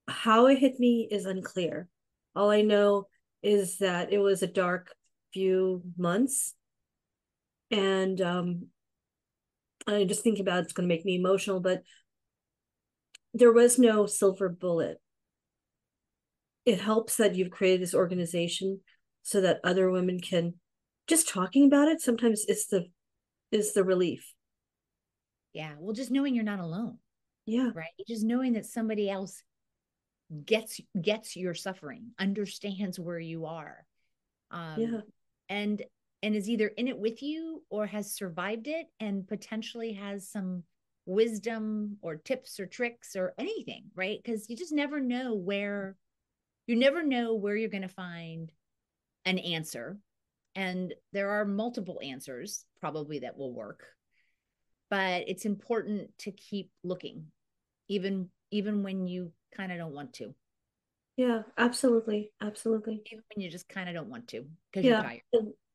how 0.08 0.46
it 0.46 0.58
hit 0.58 0.78
me 0.78 1.08
is 1.10 1.26
unclear. 1.26 1.88
All 2.34 2.50
i 2.50 2.62
know 2.62 3.06
is 3.46 3.78
that 3.78 4.12
it 4.12 4.18
was 4.18 4.42
a 4.42 4.46
dark 4.48 4.92
few 5.32 5.82
months. 5.96 6.54
And 7.70 8.20
um 8.20 8.66
i 9.88 10.02
just 10.04 10.24
think 10.24 10.40
about 10.40 10.58
it, 10.58 10.62
it's 10.64 10.72
going 10.72 10.88
to 10.88 10.92
make 10.92 11.04
me 11.04 11.14
emotional 11.14 11.60
but 11.60 11.82
there 13.32 13.52
was 13.52 13.78
no 13.78 14.06
silver 14.06 14.48
bullet. 14.48 14.98
It 16.64 16.80
helps 16.80 17.16
that 17.16 17.36
you've 17.36 17.50
created 17.50 17.82
this 17.82 17.94
organization 17.94 18.80
so 19.22 19.40
that 19.42 19.60
other 19.62 19.90
women 19.90 20.18
can 20.20 20.54
just 21.06 21.28
talking 21.28 21.66
about 21.66 21.88
it 21.88 22.00
sometimes 22.00 22.44
it's 22.48 22.66
the 22.66 22.86
is 23.52 23.74
the 23.74 23.84
relief. 23.84 24.32
Yeah 25.52 25.74
well 25.78 25.94
just 25.94 26.10
knowing 26.10 26.34
you're 26.34 26.44
not 26.44 26.60
alone. 26.60 26.98
Yeah. 27.46 27.70
Right? 27.74 27.90
Just 28.08 28.24
knowing 28.24 28.54
that 28.54 28.66
somebody 28.66 29.08
else 29.08 29.42
gets 30.44 30.80
gets 31.00 31.36
your 31.36 31.54
suffering 31.54 32.10
understands 32.18 32.98
where 32.98 33.18
you 33.18 33.46
are. 33.46 33.86
Um 34.50 34.80
yeah. 34.80 35.00
and 35.48 35.82
and 36.22 36.34
is 36.34 36.48
either 36.48 36.68
in 36.68 36.88
it 36.88 36.98
with 36.98 37.22
you 37.22 37.62
or 37.70 37.86
has 37.86 38.12
survived 38.12 38.66
it 38.66 38.86
and 39.00 39.26
potentially 39.28 39.92
has 39.92 40.28
some 40.28 40.64
wisdom 41.04 41.98
or 42.00 42.16
tips 42.16 42.58
or 42.58 42.66
tricks 42.66 43.14
or 43.14 43.34
anything 43.38 43.84
right? 43.94 44.18
Because 44.22 44.48
you 44.50 44.56
just 44.56 44.72
never 44.72 45.00
know 45.00 45.34
where 45.34 45.96
you 46.66 46.76
never 46.76 47.02
know 47.02 47.34
where 47.34 47.54
you're 47.54 47.68
going 47.68 47.82
to 47.82 47.88
find 47.88 48.50
an 49.24 49.38
answer. 49.38 49.98
And 50.56 50.94
there 51.12 51.30
are 51.30 51.44
multiple 51.44 52.00
answers 52.02 52.64
probably 52.80 53.20
that 53.20 53.36
will 53.36 53.52
work 53.52 53.86
but 54.90 55.24
it's 55.26 55.44
important 55.44 56.10
to 56.18 56.30
keep 56.30 56.70
looking 56.84 57.26
even 57.88 58.28
even 58.50 58.82
when 58.82 59.06
you 59.06 59.32
kind 59.56 59.72
of 59.72 59.78
don't 59.78 59.94
want 59.94 60.12
to 60.12 60.34
yeah 61.16 61.42
absolutely 61.56 62.30
absolutely 62.42 63.02
even 63.10 63.24
when 63.34 63.42
you 63.42 63.50
just 63.50 63.68
kind 63.68 63.88
of 63.88 63.94
don't 63.94 64.08
want 64.08 64.28
to 64.28 64.44
because 64.70 64.84
yeah. 64.84 64.92
you're 64.92 65.02
tired 65.02 65.22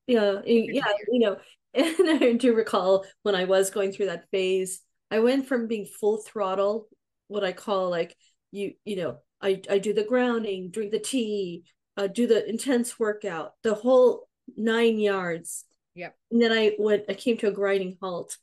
yeah 0.07 0.41
you're 0.45 0.73
yeah 0.73 0.83
tired. 0.83 1.07
you 1.11 1.19
know 1.19 1.37
and 1.73 2.23
i 2.23 2.33
do 2.33 2.53
recall 2.53 3.05
when 3.23 3.35
i 3.35 3.45
was 3.45 3.69
going 3.69 3.91
through 3.91 4.07
that 4.07 4.29
phase 4.29 4.81
i 5.09 5.19
went 5.19 5.47
from 5.47 5.67
being 5.67 5.85
full 5.85 6.17
throttle 6.17 6.87
what 7.27 7.43
i 7.43 7.51
call 7.51 7.89
like 7.89 8.15
you 8.51 8.73
you 8.83 8.97
know 8.97 9.17
I, 9.41 9.61
I 9.69 9.79
do 9.79 9.93
the 9.93 10.03
grounding, 10.03 10.69
drink 10.69 10.91
the 10.91 10.99
tea, 10.99 11.63
uh, 11.97 12.07
do 12.07 12.27
the 12.27 12.47
intense 12.47 12.99
workout, 12.99 13.53
the 13.63 13.73
whole 13.73 14.27
nine 14.55 14.99
yards. 14.99 15.65
Yep. 15.95 16.15
And 16.31 16.41
then 16.41 16.51
I 16.51 16.73
went, 16.77 17.05
I 17.09 17.13
came 17.13 17.37
to 17.37 17.47
a 17.47 17.51
grinding 17.51 17.97
halt. 18.01 18.37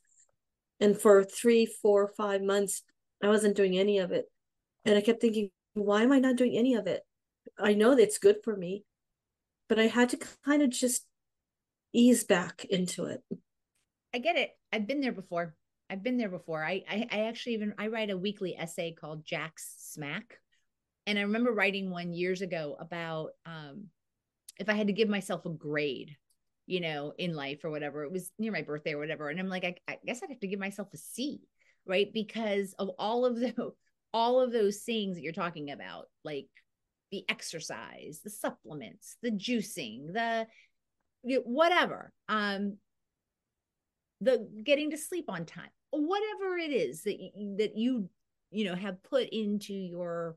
And 0.79 0.99
for 0.99 1.23
three, 1.23 1.65
four, 1.65 2.11
five 2.15 2.41
months, 2.41 2.83
I 3.23 3.27
wasn't 3.27 3.57
doing 3.57 3.77
any 3.77 3.99
of 3.99 4.11
it. 4.11 4.25
And 4.85 4.97
I 4.97 5.01
kept 5.01 5.21
thinking, 5.21 5.51
why 5.73 6.03
am 6.03 6.11
I 6.11 6.19
not 6.19 6.35
doing 6.35 6.57
any 6.57 6.75
of 6.75 6.87
it? 6.87 7.01
I 7.57 7.73
know 7.73 7.95
that's 7.95 8.17
good 8.17 8.37
for 8.43 8.55
me, 8.55 8.83
but 9.67 9.79
I 9.79 9.87
had 9.87 10.09
to 10.09 10.19
kind 10.45 10.61
of 10.61 10.69
just 10.69 11.05
ease 11.93 12.23
back 12.23 12.65
into 12.65 13.05
it. 13.05 13.21
I 14.13 14.19
get 14.19 14.35
it. 14.35 14.51
I've 14.71 14.87
been 14.87 15.01
there 15.01 15.11
before. 15.11 15.55
I've 15.89 16.03
been 16.03 16.17
there 16.17 16.29
before. 16.29 16.63
I, 16.63 16.83
I, 16.89 17.07
I 17.11 17.19
actually 17.25 17.53
even 17.53 17.73
I 17.77 17.87
write 17.87 18.09
a 18.09 18.17
weekly 18.17 18.55
essay 18.55 18.93
called 18.93 19.25
Jack's 19.25 19.75
Smack, 19.77 20.39
and 21.07 21.17
I 21.17 21.23
remember 21.23 21.51
writing 21.51 21.89
one 21.89 22.13
years 22.13 22.41
ago 22.41 22.75
about 22.79 23.31
um, 23.45 23.85
if 24.59 24.69
I 24.69 24.73
had 24.73 24.87
to 24.87 24.93
give 24.93 25.09
myself 25.09 25.45
a 25.45 25.49
grade, 25.49 26.15
you 26.67 26.81
know, 26.81 27.13
in 27.17 27.35
life 27.35 27.63
or 27.63 27.71
whatever, 27.71 28.03
it 28.03 28.11
was 28.11 28.31
near 28.37 28.51
my 28.51 28.61
birthday 28.61 28.93
or 28.93 28.99
whatever. 28.99 29.29
And 29.29 29.39
I'm 29.39 29.49
like, 29.49 29.63
I, 29.63 29.75
I 29.87 29.97
guess 30.05 30.21
I'd 30.21 30.29
have 30.29 30.39
to 30.41 30.47
give 30.47 30.59
myself 30.59 30.89
a 30.93 30.97
C, 30.97 31.41
right? 31.87 32.11
Because 32.13 32.73
of 32.77 32.91
all 32.99 33.25
of 33.25 33.39
the 33.39 33.71
all 34.13 34.41
of 34.41 34.51
those 34.51 34.77
things 34.79 35.15
that 35.15 35.21
you're 35.21 35.33
talking 35.33 35.71
about, 35.71 36.05
like 36.23 36.47
the 37.11 37.23
exercise, 37.29 38.21
the 38.23 38.29
supplements, 38.29 39.17
the 39.21 39.31
juicing, 39.31 40.13
the 40.13 40.47
whatever, 41.43 42.13
um, 42.27 42.77
the 44.21 44.47
getting 44.63 44.91
to 44.91 44.97
sleep 44.97 45.25
on 45.29 45.45
time, 45.45 45.69
whatever 45.91 46.57
it 46.57 46.71
is 46.71 47.03
that 47.03 47.19
you, 47.19 47.55
that 47.57 47.77
you 47.77 48.09
you 48.51 48.65
know 48.65 48.75
have 48.75 49.01
put 49.03 49.29
into 49.29 49.73
your 49.73 50.35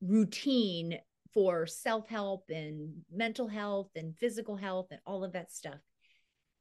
routine 0.00 0.98
for 1.34 1.66
self-help 1.66 2.44
and 2.48 2.92
mental 3.12 3.48
health 3.48 3.90
and 3.96 4.16
physical 4.16 4.56
health 4.56 4.86
and 4.90 5.00
all 5.06 5.24
of 5.24 5.32
that 5.32 5.52
stuff. 5.52 5.80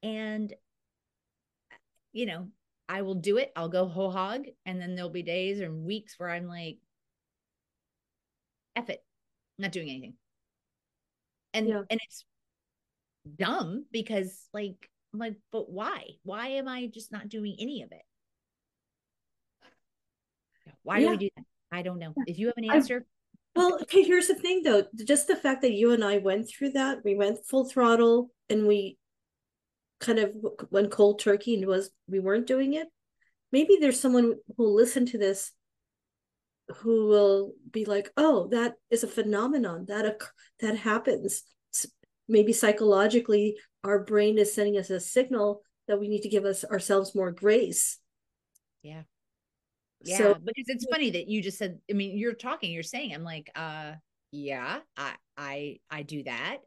And 0.04 0.54
you 2.12 2.26
know 2.26 2.48
i 2.90 3.02
will 3.02 3.16
do 3.16 3.38
it 3.38 3.52
i'll 3.56 3.70
go 3.70 3.86
whole 3.86 4.12
hog 4.12 4.46
and 4.66 4.82
then 4.82 4.96
there'll 4.96 5.10
be 5.10 5.24
days 5.24 5.60
and 5.60 5.86
weeks 5.86 6.16
where 6.18 6.30
i'm 6.30 6.48
like 6.48 6.78
F 8.78 8.90
it, 8.90 9.04
not 9.58 9.72
doing 9.72 9.90
anything. 9.90 10.14
And 11.54 11.68
yeah. 11.68 11.82
and 11.90 12.00
it's 12.08 12.26
dumb 13.38 13.86
because 13.92 14.48
like 14.54 14.76
I'm 15.14 15.20
like, 15.20 15.36
but 15.52 15.70
why? 15.70 16.04
Why 16.24 16.50
am 16.50 16.68
I 16.68 16.88
just 16.94 17.12
not 17.12 17.28
doing 17.28 17.56
any 17.60 17.82
of 17.82 17.92
it? 17.92 18.04
Why 20.84 21.00
yeah. 21.00 21.06
do 21.06 21.12
we 21.12 21.18
do 21.18 21.30
that? 21.36 21.46
I 21.72 21.82
don't 21.82 21.98
know. 21.98 22.14
If 22.28 22.38
you 22.38 22.48
have 22.48 22.58
an 22.58 22.72
answer. 22.72 23.06
I, 23.06 23.60
well, 23.60 23.80
okay, 23.82 24.04
here's 24.04 24.28
the 24.28 24.36
thing 24.36 24.62
though. 24.64 24.84
Just 25.04 25.28
the 25.28 25.36
fact 25.36 25.64
that 25.64 25.74
you 25.74 25.92
and 25.92 26.04
I 26.04 26.20
went 26.20 26.48
through 26.48 26.72
that, 26.72 27.04
we 27.04 27.16
went 27.16 27.46
full 27.46 27.66
throttle 27.66 28.30
and 28.50 28.68
we 28.68 28.98
kind 30.00 30.20
of 30.20 30.32
went 30.70 30.92
cold 30.92 31.20
turkey 31.20 31.56
and 31.56 31.66
was 31.66 31.90
we 32.08 32.20
weren't 32.20 32.48
doing 32.48 32.74
it. 32.74 32.88
Maybe 33.52 33.78
there's 33.80 34.00
someone 34.00 34.36
who'll 34.56 34.76
listen 34.76 35.06
to 35.08 35.18
this 35.18 35.52
who 36.78 37.08
will 37.08 37.54
be 37.72 37.86
like, 37.86 38.12
"Oh, 38.18 38.48
that 38.50 38.76
is 38.90 39.04
a 39.04 39.08
phenomenon 39.08 39.86
that 39.88 40.22
that 40.60 40.78
happens." 40.78 41.44
Maybe 42.30 42.52
psychologically, 42.52 43.56
our 43.86 44.04
brain 44.04 44.38
is 44.38 44.54
sending 44.54 44.78
us 44.78 44.90
a 44.90 45.00
signal 45.00 45.62
that 45.88 45.98
we 45.98 46.10
need 46.10 46.24
to 46.24 46.30
give 46.30 46.44
us 46.44 46.66
ourselves 46.66 47.16
more 47.16 47.32
grace. 47.32 48.00
Yeah. 48.84 49.04
Yeah, 50.04 50.18
so, 50.18 50.34
because 50.36 50.66
it's 50.68 50.86
funny 50.92 51.10
that 51.12 51.28
you 51.28 51.42
just 51.42 51.58
said. 51.58 51.80
I 51.90 51.94
mean, 51.94 52.18
you're 52.18 52.34
talking, 52.34 52.72
you're 52.72 52.84
saying, 52.84 53.14
I'm 53.14 53.24
like, 53.24 53.50
uh, 53.56 53.94
yeah, 54.32 54.80
I, 54.96 55.16
I, 55.36 55.80
I 55.90 56.04
do 56.04 56.24
that. 56.24 56.58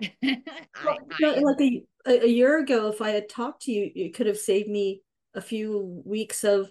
I, 0.02 0.40
I, 0.74 1.40
like 1.40 1.60
a, 1.60 1.84
a 2.06 2.26
year 2.26 2.58
ago, 2.58 2.88
if 2.88 3.00
I 3.00 3.10
had 3.10 3.28
talked 3.28 3.62
to 3.62 3.72
you, 3.72 3.90
it 3.94 4.14
could 4.14 4.26
have 4.26 4.38
saved 4.38 4.68
me 4.68 5.02
a 5.34 5.40
few 5.40 6.02
weeks 6.04 6.44
of 6.44 6.70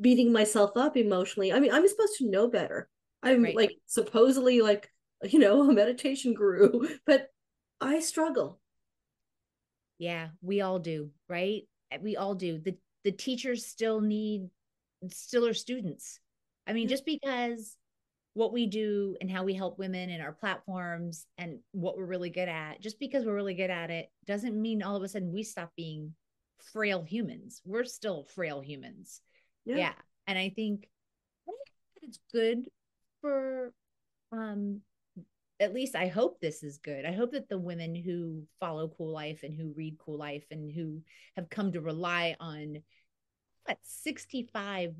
beating 0.00 0.32
myself 0.32 0.72
up 0.76 0.96
emotionally. 0.96 1.52
I 1.52 1.60
mean, 1.60 1.72
I'm 1.72 1.86
supposed 1.86 2.18
to 2.18 2.30
know 2.30 2.48
better. 2.48 2.88
I'm 3.22 3.42
right. 3.42 3.56
like 3.56 3.76
supposedly 3.86 4.62
like 4.62 4.90
you 5.22 5.38
know 5.38 5.68
a 5.68 5.72
meditation 5.72 6.34
guru, 6.34 6.88
but 7.06 7.28
I 7.80 8.00
struggle. 8.00 8.60
Yeah, 9.98 10.28
we 10.40 10.60
all 10.60 10.78
do, 10.78 11.10
right? 11.28 11.62
Eh, 11.90 11.98
we 12.00 12.16
all 12.16 12.34
do. 12.34 12.58
The 12.58 12.76
the 13.04 13.12
teachers 13.12 13.66
still 13.66 14.00
need 14.00 14.48
still 15.08 15.46
are 15.46 15.54
students. 15.54 16.20
I 16.66 16.72
mean, 16.72 16.88
just 16.88 17.04
because 17.04 17.76
what 18.34 18.52
we 18.52 18.66
do 18.66 19.16
and 19.20 19.30
how 19.30 19.42
we 19.42 19.54
help 19.54 19.78
women 19.78 20.08
in 20.08 20.20
our 20.20 20.32
platforms 20.32 21.26
and 21.36 21.58
what 21.72 21.96
we're 21.96 22.04
really 22.04 22.30
good 22.30 22.48
at, 22.48 22.80
just 22.80 23.00
because 23.00 23.24
we're 23.24 23.34
really 23.34 23.54
good 23.54 23.70
at 23.70 23.90
it 23.90 24.10
doesn't 24.26 24.60
mean 24.60 24.82
all 24.82 24.96
of 24.96 25.02
a 25.02 25.08
sudden 25.08 25.32
we 25.32 25.42
stop 25.42 25.72
being 25.76 26.14
frail 26.72 27.02
humans. 27.02 27.60
We're 27.64 27.84
still 27.84 28.24
frail 28.24 28.60
humans 28.60 29.20
yeah. 29.64 29.76
yeah. 29.76 29.92
And 30.26 30.38
I 30.38 30.50
think, 30.50 30.86
it's 32.02 32.18
good 32.32 32.66
for 33.20 33.74
um 34.32 34.80
at 35.60 35.74
least 35.74 35.94
I 35.94 36.08
hope 36.08 36.40
this 36.40 36.62
is 36.62 36.78
good. 36.78 37.04
I 37.04 37.12
hope 37.12 37.32
that 37.32 37.48
the 37.48 37.58
women 37.58 37.94
who 37.94 38.44
follow 38.58 38.88
Kuel 38.88 39.12
Life 39.12 39.42
and 39.42 39.54
who 39.54 39.74
read 39.76 39.98
Kuel 39.98 40.18
Life 40.18 40.46
and 40.50 40.72
who 40.72 41.02
have 41.36 41.50
come 41.50 41.72
to 41.72 41.82
rely 41.82 42.36
on 42.40 42.78
what 43.66 43.76
65 43.82 44.94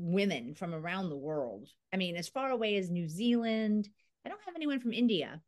women 0.00 0.54
from 0.54 0.74
around 0.74 1.10
the 1.10 1.16
world. 1.16 1.68
I 1.92 1.96
mean, 1.96 2.16
as 2.16 2.28
far 2.28 2.50
away 2.50 2.76
as 2.76 2.90
New 2.90 3.08
Zealand. 3.08 3.88
I 4.24 4.28
don't 4.28 4.40
have 4.44 4.54
anyone 4.54 4.80
from 4.80 4.92
India. 4.92 5.40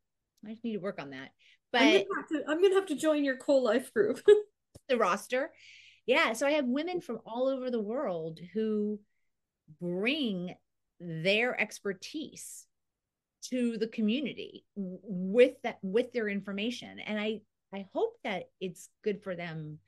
I 0.46 0.50
just 0.50 0.64
need 0.64 0.72
to 0.72 0.78
work 0.78 1.00
on 1.00 1.10
that. 1.10 1.30
But 1.72 1.82
I'm 1.82 1.92
gonna 1.92 2.04
have 2.16 2.28
to, 2.28 2.62
gonna 2.62 2.74
have 2.74 2.86
to 2.86 2.96
join 2.96 3.24
your 3.24 3.36
Kuel 3.36 3.62
Life 3.62 3.92
group. 3.92 4.20
the 4.88 4.96
roster 4.96 5.50
yeah 6.06 6.32
so 6.32 6.46
i 6.46 6.50
have 6.50 6.66
women 6.66 7.00
from 7.00 7.20
all 7.26 7.48
over 7.48 7.70
the 7.70 7.80
world 7.80 8.38
who 8.52 8.98
bring 9.80 10.54
their 11.00 11.58
expertise 11.60 12.66
to 13.42 13.76
the 13.78 13.88
community 13.88 14.64
with 14.76 15.54
that 15.62 15.78
with 15.82 16.12
their 16.12 16.28
information 16.28 16.98
and 17.00 17.18
i 17.18 17.40
i 17.74 17.86
hope 17.92 18.14
that 18.24 18.44
it's 18.60 18.88
good 19.02 19.22
for 19.22 19.34
them 19.34 19.78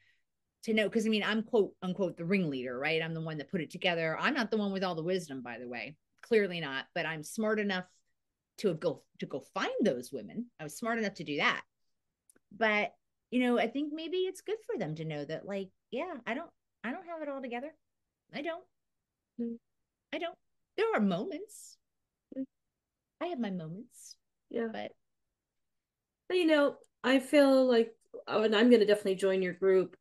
to 0.65 0.75
know 0.75 0.89
because 0.89 1.07
i 1.07 1.09
mean 1.09 1.23
i'm 1.25 1.43
quote 1.43 1.73
unquote 1.83 2.17
the 2.17 2.25
ringleader 2.25 2.79
right 2.79 3.03
i'm 3.03 3.15
the 3.15 3.21
one 3.21 3.39
that 3.39 3.51
put 3.51 3.61
it 3.61 3.71
together 3.71 4.17
i'm 4.21 4.35
not 4.35 4.51
the 4.51 4.57
one 4.57 4.73
with 4.73 4.85
all 4.85 4.95
the 4.95 5.03
wisdom 5.03 5.43
by 5.43 5.59
the 5.59 5.69
way 5.69 5.97
clearly 6.23 6.61
not 6.61 6.87
but 6.95 7.07
i'm 7.07 7.23
smart 7.23 7.61
enough 7.61 7.85
to 8.59 8.75
go 8.75 9.03
to 9.19 9.27
go 9.27 9.41
find 9.53 9.71
those 9.83 10.11
women 10.13 10.47
i 10.61 10.65
was 10.65 10.77
smart 10.77 10.99
enough 10.99 11.15
to 11.15 11.25
do 11.25 11.37
that 11.37 11.63
but 12.57 12.93
you 13.31 13.41
know 13.41 13.59
i 13.59 13.67
think 13.67 13.93
maybe 13.93 14.19
it's 14.19 14.41
good 14.41 14.59
for 14.67 14.79
them 14.79 14.95
to 14.95 15.05
know 15.05 15.25
that 15.25 15.47
like 15.47 15.71
yeah, 15.95 16.15
I 16.27 16.35
don't 16.35 16.51
I 16.83 16.91
don't 16.91 17.07
have 17.07 17.23
it 17.23 17.29
all 17.29 17.41
together. 17.41 17.73
I 18.35 18.43
don't. 18.43 18.65
Mm. 19.41 19.59
I 20.13 20.19
don't. 20.19 20.35
There 20.77 20.93
are 20.95 21.01
moments. 21.01 21.77
Mm. 22.37 22.43
I 23.21 23.27
have 23.27 23.39
my 23.39 23.51
moments. 23.51 24.17
Yeah. 24.51 24.69
But 24.73 24.91
you 26.31 26.47
know, 26.47 26.77
I 27.05 27.21
feel 27.21 27.65
like 27.67 27.95
oh, 28.27 28.43
and 28.43 28.57
I'm 28.57 28.71
gonna 28.71 28.87
definitely 28.87 29.15
join 29.15 29.41
your 29.41 29.53
group. 29.53 29.97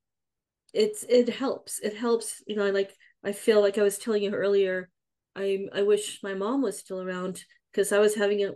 It's 0.74 1.03
it 1.07 1.30
helps. 1.30 1.80
It 1.80 1.95
helps, 1.95 2.41
you 2.47 2.55
know, 2.55 2.65
i 2.65 2.71
like 2.71 2.93
I 3.24 3.32
feel 3.32 3.61
like 3.61 3.78
I 3.78 3.84
was 3.84 3.97
telling 3.97 4.24
you 4.24 4.32
earlier, 4.32 4.89
I 5.36 5.67
I 5.74 5.84
wish 5.84 6.21
my 6.24 6.34
mom 6.34 6.61
was 6.61 6.80
still 6.80 7.01
around 7.01 7.43
because 7.71 7.91
I 7.91 7.99
was 7.99 8.15
having 8.15 8.43
a 8.43 8.51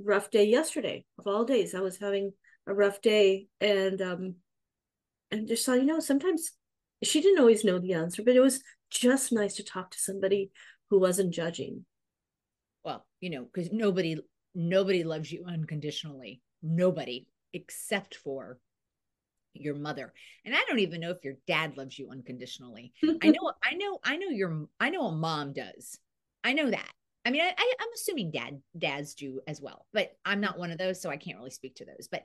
rough 0.00 0.30
day 0.30 0.44
yesterday 0.44 1.04
of 1.18 1.26
all 1.26 1.44
days. 1.44 1.74
I 1.74 1.80
was 1.80 1.98
having 1.98 2.32
a 2.66 2.74
rough 2.74 3.00
day 3.00 3.46
and 3.60 4.00
um 4.02 4.34
and 5.30 5.46
just 5.48 5.64
thought, 5.64 5.78
you 5.78 5.86
know, 5.86 6.00
sometimes 6.00 6.52
she 7.02 7.20
didn't 7.20 7.40
always 7.40 7.64
know 7.64 7.78
the 7.78 7.94
answer, 7.94 8.22
but 8.22 8.36
it 8.36 8.40
was 8.40 8.62
just 8.90 9.32
nice 9.32 9.54
to 9.54 9.64
talk 9.64 9.90
to 9.92 9.98
somebody 9.98 10.50
who 10.90 10.98
wasn't 10.98 11.32
judging. 11.32 11.86
Well, 12.84 13.06
you 13.20 13.30
know, 13.30 13.44
because 13.44 13.70
nobody 13.72 14.16
nobody 14.54 15.04
loves 15.04 15.30
you 15.30 15.44
unconditionally. 15.46 16.40
Nobody 16.62 17.26
except 17.52 18.16
for 18.16 18.58
your 19.54 19.74
mother. 19.74 20.12
And 20.44 20.54
I 20.54 20.64
don't 20.68 20.78
even 20.78 21.00
know 21.00 21.10
if 21.10 21.24
your 21.24 21.34
dad 21.46 21.76
loves 21.76 21.98
you 21.98 22.10
unconditionally. 22.10 22.92
I 23.22 23.28
know, 23.30 23.52
I 23.64 23.74
know, 23.74 23.98
I 24.04 24.16
know 24.16 24.28
your 24.28 24.66
I 24.78 24.90
know 24.90 25.06
a 25.06 25.12
mom 25.12 25.52
does. 25.52 25.98
I 26.44 26.52
know 26.52 26.70
that. 26.70 26.92
I 27.24 27.30
mean, 27.30 27.42
I, 27.42 27.52
I, 27.56 27.74
am 27.80 27.88
assuming 27.94 28.30
dad 28.30 28.62
dads 28.78 29.14
do 29.14 29.40
as 29.46 29.60
well, 29.60 29.86
but 29.92 30.12
I'm 30.24 30.40
not 30.40 30.58
one 30.58 30.70
of 30.70 30.78
those, 30.78 31.02
so 31.02 31.10
I 31.10 31.18
can't 31.18 31.36
really 31.36 31.50
speak 31.50 31.74
to 31.76 31.84
those. 31.84 32.08
But 32.10 32.24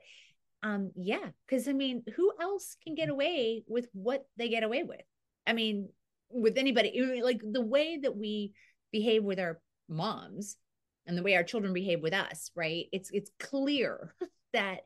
um 0.66 0.92
yeah 0.96 1.30
because 1.48 1.68
i 1.68 1.74
mean 1.74 2.04
who 2.16 2.32
else 2.42 2.76
can 2.84 2.96
get 2.96 3.10
away 3.10 3.64
with 3.68 3.88
what 3.94 4.26
they 4.38 4.50
get 4.50 4.64
away 4.64 4.84
with 4.84 5.02
i 5.46 5.54
mean 5.54 5.90
with 6.30 6.58
anybody 6.58 7.22
like 7.24 7.40
the 7.44 7.62
way 7.62 8.00
that 8.02 8.18
we 8.18 8.52
behave 8.92 9.24
with 9.24 9.40
our 9.40 9.60
moms 9.88 10.58
and 11.06 11.18
the 11.18 11.22
way 11.22 11.36
our 11.36 11.44
children 11.44 11.72
behave 11.72 12.02
with 12.02 12.14
us 12.14 12.50
right 12.56 12.88
it's 12.92 13.12
it's 13.12 13.30
clear 13.40 14.16
that 14.54 14.80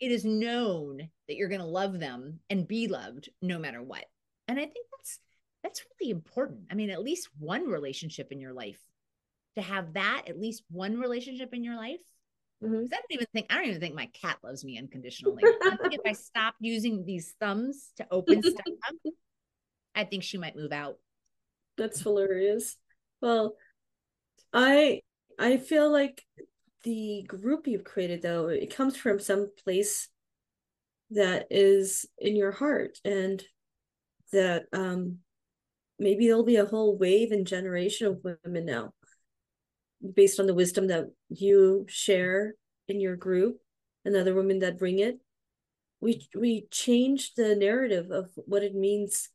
it 0.00 0.12
is 0.12 0.24
known 0.24 0.98
that 1.28 1.36
you're 1.36 1.48
going 1.48 1.60
to 1.60 1.66
love 1.66 1.98
them 1.98 2.40
and 2.50 2.68
be 2.68 2.88
loved 2.88 3.28
no 3.42 3.58
matter 3.58 3.82
what 3.82 4.04
and 4.48 4.58
i 4.58 4.62
think 4.62 4.86
that's 4.96 5.18
that's 5.62 5.84
really 6.00 6.10
important 6.10 6.60
i 6.70 6.74
mean 6.74 6.90
at 6.90 7.02
least 7.02 7.28
one 7.38 7.66
relationship 7.66 8.32
in 8.32 8.40
your 8.40 8.52
life 8.52 8.80
to 9.56 9.62
have 9.62 9.94
that 9.94 10.24
at 10.28 10.38
least 10.38 10.62
one 10.70 10.98
relationship 10.98 11.54
in 11.54 11.64
your 11.64 11.76
life 11.76 12.00
Mm-hmm. 12.64 12.84
I 12.86 12.96
don't 12.96 13.10
even 13.10 13.26
think 13.32 13.46
I 13.50 13.56
don't 13.56 13.66
even 13.66 13.80
think 13.80 13.94
my 13.94 14.06
cat 14.06 14.38
loves 14.42 14.64
me 14.64 14.78
unconditionally. 14.78 15.42
I 15.44 15.76
think 15.76 15.94
if 15.94 16.00
I 16.06 16.12
stop 16.12 16.54
using 16.58 17.04
these 17.04 17.34
thumbs 17.38 17.90
to 17.98 18.06
open 18.10 18.42
stuff 18.42 18.54
up, 18.88 19.12
I 19.94 20.04
think 20.04 20.22
she 20.22 20.38
might 20.38 20.56
move 20.56 20.72
out. 20.72 20.96
That's 21.76 22.00
hilarious. 22.00 22.76
Well, 23.20 23.56
I 24.52 25.02
I 25.38 25.58
feel 25.58 25.90
like 25.90 26.24
the 26.86 27.24
group 27.26 27.66
you've 27.66 27.84
created 27.84 28.22
though, 28.22 28.46
it 28.46 28.74
comes 28.74 28.96
from 28.96 29.18
some 29.18 29.50
place 29.64 30.08
that 31.10 31.48
is 31.50 32.06
in 32.16 32.36
your 32.36 32.52
heart 32.52 32.98
and 33.04 33.42
that 34.32 34.66
um 34.72 35.18
maybe 35.98 36.26
there'll 36.26 36.44
be 36.44 36.56
a 36.56 36.64
whole 36.64 36.96
wave 36.96 37.32
and 37.32 37.46
generation 37.46 38.06
of 38.06 38.24
women 38.44 38.64
now 38.64 38.92
based 40.14 40.38
on 40.38 40.46
the 40.46 40.54
wisdom 40.54 40.86
that 40.86 41.06
you 41.28 41.86
share 41.88 42.54
in 42.86 43.00
your 43.00 43.16
group 43.16 43.58
and 44.04 44.14
other 44.14 44.34
women 44.34 44.60
that 44.60 44.78
bring 44.78 45.00
it. 45.00 45.18
We 46.00 46.28
we 46.36 46.68
change 46.70 47.34
the 47.34 47.56
narrative 47.56 48.12
of 48.12 48.30
what 48.36 48.62
it 48.62 48.76
means 48.76 49.28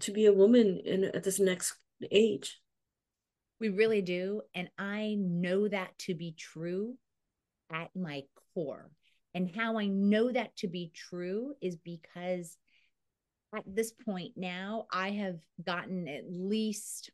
to 0.00 0.12
be 0.12 0.26
a 0.26 0.32
woman 0.32 0.80
in 0.84 1.04
at 1.04 1.24
this 1.24 1.40
next 1.40 1.74
age 2.12 2.60
we 3.60 3.68
really 3.68 4.02
do 4.02 4.42
and 4.54 4.68
i 4.78 5.16
know 5.18 5.68
that 5.68 5.96
to 5.98 6.14
be 6.14 6.34
true 6.36 6.96
at 7.72 7.90
my 7.96 8.22
core. 8.54 8.90
And 9.34 9.50
how 9.54 9.78
i 9.78 9.86
know 9.86 10.30
that 10.30 10.56
to 10.58 10.68
be 10.68 10.92
true 10.94 11.54
is 11.60 11.76
because 11.76 12.56
at 13.54 13.64
this 13.66 13.92
point 13.92 14.32
now 14.36 14.86
i 14.92 15.10
have 15.10 15.38
gotten 15.64 16.08
at 16.08 16.24
least 16.28 17.10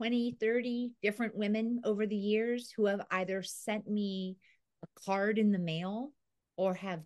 20, 0.00 0.38
30 0.40 0.92
different 1.02 1.36
women 1.36 1.82
over 1.84 2.06
the 2.06 2.16
years 2.16 2.72
who 2.74 2.86
have 2.86 3.02
either 3.10 3.42
sent 3.42 3.86
me 3.86 4.38
a 4.82 4.86
card 5.04 5.36
in 5.36 5.52
the 5.52 5.58
mail 5.58 6.12
or 6.56 6.72
have 6.72 7.02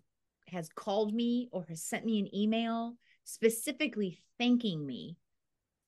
has 0.47 0.69
called 0.69 1.13
me 1.13 1.49
or 1.51 1.65
has 1.67 1.83
sent 1.83 2.05
me 2.05 2.19
an 2.19 2.33
email 2.33 2.95
specifically 3.25 4.17
thanking 4.37 4.85
me 4.85 5.17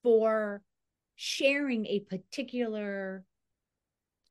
for 0.04 0.62
sharing 1.18 1.86
a 1.88 2.00
particular 2.02 3.26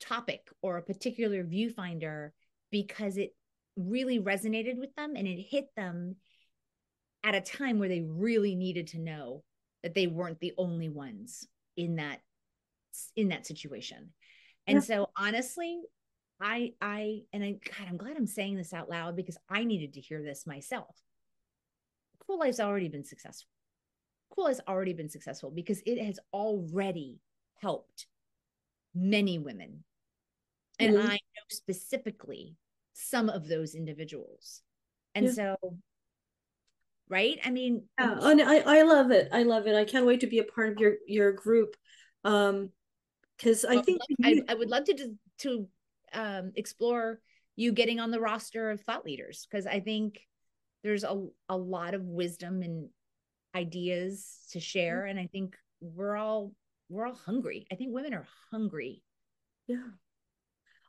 topic 0.01 0.49
or 0.62 0.76
a 0.76 0.82
particular 0.82 1.43
viewfinder 1.45 2.30
because 2.70 3.16
it 3.16 3.34
really 3.76 4.20
resonated 4.20 4.78
with 4.78 4.95
them 4.95 5.16
and 5.16 5.26
it 5.26 5.41
hit 5.41 5.66
them 5.76 6.16
at 7.24 7.34
a 7.34 7.41
time 7.41 7.78
where 7.78 7.89
they 7.89 8.03
really 8.03 8.55
needed 8.55 8.87
to 8.87 9.01
know 9.01 9.43
that 9.82 9.95
they 9.95 10.07
weren't 10.07 10.39
the 10.41 10.55
only 10.57 10.89
ones 10.89 11.47
in 11.76 11.97
that 11.97 12.20
in 13.16 13.28
that 13.28 13.47
situation. 13.47 14.12
And 14.66 14.76
yeah. 14.76 14.82
so 14.82 15.11
honestly, 15.16 15.80
I 16.41 16.72
I 16.80 17.22
and 17.32 17.43
I 17.43 17.53
God, 17.53 17.89
I'm 17.89 17.97
glad 17.97 18.16
I'm 18.16 18.28
saying 18.28 18.57
this 18.57 18.72
out 18.72 18.89
loud 18.89 19.16
because 19.16 19.37
I 19.49 19.64
needed 19.64 19.95
to 19.95 20.01
hear 20.01 20.22
this 20.22 20.47
myself. 20.47 20.97
Kuel 22.22 22.39
Life's 22.39 22.61
already 22.61 22.89
been 22.89 23.05
successful. 23.05 23.51
Kuel 24.33 24.49
has 24.49 24.61
already 24.68 24.93
been 24.93 25.09
successful 25.09 25.51
because 25.51 25.83
it 25.87 26.03
has 26.05 26.18
already 26.33 27.20
helped 27.61 28.07
many 28.95 29.39
women. 29.39 29.85
And 30.79 30.97
mm-hmm. 30.97 31.07
I 31.07 31.14
know 31.14 31.47
specifically 31.49 32.57
some 32.93 33.29
of 33.29 33.49
those 33.49 33.74
individuals. 33.74 34.62
And 35.14 35.27
yeah. 35.27 35.33
so 35.33 35.57
right? 37.09 37.39
I 37.45 37.51
mean, 37.51 37.85
yeah, 37.99 38.18
and 38.20 38.43
I 38.43 38.59
I 38.59 38.83
love 38.83 39.11
it. 39.11 39.29
I 39.33 39.45
love 39.45 39.66
it. 39.66 39.74
I 39.74 39.85
can't 39.85 40.07
wait 40.07 40.20
to 40.20 40.27
be 40.27 40.39
a 40.39 40.45
part 40.45 40.72
of 40.72 40.79
your 40.79 40.95
your 41.07 41.33
group. 41.33 41.77
Um 42.24 42.70
because 43.37 43.66
I 43.66 43.83
think 43.83 44.01
I, 44.24 44.41
I, 44.49 44.55
would 44.55 44.70
love 44.70 44.85
to 44.85 45.14
to 45.41 45.68
um 46.14 46.53
explore 46.57 47.20
you 47.55 47.72
getting 47.72 48.01
on 48.01 48.11
the 48.11 48.20
roster 48.20 48.70
of 48.70 48.81
thought 48.81 49.05
leaders 49.05 49.47
because 49.51 49.66
I 49.66 49.81
think 49.81 50.20
there's 50.83 51.05
a, 51.05 51.27
a 51.49 51.57
lot 51.57 51.95
of 51.95 52.03
wisdom 52.03 52.62
and 52.62 52.89
ideas 53.57 54.38
to 54.52 54.61
share 54.61 55.00
mm-hmm. 55.00 55.11
and 55.11 55.20
I 55.20 55.26
think 55.26 55.57
we're 55.80 56.16
all 56.16 56.52
we're 56.88 57.07
all 57.07 57.14
hungry. 57.14 57.66
I 57.72 57.74
think 57.74 57.92
women 57.92 58.14
are 58.14 58.26
hungry. 58.50 59.02
Yeah. 59.66 59.88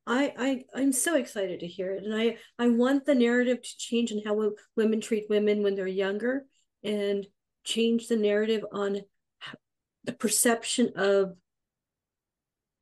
I, 0.05 0.33
I 0.37 0.63
I'm 0.73 0.93
so 0.93 1.15
excited 1.15 1.59
to 1.59 1.67
hear 1.67 1.91
it, 1.91 2.03
and 2.03 2.15
I 2.15 2.37
I 2.57 2.69
want 2.69 3.05
the 3.05 3.15
narrative 3.15 3.61
to 3.61 3.77
change 3.77 4.11
in 4.11 4.21
how 4.23 4.51
women 4.75 5.01
treat 5.01 5.25
women 5.29 5.63
when 5.63 5.75
they're 5.75 5.87
younger, 5.87 6.45
and 6.83 7.27
change 7.65 8.07
the 8.07 8.15
narrative 8.15 8.63
on 8.71 9.01
the 10.05 10.13
perception 10.13 10.93
of 10.95 11.33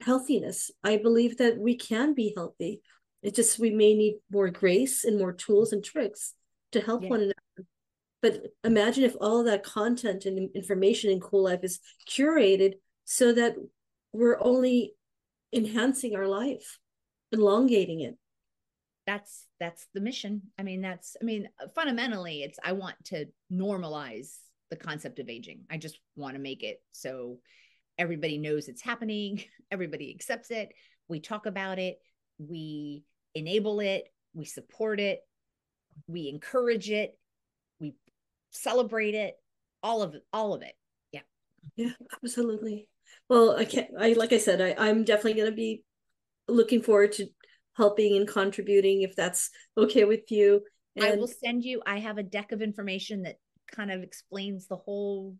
healthiness. 0.01 0.69
I 0.83 0.97
believe 0.97 1.37
that 1.37 1.57
we 1.57 1.75
can 1.75 2.13
be 2.13 2.33
healthy. 2.35 2.81
It's 3.23 3.35
just 3.35 3.57
we 3.57 3.71
may 3.71 3.95
need 3.95 4.17
more 4.31 4.51
grace 4.51 5.03
and 5.03 5.17
more 5.17 5.33
tools 5.33 5.73
and 5.73 5.83
tricks 5.83 6.35
to 6.73 6.81
help 6.81 7.01
yeah. 7.03 7.09
one 7.09 7.21
another. 7.21 7.34
But 8.25 8.41
imagine 8.63 9.03
if 9.03 9.15
all 9.21 9.43
that 9.43 9.61
content 9.61 10.25
and 10.25 10.49
information 10.55 11.11
in 11.11 11.19
Kuel 11.19 11.43
Life 11.43 11.59
is 11.61 11.79
curated 12.09 12.73
so 13.03 13.31
that 13.33 13.55
we're 14.13 14.41
only 14.41 14.95
enhancing 15.53 16.15
our 16.15 16.25
life, 16.25 16.79
elongating 17.31 18.01
it. 18.01 18.17
That's 19.05 19.45
that's 19.59 19.85
the 19.93 20.01
mission. 20.01 20.41
I 20.57 20.63
mean, 20.63 20.81
that's 20.81 21.15
I 21.21 21.23
mean, 21.23 21.49
fundamentally, 21.75 22.41
it's 22.41 22.57
I 22.63 22.71
want 22.71 22.95
to 23.05 23.27
normalize 23.53 24.37
the 24.71 24.75
concept 24.75 25.19
of 25.19 25.29
aging. 25.29 25.59
I 25.69 25.77
just 25.77 25.99
want 26.15 26.33
to 26.33 26.41
make 26.41 26.63
it 26.63 26.81
so 26.93 27.37
everybody 27.99 28.39
knows 28.39 28.67
it's 28.67 28.81
happening, 28.81 29.43
everybody 29.71 30.11
accepts 30.11 30.49
it, 30.49 30.69
we 31.07 31.19
talk 31.19 31.45
about 31.45 31.77
it, 31.77 31.99
we 32.39 33.03
enable 33.35 33.81
it, 33.81 34.05
we 34.33 34.45
support 34.45 34.99
it, 34.99 35.19
we 36.07 36.27
encourage 36.27 36.89
it, 36.89 37.15
celebrate 38.55 39.15
it, 39.15 39.35
all 39.83 40.01
of 40.01 40.15
it, 40.15 40.23
all 40.33 40.53
of 40.53 40.61
it. 40.61 40.73
Yeah. 41.11 41.21
Yeah, 41.75 41.91
absolutely. 42.23 42.89
Well, 43.29 43.55
I 43.55 43.65
can't. 43.65 43.89
I 43.99 44.13
like 44.13 44.33
I 44.33 44.37
said, 44.37 44.61
I, 44.61 44.75
I'm 44.77 45.03
definitely 45.03 45.33
going 45.33 45.51
to 45.51 45.55
be 45.55 45.83
looking 46.47 46.81
forward 46.81 47.13
to 47.13 47.27
helping 47.75 48.15
and 48.15 48.27
contributing 48.27 49.01
if 49.01 49.15
that's 49.15 49.49
okay 49.77 50.05
with 50.05 50.31
you. 50.31 50.61
And 50.95 51.05
I 51.05 51.15
will 51.15 51.27
send 51.27 51.63
you. 51.63 51.81
I 51.85 51.99
have 51.99 52.17
a 52.17 52.23
deck 52.23 52.51
of 52.51 52.61
information 52.61 53.23
that 53.23 53.35
kind 53.71 53.91
of 53.91 54.01
explains 54.01 54.67
the 54.67 54.77
whole 54.77 55.35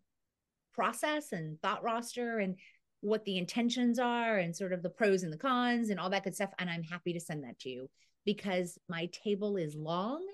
process 0.74 1.32
and 1.32 1.60
thought 1.62 1.82
roster 1.82 2.38
and 2.38 2.56
what 3.00 3.24
the 3.24 3.38
intentions 3.38 3.98
are 3.98 4.36
and 4.36 4.54
sort 4.54 4.72
of 4.72 4.82
the 4.82 4.90
pros 4.90 5.22
and 5.22 5.32
the 5.32 5.38
cons 5.38 5.90
and 5.90 5.98
all 5.98 6.10
that 6.10 6.24
good 6.24 6.34
stuff. 6.34 6.50
And 6.58 6.68
I'm 6.68 6.82
happy 6.82 7.12
to 7.12 7.20
send 7.20 7.44
that 7.44 7.58
to 7.60 7.68
you 7.68 7.88
because 8.24 8.78
my 8.88 9.08
table 9.24 9.56
is 9.56 9.74
long 9.74 10.26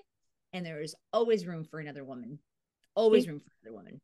and 0.51 0.65
there 0.65 0.81
is 0.81 0.95
always 1.13 1.45
room 1.45 1.63
for 1.63 1.79
another 1.79 2.03
woman. 2.03 2.39
Always 2.95 3.27
room 3.27 3.39
for 3.39 3.51
another 3.61 3.75
woman. 3.75 4.01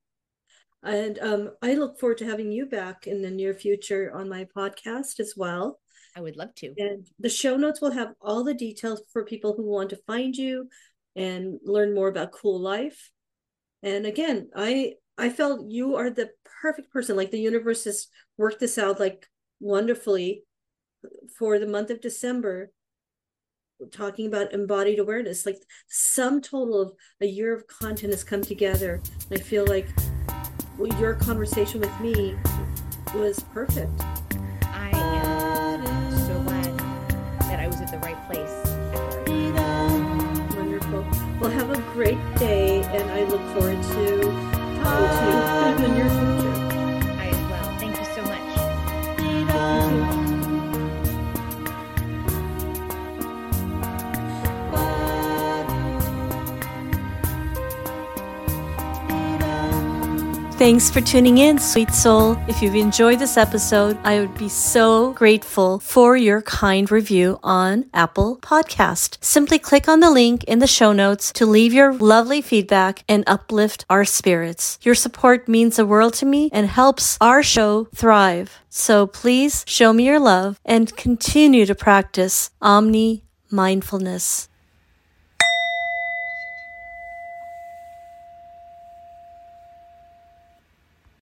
And 0.81 1.19
um, 1.19 1.51
I 1.61 1.73
look 1.73 1.99
forward 1.99 2.19
to 2.19 2.25
having 2.25 2.51
you 2.51 2.65
back 2.65 3.05
in 3.05 3.21
the 3.21 3.29
near 3.29 3.53
future 3.53 4.11
on 4.13 4.29
my 4.29 4.47
podcast 4.55 5.19
as 5.19 5.33
well. 5.35 5.79
I 6.15 6.21
would 6.21 6.37
love 6.37 6.55
to. 6.55 6.73
And 6.77 7.07
the 7.19 7.29
show 7.29 7.57
notes 7.57 7.81
will 7.81 7.91
have 7.91 8.13
all 8.21 8.43
the 8.43 8.53
details 8.53 9.01
for 9.11 9.25
people 9.25 9.53
who 9.55 9.65
want 9.65 9.89
to 9.91 9.99
find 10.07 10.35
you 10.35 10.69
and 11.15 11.59
learn 11.63 11.93
more 11.93 12.07
about 12.07 12.31
Kuel 12.31 12.59
Life. 12.59 13.11
And 13.83 14.05
again, 14.05 14.49
I 14.55 14.93
I 15.17 15.29
felt 15.29 15.69
you 15.69 15.95
are 15.95 16.09
the 16.09 16.29
perfect 16.61 16.91
person. 16.91 17.15
Like 17.15 17.31
the 17.31 17.39
universe 17.39 17.83
has 17.83 18.07
worked 18.37 18.59
this 18.59 18.77
out 18.77 18.99
like 18.99 19.27
wonderfully 19.59 20.43
for 21.37 21.59
the 21.59 21.67
month 21.67 21.89
of 21.89 22.01
December 22.01 22.71
talking 23.91 24.27
about 24.27 24.53
embodied 24.53 24.99
awareness 24.99 25.45
like 25.45 25.57
sum 25.87 26.41
total 26.41 26.81
of 26.81 26.93
a 27.21 27.25
year 27.25 27.53
of 27.53 27.67
content 27.67 28.11
has 28.11 28.23
come 28.23 28.41
together 28.41 29.01
and 29.29 29.39
i 29.39 29.41
feel 29.41 29.65
like 29.67 29.87
your 30.99 31.13
conversation 31.13 31.81
with 31.81 31.99
me 31.99 32.35
was 33.15 33.39
perfect. 33.53 34.01
I 34.63 34.91
am 34.93 36.11
so 36.11 36.39
glad 36.43 36.79
that 37.41 37.59
I 37.59 37.67
was 37.67 37.81
at 37.81 37.91
the 37.91 37.97
right 37.99 38.17
place. 38.27 38.51
Wonderful. 40.55 41.05
Well, 41.39 41.51
have 41.51 41.71
a 41.71 41.81
great 41.93 42.19
day, 42.35 42.83
and 42.83 43.09
I 43.11 43.23
look 43.25 43.41
forward 43.53 43.81
to 43.81 44.21
talking 44.83 45.15
to 45.17 45.25
you 45.25 45.75
in 45.75 45.81
the 45.81 45.87
near 45.89 46.09
future. 46.09 46.39
Thanks 60.59 60.91
for 60.91 60.99
tuning 60.99 61.37
in, 61.37 61.57
sweet 61.57 61.93
soul. 61.93 62.35
If 62.49 62.61
you've 62.61 62.75
enjoyed 62.75 63.19
this 63.19 63.37
episode, 63.37 63.97
I 64.03 64.19
would 64.19 64.37
be 64.37 64.49
so 64.49 65.13
grateful 65.13 65.79
for 65.79 66.17
your 66.17 66.41
kind 66.41 66.91
review 66.91 67.39
on 67.41 67.85
Apple 67.93 68.39
Podcast. 68.41 69.23
Simply 69.23 69.57
click 69.57 69.87
on 69.87 70.01
the 70.01 70.11
link 70.11 70.43
in 70.43 70.59
the 70.59 70.67
show 70.67 70.91
notes 70.91 71.31
to 71.31 71.45
leave 71.45 71.71
your 71.71 71.93
lovely 71.93 72.41
feedback 72.41 73.05
and 73.07 73.23
uplift 73.25 73.85
our 73.89 74.03
spirits. 74.03 74.77
Your 74.81 74.95
support 74.95 75.47
means 75.47 75.77
the 75.77 75.85
world 75.85 76.13
to 76.15 76.25
me 76.25 76.49
and 76.51 76.67
helps 76.67 77.17
our 77.21 77.41
show 77.41 77.85
thrive. 77.95 78.59
So 78.67 79.07
please 79.07 79.63
show 79.65 79.93
me 79.93 80.07
your 80.07 80.19
love 80.19 80.59
and 80.65 80.93
continue 80.97 81.65
to 81.67 81.73
practice 81.73 82.51
Omni 82.61 83.23
mindfulness. 83.49 84.48